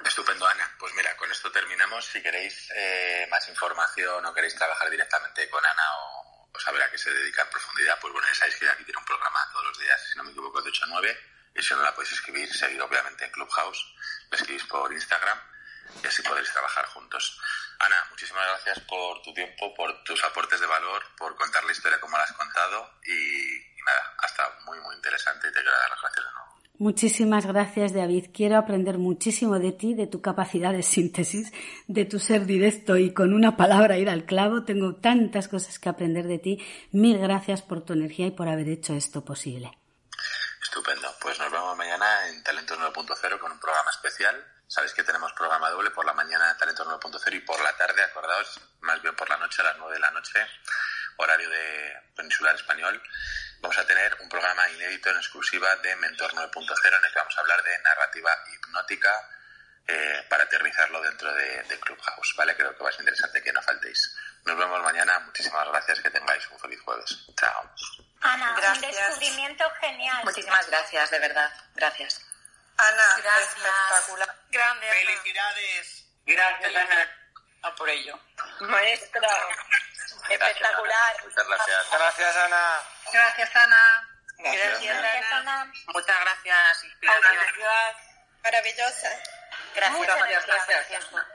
Estupendo, 0.06 0.46
Ana. 0.46 0.70
Pues 0.80 0.94
mira, 0.96 1.18
con 1.18 1.32
esto 1.32 1.52
terminamos. 1.52 2.06
Si 2.06 2.22
queréis 2.22 2.70
eh, 2.76 3.28
más 3.32 3.48
información 3.50 4.24
o 4.24 4.34
queréis 4.34 4.56
trabajar 4.56 4.90
directamente 4.90 5.50
con 5.50 5.66
Ana 5.66 5.84
o 6.00 6.25
saber 6.60 6.84
a 6.84 6.92
qué 6.92 6.98
se 6.98 7.12
dedica 7.12 7.42
en 7.42 7.50
profundidad, 7.50 8.00
pues 8.00 8.14
bueno, 8.14 8.28
ya 8.28 8.36
sabéis 8.36 8.56
que 8.58 8.70
aquí 8.70 8.84
tiene 8.84 9.00
un 9.00 9.06
programa 9.06 9.50
todos 9.52 9.66
los 9.66 9.80
días, 9.80 10.02
si 10.12 10.18
no 10.18 10.24
me 10.24 10.32
equivoco, 10.32 10.62
de 10.62 10.70
8 10.70 10.84
a 10.86 10.88
9, 10.88 11.20
y 11.56 11.62
si 11.62 11.74
no 11.74 11.82
la 11.82 11.94
podéis 11.94 12.14
escribir, 12.14 12.54
seguir 12.54 12.82
obviamente 12.82 13.26
en 13.26 13.32
Clubhouse, 13.32 13.96
la 14.30 14.38
escribís 14.38 14.64
por 14.66 14.92
Instagram 14.92 15.40
y 16.04 16.08
así 16.08 16.22
podréis 16.22 16.52
trabajar 16.52 16.86
juntos. 16.88 17.40
Ana, 17.80 18.06
muchísimas 18.10 18.46
gracias 18.48 18.80
por 18.82 19.22
tu 19.22 19.34
tiempo, 19.34 19.74
por 19.74 20.04
tus 20.04 20.24
aportes 20.24 20.60
de 20.60 20.66
valor, 20.66 21.04
por 21.18 21.36
contar 21.36 21.64
la 21.64 21.72
historia 21.72 22.00
como 22.00 22.18
la 22.18 22.24
has 22.24 22.34
contado 22.34 23.00
y, 23.06 23.82
nada, 23.84 24.16
hasta 24.20 24.50
muy, 24.66 24.80
muy 24.80 24.96
interesante 24.96 25.48
y 25.48 25.52
te 25.52 25.62
quiero 25.62 25.78
dar 25.78 25.90
las 25.90 26.02
gracias 26.02 26.26
de 26.26 26.32
nuevo. 26.32 26.55
Muchísimas 26.78 27.46
gracias, 27.46 27.94
David. 27.94 28.32
Quiero 28.34 28.58
aprender 28.58 28.98
muchísimo 28.98 29.60
de 29.60 29.72
ti, 29.72 29.94
de 29.94 30.08
tu 30.08 30.22
capacidad 30.22 30.74
de 30.74 30.84
síntesis, 30.84 31.54
de 31.88 32.04
tu 32.04 32.20
ser 32.20 32.46
directo 32.46 32.98
y 32.98 33.14
con 33.14 33.34
una 33.34 33.56
palabra 33.56 33.98
ir 33.98 34.10
al 34.10 34.26
clavo. 34.26 34.66
Tengo 34.66 34.96
tantas 34.96 35.48
cosas 35.48 35.80
que 35.80 35.88
aprender 35.88 36.26
de 36.28 36.38
ti. 36.38 36.66
Mil 36.92 37.18
gracias 37.18 37.62
por 37.62 37.86
tu 37.86 37.94
energía 37.94 38.28
y 38.28 38.32
por 38.32 38.50
haber 38.50 38.68
hecho 38.68 38.94
esto 38.94 39.24
posible. 39.24 39.72
Estupendo. 40.62 41.08
Pues 41.22 41.40
nos 41.40 41.50
vemos 41.50 41.78
mañana 41.78 42.28
en 42.28 42.44
Talentos 42.44 42.78
9.0 42.78 43.40
con 43.40 43.54
un 43.54 43.60
programa 43.60 43.92
especial. 43.92 44.36
Sabéis 44.68 44.94
que 44.94 45.04
tenemos 45.04 45.32
programa 45.32 45.70
doble 45.70 45.92
por 45.92 46.06
la 46.06 46.14
mañana 46.14 46.52
en 46.52 46.58
Talentos 46.58 46.86
9.0 46.86 47.36
y 47.38 47.40
por 47.40 47.62
la 47.64 47.76
tarde, 47.78 48.02
acordaos, 48.02 48.60
más 48.82 49.02
bien 49.02 49.16
por 49.16 49.30
la 49.30 49.38
noche, 49.38 49.62
a 49.62 49.66
las 49.66 49.78
9 49.78 49.94
de 49.94 50.00
la 50.00 50.12
noche, 50.12 50.40
horario 51.18 51.50
de 51.50 51.94
Peninsular 52.16 52.56
Español 52.56 53.02
vamos 53.66 53.80
a 53.80 53.88
tener 53.88 54.16
un 54.22 54.30
programa 54.30 54.70
inédito 54.70 55.10
en 55.10 55.18
exclusiva 55.18 55.76
de 55.78 55.96
Mentor 55.96 56.32
9.0 56.36 56.88
en 56.88 57.04
el 57.04 57.12
que 57.12 57.18
vamos 57.18 57.36
a 57.36 57.40
hablar 57.40 57.64
de 57.64 57.80
narrativa 57.80 58.32
hipnótica 58.54 59.30
eh, 59.88 60.24
para 60.30 60.44
aterrizarlo 60.44 61.02
dentro 61.02 61.34
de, 61.34 61.80
Clubhouse, 61.80 62.36
¿vale? 62.36 62.56
Creo 62.56 62.78
que 62.78 62.84
va 62.84 62.90
a 62.90 62.92
ser 62.92 63.02
interesante 63.02 63.42
que 63.42 63.52
no 63.52 63.64
faltéis. 63.64 64.16
Nos 64.46 64.56
vemos 64.56 64.84
mañana. 64.84 65.18
Muchísimas 65.18 65.68
gracias. 65.68 66.00
Que 66.00 66.12
tengáis 66.12 66.48
un 66.52 66.60
feliz 66.60 66.80
jueves. 66.82 67.18
Chao. 67.40 67.72
Ana, 68.22 68.54
un 68.54 68.82
descubrimiento 68.82 69.68
genial. 69.82 70.24
Muchísimas 70.26 70.68
gracias, 70.68 71.10
de 71.10 71.20
verdad. 71.20 71.52
Gracias. 71.74 72.22
Ana, 72.78 73.04
gracias. 73.18 73.58
espectacular. 73.58 74.36
Grande, 74.52 74.88
Felicidades. 74.88 76.06
Gracias, 76.24 76.76
Ana. 76.76 77.25
A 77.66 77.76
por 77.76 77.90
ello. 77.90 78.20
Maestra. 78.60 79.28
Espectacular. 80.30 81.24
Muchas 81.24 81.48
gracias. 81.48 81.90
Gracias, 81.92 82.36
Ana. 82.38 82.82
Gracias, 83.12 83.56
Ana. 83.56 84.08
Gracias, 84.38 85.32
Ana. 85.32 85.74
Muchas 85.88 86.20
gracias. 86.20 86.86
Maravillosa. 88.44 89.10
Gracias. 89.74 90.46
Gracias. 90.46 90.46
gracias. 90.46 91.26